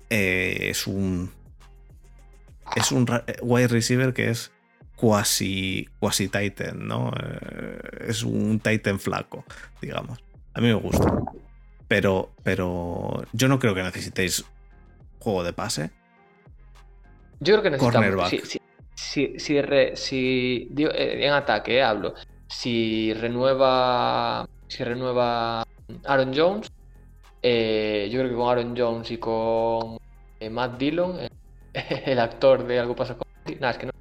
Eh, 0.09 0.69
es 0.71 0.87
un 0.87 1.31
es 2.77 2.93
un 2.93 3.07
ra- 3.07 3.25
wide 3.43 3.69
receiver 3.69 4.13
que 4.13 4.31
es 4.31 4.53
cuasi, 4.97 5.89
cuasi 5.99 6.29
Titan, 6.29 6.87
¿no? 6.87 7.13
Eh, 7.23 7.81
es 8.09 8.23
un 8.23 8.61
Titan 8.61 8.99
flaco, 9.01 9.45
digamos. 9.81 10.19
A 10.55 10.61
mí 10.61 10.67
me 10.69 10.75
gusta. 10.75 11.11
Pero, 11.89 12.31
pero 12.43 13.25
yo 13.33 13.49
no 13.49 13.59
creo 13.59 13.75
que 13.75 13.83
necesitéis 13.83 14.45
juego 15.19 15.43
de 15.43 15.53
pase. 15.53 15.91
Yo 17.41 17.55
creo 17.55 17.63
que 17.63 17.71
necesitamos. 17.71 18.29
Si, 18.29 18.39
si, 18.41 18.61
si, 18.95 19.39
si 19.39 19.63
re- 19.63 19.97
si- 19.97 20.69
digo, 20.71 20.91
eh, 20.93 21.27
en 21.27 21.33
ataque 21.33 21.79
eh, 21.79 21.83
hablo. 21.83 22.15
Si 22.49 23.13
renueva. 23.15 24.47
Si 24.69 24.85
renueva 24.85 25.65
Aaron 26.05 26.33
Jones. 26.37 26.71
eh, 27.43 28.09
yo 28.13 28.19
creo 28.21 28.31
que 28.31 28.37
con 28.37 28.49
Aaron 28.51 28.75
Jones 28.77 29.11
y 29.11 29.17
con 29.17 29.97
eh, 30.41 30.51
Matt 30.51 30.79
Dillon, 30.79 31.19
eh, 31.21 31.30
el 32.07 32.19
actor 32.19 32.67
de 32.67 32.79
Algo 32.81 32.95
pasa 32.97 33.17
con. 33.17 33.27
Nada, 33.59 33.73
es 33.73 33.79
que 33.79 33.87
no. 33.87 33.93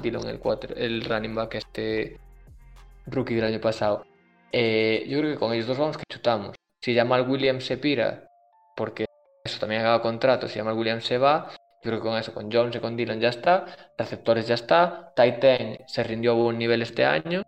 Dillon, 0.00 0.26
el, 0.28 0.40
quarter- 0.40 0.74
el 0.78 1.04
running 1.04 1.34
back, 1.34 1.56
este 1.56 2.18
rookie 3.06 3.34
del 3.34 3.44
año 3.44 3.60
pasado. 3.60 4.06
Eh, 4.50 5.04
yo 5.08 5.18
creo 5.18 5.32
que 5.32 5.38
con 5.38 5.52
ellos 5.52 5.66
dos 5.66 5.78
vamos 5.78 5.96
que 5.98 6.04
chutamos. 6.08 6.54
Si 6.80 6.94
Jamal 6.94 7.28
Williams 7.28 7.64
se 7.66 7.76
pira, 7.76 8.26
porque 8.76 9.04
eso 9.44 9.58
también 9.60 9.82
dado 9.82 10.00
contrato, 10.00 10.48
si 10.48 10.58
Jamal 10.58 10.74
Williams 10.76 11.04
se 11.04 11.18
va, 11.18 11.48
yo 11.50 11.90
creo 11.90 11.98
que 12.00 12.08
con 12.08 12.16
eso, 12.18 12.32
con 12.32 12.50
Jones 12.50 12.76
y 12.76 12.80
con 12.80 12.96
Dillon 12.96 13.20
ya 13.20 13.28
está. 13.28 13.66
Receptores 13.98 14.46
ya 14.46 14.54
está. 14.54 15.12
Titan 15.14 15.78
se 15.86 16.02
rindió 16.02 16.32
a 16.32 16.34
buen 16.34 16.58
nivel 16.58 16.80
este 16.82 17.04
año. 17.04 17.42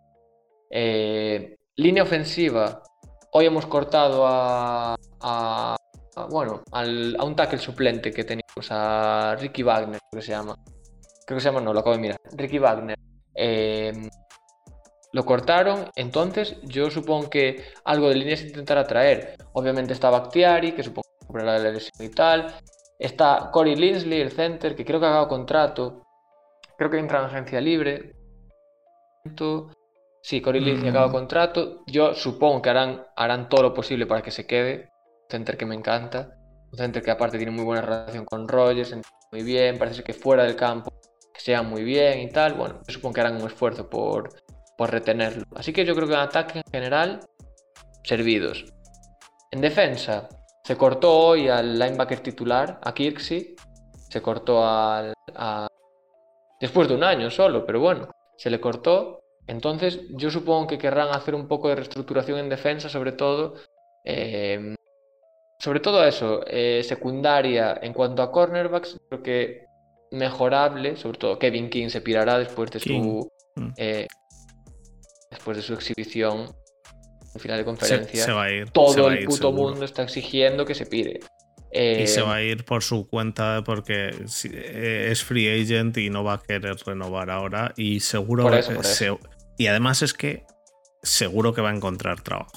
Eh, 0.70 1.57
línea 1.77 2.03
ofensiva. 2.03 2.83
Hoy 3.33 3.47
hemos 3.47 3.64
cortado 3.66 4.27
a- 4.27 4.95
a- 5.20 5.77
bueno, 6.25 6.62
al- 6.73 7.17
a 7.19 7.25
un 7.25 7.37
tackle 7.37 7.59
suplente 7.59 8.11
que 8.12 8.25
teníamos, 8.25 8.69
a 8.71 9.37
Ricky 9.39 9.62
Wagner, 9.62 9.99
creo 10.11 10.21
que 10.21 10.27
se 10.27 10.33
llama. 10.33 10.55
Creo 11.27 11.37
que 11.37 11.41
se 11.41 11.49
llama, 11.49 11.61
no, 11.61 11.73
lo 11.75 11.81
acabo 11.81 11.95
de 11.97 12.01
mirar. 12.03 12.19
Ricky 12.33 12.59
Wagner. 12.59 12.97
Eh, 13.35 14.09
lo 15.12 15.25
cortaron, 15.25 15.91
entonces 15.95 16.57
yo 16.62 16.91
supongo 16.91 17.29
que 17.31 17.64
algo 17.85 18.09
de 18.09 18.14
líneas 18.17 18.43
intentará 18.43 18.87
traer. 18.87 19.37
Obviamente 19.53 19.93
está 19.93 20.11
Bactiari, 20.11 20.73
que 20.73 20.83
supongo 20.83 21.07
que 21.21 21.27
comprará 21.27 21.59
la 21.59 21.71
lesión 21.71 22.07
y 22.07 22.11
tal. 22.11 22.55
Está 22.99 23.51
Corey 23.53 23.77
Linsley, 23.77 24.21
el 24.21 24.31
center, 24.33 24.75
que 24.75 24.85
creo 24.85 24.99
que 25.01 25.07
ha 25.07 25.11
dado 25.11 25.29
contrato. 25.29 26.03
Creo 26.79 26.91
que 26.91 26.99
entra 26.99 27.21
en 27.21 27.27
agencia 27.27 27.61
libre. 27.61 28.12
Sí, 30.23 30.41
Corey 30.41 30.61
Linsley 30.61 30.89
ha 30.89 30.93
dado 30.93 31.09
Mm. 31.09 31.12
contrato. 31.12 31.83
Yo 31.87 32.14
supongo 32.14 32.61
que 32.62 32.71
harán, 32.71 33.05
harán 33.17 33.49
todo 33.49 33.62
lo 33.62 33.75
posible 33.75 34.07
para 34.07 34.23
que 34.23 34.31
se 34.31 34.47
quede. 34.47 34.91
Center 35.29 35.57
que 35.57 35.66
me 35.66 35.74
encanta. 35.74 36.37
Un 36.72 36.79
center 36.79 37.03
que 37.03 37.11
aparte 37.11 37.37
tiene 37.39 37.53
muy 37.53 37.64
buena 37.64 37.83
relación 37.83 38.24
con 38.24 38.49
Rogers, 38.49 38.95
muy 39.33 39.43
bien. 39.43 39.79
Parece 39.79 40.03
que 40.03 40.12
fuera 40.12 40.45
del 40.45 40.57
campo 40.57 40.91
que 41.33 41.41
sea 41.41 41.62
muy 41.62 41.85
bien 41.85 42.20
y 42.20 42.31
tal. 42.31 42.55
Bueno, 42.55 42.81
yo 42.87 42.93
supongo 42.95 43.14
que 43.14 43.20
harán 43.20 43.37
un 43.41 43.47
esfuerzo 43.47 43.89
por, 43.89 44.31
por 44.77 44.91
retenerlo. 44.91 45.45
Así 45.55 45.72
que 45.72 45.85
yo 45.85 45.95
creo 45.95 46.09
que 46.09 46.14
en 46.14 46.20
ataque 46.20 46.59
en 46.59 46.64
general, 46.72 47.20
servidos. 48.05 48.64
En 49.53 49.61
defensa, 49.61 50.29
se 50.64 50.77
cortó 50.77 51.12
hoy 51.18 51.49
al 51.49 51.79
linebacker 51.79 52.20
titular, 52.20 52.81
a 52.83 52.95
Kirksey. 52.95 53.55
Se 54.11 54.22
cortó 54.22 54.66
al, 54.66 55.14
a- 55.35 55.68
Después 56.61 56.89
de 56.89 56.95
un 56.95 57.05
año 57.05 57.31
solo, 57.31 57.66
pero 57.66 57.81
bueno, 57.81 58.09
se 58.39 58.51
le 58.51 58.61
cortó. 58.61 59.20
Entonces, 59.47 60.01
yo 60.11 60.31
supongo 60.31 60.66
que 60.68 60.79
querrán 60.79 61.11
hacer 61.11 61.35
un 61.35 61.49
poco 61.49 61.68
de 61.68 61.77
reestructuración 61.77 62.39
en 62.39 62.49
defensa, 62.49 62.89
sobre 62.89 63.12
todo. 63.12 63.55
eh, 64.05 64.76
sobre 65.59 65.81
todo 65.81 66.05
eso, 66.05 66.43
eh, 66.47 66.83
secundaria 66.85 67.79
en 67.83 67.93
cuanto 67.93 68.23
a 68.23 68.31
cornerbacks, 68.31 68.99
creo 69.09 69.23
que 69.23 69.65
mejorable, 70.13 70.97
sobre 70.97 71.19
todo 71.19 71.39
Kevin 71.39 71.69
King 71.71 71.89
se 71.89 72.01
pirará 72.01 72.39
después 72.39 72.71
de 72.71 72.81
King. 72.81 73.03
su 73.03 73.29
Mm. 73.57 73.73
eh, 73.79 74.07
después 75.31 75.57
de 75.57 75.63
su 75.63 75.73
exhibición 75.75 76.47
en 77.35 77.41
final 77.41 77.57
de 77.57 77.63
Se, 77.63 77.65
conferencia. 77.65 78.25
se 78.25 78.33
va 78.33 78.45
a 78.45 78.51
ir. 78.53 78.67
se 78.67 78.73
todo 78.73 79.05
va 79.07 79.13
el 79.15 79.21
ir, 79.21 79.25
puto 79.27 79.37
seguro. 79.49 79.71
mundo 79.71 79.85
está 79.85 80.03
exigiendo 80.03 80.65
que 80.67 80.75
se 80.75 80.87
pire. 80.87 81.21
Y 81.73 82.07
se 82.07 82.21
Eh, 82.21 82.23
va 82.23 82.37
a 82.37 82.43
ir 82.43 82.65
por 82.65 82.83
su 82.83 83.07
cuenta 83.09 83.63
porque 83.65 84.11
eh, 84.45 85.09
es 85.11 85.25
free 85.25 85.49
agent 85.63 85.97
y 85.99 86.09
no 86.11 86.23
va 86.23 86.35
a 86.35 86.43
querer 86.43 86.77
renovar 86.87 87.29
ahora. 87.31 87.73
Y 87.77 88.01
seguro 88.01 88.55
eso, 88.55 88.83
se- 88.83 89.19
y 89.59 89.67
además 89.67 90.01
es 90.03 90.15
que 90.15 90.45
seguro 91.03 91.53
que 91.55 91.61
va 91.63 91.71
a 91.71 91.75
encontrar 91.75 92.21
trabajo. 92.23 92.53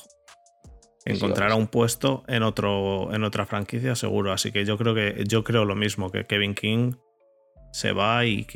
Sí, 1.09 1.15
Encontrará 1.17 1.55
un 1.55 1.67
puesto 1.67 2.23
en 2.27 2.43
otro 2.43 3.13
en 3.13 3.23
otra 3.23 3.45
franquicia 3.45 3.95
seguro. 3.95 4.31
Así 4.31 4.51
que 4.51 4.65
yo 4.65 4.77
creo 4.77 4.93
que 4.95 5.23
yo 5.27 5.43
creo 5.43 5.65
lo 5.65 5.75
mismo 5.75 6.11
que 6.11 6.25
Kevin 6.25 6.53
King 6.55 6.93
se 7.71 7.91
va 7.91 8.25
y, 8.25 8.47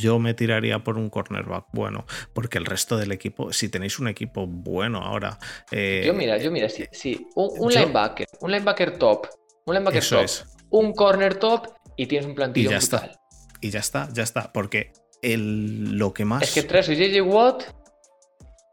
yo 0.00 0.18
me 0.20 0.32
tiraría 0.32 0.78
por 0.78 0.96
un 0.96 1.10
cornerback 1.10 1.66
bueno, 1.72 2.06
porque 2.32 2.58
el 2.58 2.66
resto 2.66 2.96
del 2.96 3.10
equipo, 3.10 3.52
si 3.52 3.68
tenéis 3.68 3.98
un 3.98 4.06
equipo 4.06 4.46
bueno 4.46 4.98
ahora, 4.98 5.38
eh, 5.72 6.04
yo 6.06 6.14
mira, 6.14 6.38
yo 6.38 6.52
mira, 6.52 6.68
sí, 6.68 6.84
sí, 6.92 7.26
un, 7.34 7.50
un 7.58 7.70
yo- 7.72 7.80
linebacker, 7.80 8.28
un 8.40 8.52
linebacker 8.52 8.96
top, 8.96 9.26
un 9.66 9.74
linebacker 9.74 10.08
top, 10.08 10.22
es. 10.22 10.46
un 10.70 10.92
corner 10.92 11.34
top 11.34 11.66
y 11.96 12.06
tienes 12.06 12.26
un 12.28 12.34
plantillo 12.36 12.68
Y 12.70 12.72
ya 12.72 12.78
brutal. 12.78 13.10
está. 13.10 13.20
Y 13.60 13.70
ya 13.70 13.80
está, 13.80 14.08
ya 14.12 14.22
está, 14.22 14.52
porque 14.52 14.92
el, 15.20 15.98
lo 15.98 16.14
que 16.14 16.24
más 16.24 16.42
Es 16.42 16.54
que 16.54 16.62
tres 16.62 16.88
y 16.90 16.94
JJ 16.94 17.22
Watt, 17.22 17.64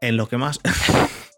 en 0.00 0.16
lo 0.16 0.28
que 0.28 0.36
más 0.36 0.60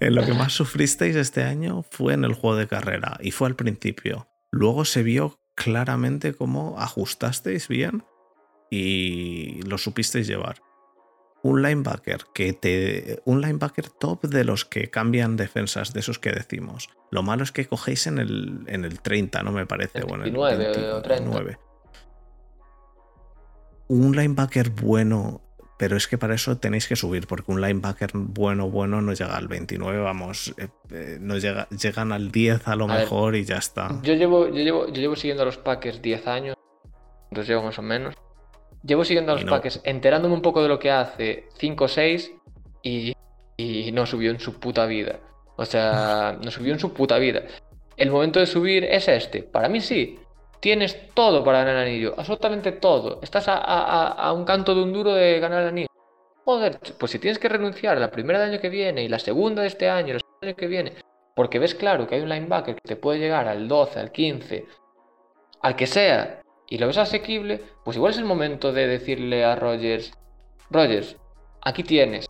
en 0.00 0.14
lo 0.14 0.24
que 0.24 0.34
más 0.34 0.52
sufristeis 0.52 1.16
este 1.16 1.42
año 1.42 1.84
fue 1.90 2.14
en 2.14 2.24
el 2.24 2.34
juego 2.34 2.56
de 2.56 2.68
carrera 2.68 3.18
y 3.20 3.30
fue 3.30 3.48
al 3.48 3.56
principio. 3.56 4.28
Luego 4.50 4.84
se 4.84 5.02
vio 5.02 5.38
claramente 5.54 6.34
cómo 6.34 6.78
ajustasteis 6.78 7.68
bien 7.68 8.04
y 8.70 9.62
lo 9.62 9.78
supisteis 9.78 10.26
llevar. 10.26 10.60
Un 11.42 11.62
linebacker 11.62 12.24
que 12.32 12.54
te 12.54 13.20
un 13.26 13.42
linebacker 13.42 13.90
top 13.90 14.22
de 14.24 14.44
los 14.44 14.64
que 14.64 14.88
cambian 14.90 15.36
defensas, 15.36 15.92
de 15.92 16.00
esos 16.00 16.18
que 16.18 16.32
decimos. 16.32 16.88
Lo 17.10 17.22
malo 17.22 17.42
es 17.42 17.52
que 17.52 17.66
cogéis 17.66 18.06
en 18.06 18.18
el 18.18 18.64
en 18.66 18.84
el 18.84 19.00
30, 19.00 19.42
no 19.42 19.52
me 19.52 19.66
parece, 19.66 19.98
El 19.98 20.04
o 20.04 20.14
en 20.14 20.22
el 20.22 20.32
29 20.32 20.92
o 20.92 21.02
30. 21.02 21.30
29. 21.30 21.58
Un 23.88 24.16
linebacker 24.16 24.70
bueno 24.70 25.42
pero 25.78 25.96
es 25.96 26.06
que 26.06 26.18
para 26.18 26.34
eso 26.34 26.58
tenéis 26.58 26.86
que 26.86 26.96
subir, 26.96 27.26
porque 27.26 27.50
un 27.50 27.60
linebacker 27.60 28.10
bueno, 28.14 28.70
bueno 28.70 29.00
no 29.00 29.12
llega 29.12 29.36
al 29.36 29.48
29, 29.48 30.00
vamos, 30.00 30.54
eh, 30.56 30.68
eh, 30.90 31.18
no 31.20 31.36
llega, 31.38 31.68
llegan 31.68 32.12
al 32.12 32.30
10 32.30 32.68
a 32.68 32.76
lo 32.76 32.86
mejor 32.86 33.34
y 33.36 33.44
ya 33.44 33.56
está. 33.56 34.00
Yo 34.02 34.14
llevo, 34.14 34.48
yo, 34.48 34.62
llevo, 34.62 34.86
yo 34.86 35.00
llevo 35.00 35.16
siguiendo 35.16 35.42
a 35.42 35.46
los 35.46 35.58
Packers 35.58 36.00
10 36.00 36.26
años, 36.26 36.56
entonces 37.30 37.48
llevo 37.48 37.64
más 37.64 37.78
o 37.78 37.82
menos. 37.82 38.14
Llevo 38.84 39.04
siguiendo 39.04 39.32
a 39.32 39.36
los 39.36 39.44
Packers, 39.44 39.80
enterándome 39.84 40.34
un 40.34 40.42
poco 40.42 40.62
de 40.62 40.68
lo 40.68 40.78
que 40.78 40.90
hace 40.90 41.48
5 41.58 41.84
o 41.84 41.88
6 41.88 42.32
y, 42.82 43.14
y 43.56 43.92
no 43.92 44.04
subió 44.04 44.30
en 44.30 44.38
su 44.38 44.60
puta 44.60 44.84
vida. 44.84 45.20
O 45.56 45.64
sea, 45.64 46.38
no 46.42 46.50
subió 46.50 46.72
en 46.72 46.78
su 46.78 46.92
puta 46.92 47.18
vida. 47.18 47.42
El 47.96 48.10
momento 48.10 48.40
de 48.40 48.46
subir 48.46 48.84
es 48.84 49.08
este. 49.08 49.42
Para 49.42 49.68
mí 49.68 49.80
sí. 49.80 50.18
Tienes 50.60 51.10
todo 51.14 51.44
para 51.44 51.58
ganar 51.58 51.76
el 51.76 51.88
anillo, 51.88 52.14
absolutamente 52.16 52.72
todo. 52.72 53.20
Estás 53.22 53.44
a, 53.48 54.32
un 54.34 54.44
canto 54.44 54.74
de 54.74 54.82
un 54.82 54.92
duro 54.92 55.12
de 55.12 55.38
ganar 55.40 55.62
el 55.62 55.68
anillo. 55.68 55.88
Joder, 56.44 56.78
pues 56.98 57.12
si 57.12 57.18
tienes 57.18 57.38
que 57.38 57.48
renunciar 57.48 57.98
la 57.98 58.10
primera 58.10 58.38
del 58.38 58.50
año 58.50 58.60
que 58.60 58.68
viene 58.68 59.02
y 59.02 59.08
la 59.08 59.18
segunda 59.18 59.62
de 59.62 59.68
este 59.68 59.88
año, 59.88 60.14
el 60.14 60.20
año 60.42 60.56
que 60.56 60.66
viene, 60.66 60.92
porque 61.34 61.58
ves 61.58 61.74
claro 61.74 62.06
que 62.06 62.16
hay 62.16 62.20
un 62.20 62.28
linebacker 62.28 62.74
que 62.76 62.88
te 62.88 62.96
puede 62.96 63.18
llegar 63.18 63.48
al 63.48 63.66
12, 63.66 64.00
al 64.00 64.12
15, 64.12 64.66
al 65.62 65.76
que 65.76 65.86
sea, 65.86 66.42
y 66.68 66.78
lo 66.78 66.86
ves 66.86 66.98
asequible, 66.98 67.62
pues 67.84 67.96
igual 67.96 68.12
es 68.12 68.18
el 68.18 68.24
momento 68.24 68.72
de 68.72 68.86
decirle 68.86 69.44
a 69.44 69.56
Rogers, 69.56 70.12
Rogers, 70.70 71.16
aquí 71.62 71.82
tienes, 71.82 72.26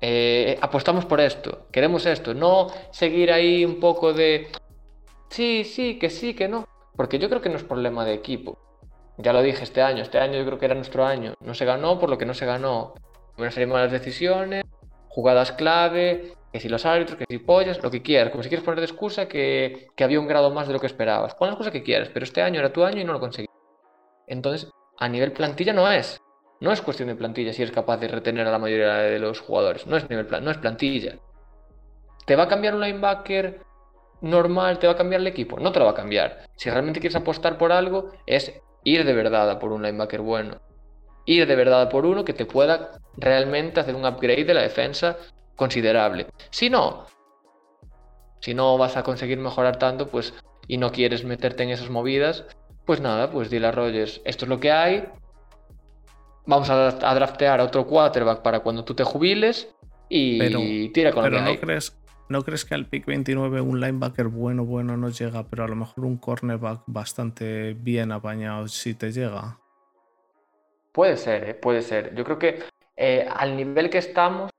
eh, 0.00 0.58
apostamos 0.60 1.04
por 1.04 1.20
esto, 1.20 1.66
queremos 1.70 2.06
esto, 2.06 2.34
no 2.34 2.68
seguir 2.90 3.32
ahí 3.32 3.64
un 3.64 3.80
poco 3.80 4.12
de, 4.12 4.48
sí, 5.30 5.64
sí, 5.64 5.98
que 5.98 6.10
sí, 6.10 6.34
que 6.34 6.48
no. 6.48 6.66
Porque 6.96 7.18
yo 7.18 7.28
creo 7.28 7.40
que 7.40 7.48
no 7.48 7.56
es 7.56 7.64
problema 7.64 8.04
de 8.04 8.14
equipo. 8.14 8.58
Ya 9.18 9.32
lo 9.32 9.42
dije 9.42 9.62
este 9.62 9.82
año, 9.82 10.02
este 10.02 10.18
año 10.18 10.38
yo 10.38 10.46
creo 10.46 10.58
que 10.58 10.66
era 10.66 10.74
nuestro 10.74 11.04
año. 11.04 11.34
No 11.40 11.54
se 11.54 11.64
ganó 11.64 11.98
por 11.98 12.10
lo 12.10 12.18
que 12.18 12.26
no 12.26 12.34
se 12.34 12.46
ganó. 12.46 12.94
Serie 13.36 13.66
de 13.66 13.72
malas 13.72 13.92
decisiones, 13.92 14.64
jugadas 15.08 15.52
clave, 15.52 16.34
que 16.52 16.60
si 16.60 16.68
los 16.68 16.84
árbitros, 16.84 17.18
que 17.18 17.24
si 17.28 17.38
pollas, 17.38 17.82
lo 17.82 17.90
que 17.90 18.02
quieras. 18.02 18.30
Como 18.30 18.42
si 18.42 18.48
quieres 18.48 18.64
poner 18.64 18.80
de 18.80 18.86
excusa 18.86 19.26
que, 19.26 19.90
había 19.98 20.20
un 20.20 20.26
grado 20.26 20.50
más 20.50 20.66
de 20.66 20.74
lo 20.74 20.80
que 20.80 20.86
esperabas. 20.86 21.34
Pon 21.34 21.48
las 21.48 21.56
cosas 21.56 21.72
que 21.72 21.82
quieras, 21.82 22.10
pero 22.12 22.24
este 22.24 22.42
año 22.42 22.60
era 22.60 22.72
tu 22.72 22.84
año 22.84 23.00
y 23.00 23.04
no 23.04 23.12
lo 23.12 23.20
conseguiste. 23.20 23.54
Entonces, 24.26 24.70
a 24.98 25.08
nivel 25.08 25.32
plantilla 25.32 25.72
no 25.72 25.90
es. 25.90 26.20
No 26.60 26.72
es 26.72 26.80
cuestión 26.80 27.08
de 27.08 27.16
plantilla 27.16 27.52
si 27.52 27.62
eres 27.62 27.74
capaz 27.74 27.96
de 27.96 28.08
retener 28.08 28.46
a 28.46 28.52
la 28.52 28.58
mayoría 28.58 28.94
de 28.94 29.18
los 29.18 29.40
jugadores. 29.40 29.86
No 29.86 29.96
es, 29.96 30.08
nivel 30.08 30.28
no 30.42 30.50
es 30.50 30.58
plantilla. 30.58 31.18
¿Te 32.26 32.36
va 32.36 32.44
a 32.44 32.48
cambiar 32.48 32.74
un 32.74 32.82
linebacker 32.82 33.60
normal 34.22 34.78
te 34.78 34.86
va 34.86 34.94
a 34.94 34.96
cambiar 34.96 35.20
el 35.20 35.26
equipo? 35.26 35.58
No 35.60 35.72
te 35.72 35.78
lo 35.78 35.84
va 35.84 35.90
a 35.90 35.94
cambiar. 35.94 36.46
Si 36.56 36.70
realmente 36.70 37.00
quieres 37.00 37.16
apostar 37.16 37.58
por 37.58 37.72
algo, 37.72 38.12
es 38.26 38.52
ir 38.84 39.04
de 39.04 39.12
verdad 39.12 39.50
a 39.50 39.58
por 39.58 39.72
un 39.72 39.82
linebacker 39.82 40.20
bueno. 40.20 40.60
Ir 41.26 41.46
de 41.46 41.56
verdad 41.56 41.82
a 41.82 41.88
por 41.88 42.06
uno 42.06 42.24
que 42.24 42.32
te 42.32 42.46
pueda 42.46 42.92
realmente 43.16 43.80
hacer 43.80 43.94
un 43.94 44.06
upgrade 44.06 44.44
de 44.44 44.54
la 44.54 44.62
defensa 44.62 45.16
considerable. 45.56 46.26
Si 46.50 46.70
no, 46.70 47.06
si 48.40 48.54
no 48.54 48.78
vas 48.78 48.96
a 48.96 49.02
conseguir 49.02 49.38
mejorar 49.38 49.78
tanto, 49.78 50.08
pues 50.08 50.34
y 50.66 50.78
no 50.78 50.92
quieres 50.92 51.24
meterte 51.24 51.64
en 51.64 51.70
esas 51.70 51.90
movidas, 51.90 52.44
pues 52.86 53.00
nada, 53.00 53.30
pues 53.30 53.50
dile 53.50 53.66
a 53.66 53.72
Rogers, 53.72 54.20
esto 54.24 54.44
es 54.44 54.48
lo 54.48 54.58
que 54.58 54.72
hay. 54.72 55.04
Vamos 56.46 56.70
a, 56.70 56.90
draftear 57.14 57.60
a 57.60 57.64
otro 57.64 57.86
quarterback 57.86 58.42
para 58.42 58.60
cuando 58.60 58.84
tú 58.84 58.94
te 58.94 59.04
jubiles 59.04 59.68
y 60.08 60.88
tira 60.90 61.12
con 61.12 61.22
pero 61.22 61.38
lo 61.38 61.44
que 61.44 61.52
no 61.52 61.60
crees 61.60 62.01
¿No 62.32 62.42
crees 62.44 62.64
que 62.64 62.74
al 62.74 62.86
pick 62.86 63.04
29 63.04 63.60
un 63.60 63.78
linebacker 63.78 64.28
bueno, 64.28 64.64
bueno 64.64 64.96
no 64.96 65.10
llega, 65.10 65.42
pero 65.50 65.64
a 65.64 65.68
lo 65.68 65.76
mejor 65.76 66.06
un 66.06 66.16
cornerback 66.16 66.80
bastante 66.86 67.74
bien 67.74 68.10
apañado 68.10 68.68
sí 68.68 68.94
te 68.94 69.12
llega? 69.12 69.58
Puede 70.92 71.18
ser, 71.18 71.50
¿eh? 71.50 71.54
puede 71.54 71.82
ser. 71.82 72.14
Yo 72.14 72.24
creo 72.24 72.38
que 72.38 72.62
eh, 72.96 73.28
al 73.30 73.54
nivel 73.54 73.90
que 73.90 73.98
estamos, 73.98 74.50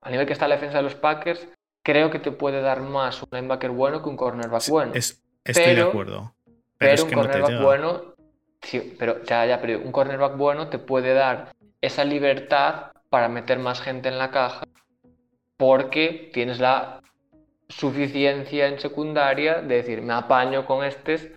al 0.00 0.12
nivel 0.12 0.26
que 0.26 0.32
está 0.32 0.48
la 0.48 0.54
defensa 0.54 0.78
de 0.78 0.82
los 0.82 0.94
Packers, 0.94 1.46
creo 1.82 2.10
que 2.10 2.20
te 2.20 2.32
puede 2.32 2.62
dar 2.62 2.80
más 2.80 3.22
un 3.22 3.28
linebacker 3.30 3.70
bueno 3.70 4.02
que 4.02 4.08
un 4.08 4.16
cornerback 4.16 4.66
bueno. 4.70 4.92
estoy 4.94 5.74
de 5.74 5.82
acuerdo. 5.82 6.32
Pero, 6.78 7.04
un 7.04 7.10
cornerback 7.10 7.62
bueno, 7.62 8.14
sí, 8.62 8.96
pero 8.98 9.22
ya, 9.24 9.44
ya, 9.44 9.60
pero 9.60 9.78
un 9.78 9.92
cornerback 9.92 10.38
bueno 10.38 10.68
te 10.68 10.78
puede 10.78 11.12
dar 11.12 11.52
esa 11.82 12.02
libertad 12.02 12.92
para 13.10 13.28
meter 13.28 13.58
más 13.58 13.82
gente 13.82 14.08
en 14.08 14.16
la 14.16 14.30
caja 14.30 14.62
porque 15.58 16.30
tienes 16.32 16.58
la 16.58 17.02
suficiencia 17.70 18.66
en 18.66 18.78
secundaria 18.78 19.62
de 19.62 19.76
decir, 19.76 20.02
me 20.02 20.12
apaño 20.12 20.66
con 20.66 20.84
estos, 20.84 21.28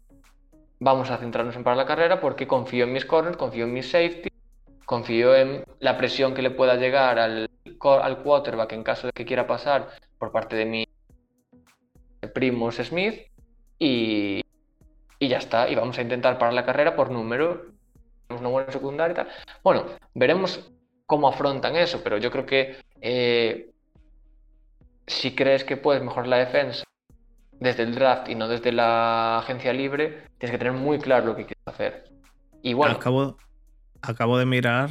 vamos 0.79 1.11
a 1.11 1.17
centrarnos 1.17 1.55
en 1.55 1.63
para 1.63 1.75
la 1.75 1.85
carrera 1.85 2.19
porque 2.19 2.47
confío 2.47 2.83
en 2.85 2.93
mis 2.93 3.05
corners, 3.05 3.37
confío 3.37 3.65
en 3.65 3.73
mis 3.73 3.89
safety, 3.89 4.29
confío 4.85 5.35
en 5.35 5.63
la 5.79 5.97
presión 5.97 6.33
que 6.33 6.41
le 6.41 6.51
pueda 6.51 6.75
llegar 6.75 7.19
al, 7.19 7.49
quarterback 7.79 8.71
en 8.73 8.83
caso 8.83 9.07
de 9.07 9.13
que 9.13 9.25
quiera 9.25 9.45
pasar 9.45 9.89
por 10.17 10.31
parte 10.31 10.55
de 10.55 10.65
mi 10.65 10.87
primo 12.33 12.71
Smith 12.71 13.27
y, 13.77 14.41
y 15.19 15.27
ya 15.27 15.37
está, 15.37 15.69
y 15.69 15.75
vamos 15.75 15.97
a 15.97 16.01
intentar 16.01 16.37
parar 16.37 16.53
la 16.53 16.65
carrera 16.65 16.95
por 16.95 17.11
número, 17.11 17.73
una 18.29 18.49
buena 18.49 18.71
secundaria. 18.71 19.27
Bueno, 19.63 19.85
veremos 20.13 20.71
cómo 21.05 21.27
afrontan 21.27 21.75
eso, 21.75 22.01
pero 22.03 22.17
yo 22.17 22.31
creo 22.31 22.45
que 22.45 22.77
eh, 23.01 23.72
si 25.07 25.35
crees 25.35 25.63
que 25.63 25.77
puedes 25.77 26.03
mejorar 26.03 26.27
la 26.27 26.37
defensa 26.37 26.83
desde 27.59 27.83
el 27.83 27.95
draft 27.95 28.29
y 28.29 28.35
no 28.35 28.47
desde 28.47 28.71
la 28.71 29.39
agencia 29.39 29.73
libre, 29.73 30.23
tienes 30.37 30.51
que 30.51 30.57
tener 30.57 30.73
muy 30.73 30.99
claro 30.99 31.27
lo 31.27 31.35
que 31.35 31.45
quieres 31.45 31.63
hacer. 31.65 32.05
Y 32.61 32.73
bueno. 32.73 32.95
Acabo, 32.95 33.37
acabo 34.01 34.37
de 34.37 34.45
mirar 34.45 34.89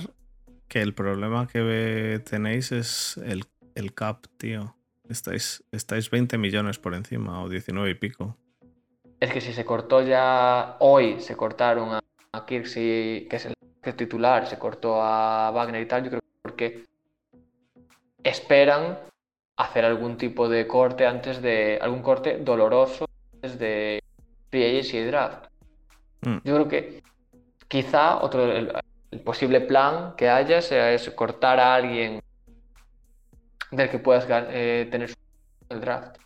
que 0.68 0.80
el 0.80 0.94
problema 0.94 1.46
que 1.46 2.20
tenéis 2.28 2.72
es 2.72 3.18
el, 3.18 3.44
el 3.74 3.94
cap, 3.94 4.26
tío. 4.38 4.74
Estáis, 5.08 5.64
estáis 5.72 6.10
20 6.10 6.38
millones 6.38 6.78
por 6.78 6.94
encima 6.94 7.42
o 7.42 7.48
19 7.48 7.90
y 7.90 7.94
pico. 7.94 8.36
Es 9.20 9.30
que 9.32 9.40
si 9.40 9.52
se 9.52 9.64
cortó 9.64 10.02
ya 10.02 10.76
hoy, 10.80 11.20
se 11.20 11.36
cortaron 11.36 11.92
a, 11.94 12.00
a 12.32 12.46
Kirksey, 12.46 13.28
que 13.28 13.36
es 13.36 13.46
el 13.46 13.94
titular, 13.94 14.46
se 14.46 14.58
cortó 14.58 15.02
a 15.02 15.50
Wagner 15.50 15.82
y 15.82 15.86
tal, 15.86 16.04
yo 16.04 16.10
creo 16.10 16.20
que 16.20 16.28
porque 16.42 16.84
esperan 18.24 18.98
hacer 19.62 19.84
algún 19.84 20.16
tipo 20.16 20.48
de 20.48 20.66
corte 20.66 21.06
antes 21.06 21.40
de. 21.40 21.78
algún 21.80 22.02
corte 22.02 22.38
doloroso 22.38 23.06
antes 23.34 23.58
de 23.58 24.02
free 24.50 24.80
y 24.80 25.04
draft. 25.04 25.46
Mm. 26.22 26.38
Yo 26.44 26.54
creo 26.54 26.68
que 26.68 27.02
quizá 27.68 28.18
otro 28.18 28.50
el, 28.50 28.72
posible 29.24 29.60
plan 29.60 30.14
que 30.16 30.28
haya 30.28 30.62
sea 30.62 30.92
es 30.92 31.08
cortar 31.10 31.60
a 31.60 31.74
alguien 31.74 32.22
del 33.70 33.90
que 33.90 33.98
puedas 33.98 34.26
eh, 34.28 34.88
tener 34.90 35.14
el 35.68 35.80
draft. 35.80 36.16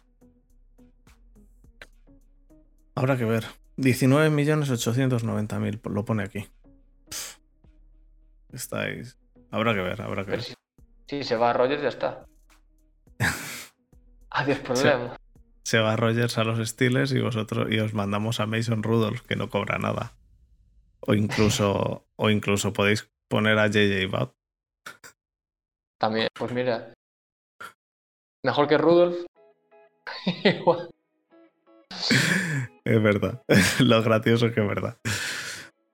Habrá 2.95 3.17
que 3.17 3.25
ver. 3.25 3.45
19.890.000, 3.77 5.91
lo 5.91 6.05
pone 6.05 6.23
aquí. 6.23 6.49
Estáis. 8.53 9.19
Habrá 9.51 9.75
que 9.75 9.83
ver, 9.83 10.01
habrá 10.01 10.25
que 10.25 10.31
ver. 10.31 10.43
Si, 11.07 11.23
se 11.23 11.37
va 11.37 11.51
a 11.51 11.53
Rogers, 11.53 11.83
ya 11.83 11.89
está. 11.89 12.25
Adiós 14.37 14.59
problema. 14.59 15.17
Se, 15.63 15.79
va 15.79 15.97
Rogers 15.97 16.37
a 16.37 16.45
los 16.45 16.69
Steelers 16.69 17.11
y 17.13 17.21
vosotros 17.21 17.69
y 17.71 17.79
os 17.79 17.95
mandamos 17.95 18.39
a 18.39 18.47
Mason 18.47 18.83
Rudolph 18.83 19.23
que 19.23 19.35
no 19.35 19.49
cobra 19.49 19.79
nada. 19.79 20.13
O 21.01 21.15
incluso, 21.15 22.05
o 22.17 22.29
incluso 22.29 22.75
podéis 22.75 23.09
poner 23.29 23.59
a 23.59 23.69
JJ 23.69 24.13
Watt. 24.13 24.35
También, 25.99 26.29
pues 26.35 26.53
mira. 26.53 26.93
Mejor 28.43 28.69
que 28.69 28.77
Rudolph. 28.77 29.25
Igual. 30.45 30.91
Es 32.85 33.03
verdad. 33.03 33.43
Lo 33.81 34.03
gracioso 34.03 34.53
que 34.53 34.61
es 34.61 34.69
verdad. 34.69 34.99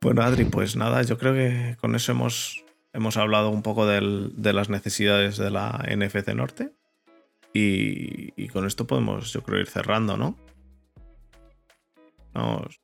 Bueno, 0.01 0.23
Adri, 0.23 0.47
pues 0.47 0.75
nada, 0.75 1.03
yo 1.03 1.17
creo 1.17 1.33
que 1.33 1.77
con 1.81 1.95
eso 1.95 2.11
hemos, 2.11 2.65
hemos 2.93 3.17
hablado 3.17 3.51
un 3.51 3.63
poco 3.63 3.87
de 3.87 4.53
las 4.53 4.69
necesidades 4.69 5.37
de 5.37 5.51
la 5.53 5.87
NFC 5.89 6.35
Norte. 6.35 6.73
Y, 7.55 8.49
con 8.49 8.67
esto 8.67 8.87
podemos, 8.87 9.33
yo 9.33 9.43
creo, 9.43 9.61
ir 9.61 9.69
cerrando, 9.69 10.17
¿no? 10.17 10.37
Vamos, 12.33 12.81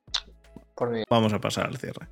vamos 1.09 1.33
a 1.33 1.41
pasar 1.41 1.66
al 1.66 1.79
cierre. 1.79 2.09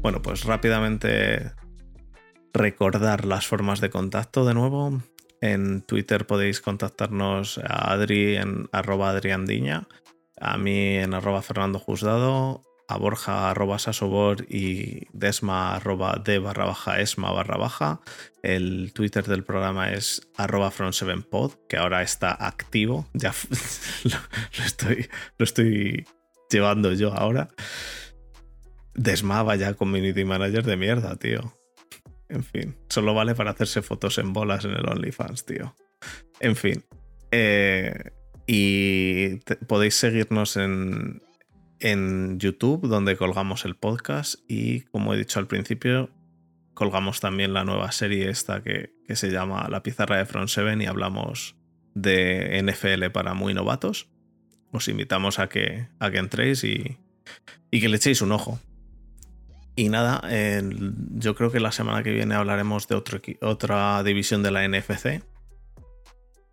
Bueno, 0.00 0.20
pues 0.20 0.44
rápidamente 0.44 1.52
recordar 2.52 3.24
las 3.24 3.46
formas 3.46 3.80
de 3.80 3.90
contacto 3.90 4.44
de 4.44 4.54
nuevo. 4.54 5.00
En 5.40 5.82
Twitter 5.82 6.26
podéis 6.26 6.60
contactarnos 6.60 7.58
a 7.58 7.92
Adri 7.92 8.36
en 8.36 8.68
arroba 8.72 9.10
adriandiña, 9.10 9.88
a 10.40 10.56
mí 10.58 10.96
en 10.96 11.14
arroba 11.14 11.42
Fernando 11.42 11.78
Juzgado, 11.78 12.62
a 12.88 12.98
Borja 12.98 13.50
arroba 13.50 13.78
sasobor 13.78 14.46
y 14.48 15.06
Desma 15.12 15.76
arroba 15.76 16.20
de 16.22 16.38
barra 16.38 16.66
baja 16.66 17.00
esma 17.00 17.32
barra 17.32 17.56
baja. 17.56 18.00
El 18.42 18.92
Twitter 18.92 19.24
del 19.24 19.44
programa 19.44 19.92
es 19.92 20.28
arroba 20.36 20.70
front7pod, 20.70 21.52
que 21.68 21.76
ahora 21.76 22.02
está 22.02 22.32
activo. 22.32 23.06
Ya 23.14 23.32
lo, 24.04 24.64
estoy, 24.64 25.08
lo 25.38 25.44
estoy 25.44 26.06
llevando 26.50 26.92
yo 26.92 27.12
ahora. 27.14 27.48
Desma 28.94 29.42
vaya 29.42 29.74
community 29.74 30.24
manager 30.24 30.64
de 30.64 30.76
mierda, 30.76 31.16
tío. 31.16 31.54
En 32.34 32.42
fin, 32.42 32.76
solo 32.88 33.14
vale 33.14 33.36
para 33.36 33.52
hacerse 33.52 33.80
fotos 33.80 34.18
en 34.18 34.32
bolas 34.32 34.64
en 34.64 34.72
el 34.72 34.88
OnlyFans, 34.88 35.46
tío. 35.46 35.76
En 36.40 36.56
fin. 36.56 36.84
Eh, 37.30 38.10
y 38.44 39.36
podéis 39.68 39.94
seguirnos 39.94 40.56
en, 40.56 41.22
en 41.78 42.40
YouTube, 42.40 42.88
donde 42.88 43.16
colgamos 43.16 43.64
el 43.64 43.76
podcast. 43.76 44.40
Y 44.48 44.80
como 44.80 45.14
he 45.14 45.16
dicho 45.16 45.38
al 45.38 45.46
principio, 45.46 46.10
colgamos 46.74 47.20
también 47.20 47.54
la 47.54 47.64
nueva 47.64 47.92
serie 47.92 48.28
esta 48.28 48.64
que, 48.64 48.92
se 49.10 49.30
llama 49.30 49.68
La 49.70 49.84
pizarra 49.84 50.18
de 50.18 50.26
Front 50.26 50.48
7 50.48 50.82
y 50.82 50.86
hablamos 50.86 51.54
de 51.94 52.60
NFL 52.64 53.12
para 53.12 53.34
muy 53.34 53.54
novatos. 53.54 54.08
Os 54.72 54.88
invitamos 54.88 55.38
a 55.38 55.48
que, 55.48 55.86
a 56.00 56.10
que 56.10 56.18
entréis 56.18 56.64
y, 56.64 56.98
y 57.70 57.80
que 57.80 57.88
le 57.88 57.98
echéis 57.98 58.22
un 58.22 58.32
ojo. 58.32 58.58
Y 59.76 59.88
nada, 59.88 60.22
yo 61.16 61.34
creo 61.34 61.50
que 61.50 61.58
la 61.58 61.72
semana 61.72 62.02
que 62.02 62.12
viene 62.12 62.34
hablaremos 62.34 62.86
de 62.86 62.94
otro, 62.94 63.20
otra 63.40 64.02
división 64.02 64.42
de 64.42 64.50
la 64.52 64.68
NFC. 64.68 65.22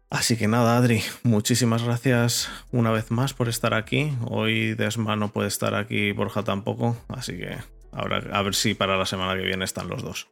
Así 0.09 0.37
que 0.37 0.47
nada, 0.47 0.75
Adri, 0.75 1.01
muchísimas 1.23 1.83
gracias 1.83 2.49
una 2.71 2.91
vez 2.91 3.11
más 3.11 3.33
por 3.33 3.47
estar 3.47 3.73
aquí. 3.73 4.11
Hoy 4.29 4.73
Desma 4.73 5.15
no 5.15 5.31
puede 5.31 5.47
estar 5.47 5.73
aquí, 5.73 6.11
Borja 6.11 6.43
tampoco, 6.43 6.97
así 7.07 7.37
que 7.37 7.57
ahora 7.93 8.21
a 8.33 8.41
ver 8.41 8.53
si 8.53 8.73
para 8.73 8.97
la 8.97 9.05
semana 9.05 9.39
que 9.39 9.45
viene 9.45 9.63
están 9.63 9.87
los 9.87 10.03
dos. 10.03 10.27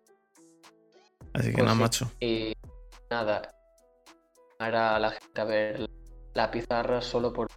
Así 1.34 1.52
que 1.52 1.54
pues 1.54 1.64
nada, 1.64 1.76
macho. 1.76 2.12
Y 2.20 2.54
nada, 3.10 3.42
ahora 4.60 5.00
la 5.00 5.12
gente 5.12 5.42
a 5.42 5.46
ver 5.46 5.90
la 6.34 6.52
pizarra 6.52 7.02
solo 7.02 7.32
por 7.32 7.48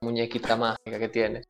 muñequita 0.00 0.56
mágica 0.56 0.98
que 0.98 1.08
tienes. 1.08 1.46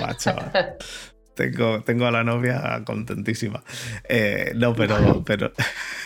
Macho. 0.00 0.36
Tengo, 1.34 2.06
a 2.06 2.10
la 2.10 2.24
novia 2.24 2.82
contentísima. 2.84 3.62
Eh, 4.08 4.52
no, 4.56 4.74
pero, 4.74 5.24
pero, 5.24 5.52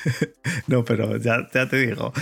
no, 0.69 0.85
pero 0.85 1.17
ya, 1.17 1.49
ya 1.53 1.69
te 1.69 1.79
digo, 1.79 2.13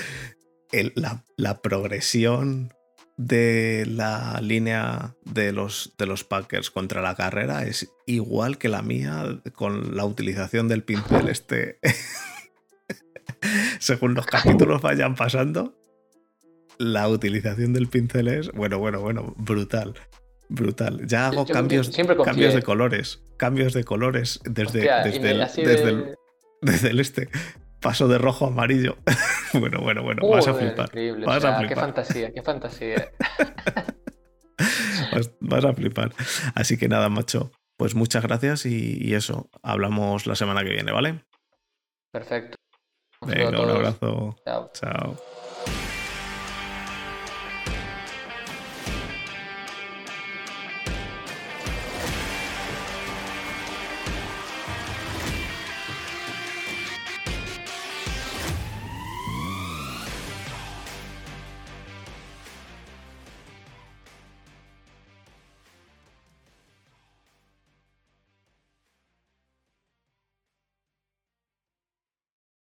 la, 1.37 1.61
progresión 1.61 2.73
de 3.17 3.85
la 3.87 4.41
línea 4.41 5.15
de 5.25 5.53
los, 5.53 5.95
de 5.99 6.07
los 6.07 6.25
Packers 6.25 6.71
contra 6.71 7.03
la 7.03 7.15
carrera 7.15 7.65
es 7.67 7.93
igual 8.07 8.59
que 8.59 8.69
la 8.69 8.83
mía 8.83 9.43
con 9.55 9.97
la 9.97 10.05
utilización 10.05 10.69
del 10.69 10.83
pincel 10.83 11.29
este. 11.29 11.79
Según 13.79 14.15
los 14.15 14.27
capítulos 14.27 14.81
vayan 14.81 15.15
pasando, 15.15 15.77
la 16.79 17.09
utilización 17.09 17.73
del 17.73 17.89
pincel 17.89 18.29
es, 18.29 18.51
bueno, 18.53 18.79
bueno, 18.79 19.01
bueno, 19.01 19.35
brutal. 19.37 19.95
Brutal. 20.53 21.07
Ya 21.07 21.29
hago 21.29 21.47
cambios, 21.47 21.91
cambios 22.25 22.55
de 22.55 22.63
colores. 22.63 23.23
Cambios 23.39 23.73
de 23.73 23.85
colores 23.85 24.41
desde, 24.45 24.81
desde, 25.03 25.31
el, 25.31 26.17
desde, 26.61 26.91
el, 26.91 27.01
este. 27.01 27.31
Paso 27.81 28.07
de 28.07 28.19
rojo 28.19 28.45
a 28.45 28.49
amarillo. 28.49 28.99
bueno, 29.55 29.81
bueno, 29.81 30.03
bueno. 30.03 30.29
vas 30.29 30.47
a 30.47 30.55
flipar. 30.55 30.91
Vas 31.25 31.45
a 31.45 31.57
flipar. 31.57 31.69
Qué 31.69 31.77
fantasía, 31.77 32.33
qué 32.33 32.43
fantasía. 32.43 33.11
vas, 35.41 35.65
a 35.65 35.73
flipar. 35.73 36.13
Así 36.55 36.77
que 36.77 36.89
nada, 36.89 37.09
macho. 37.09 37.51
Pues 37.79 37.95
muchas 37.95 38.23
gracias 38.23 38.67
y, 38.67 39.15
eso. 39.15 39.49
Hablamos 39.63 40.27
la 40.27 40.37
semana 40.37 40.63
que 40.63 40.71
viene, 40.71 40.93
¿vale? 40.93 41.25
Perfecto. 42.13 42.57
Venga, 43.27 43.59
un 43.59 43.71
abrazo. 43.71 44.37
Chao. 44.45 44.71
Chao. 44.75 45.17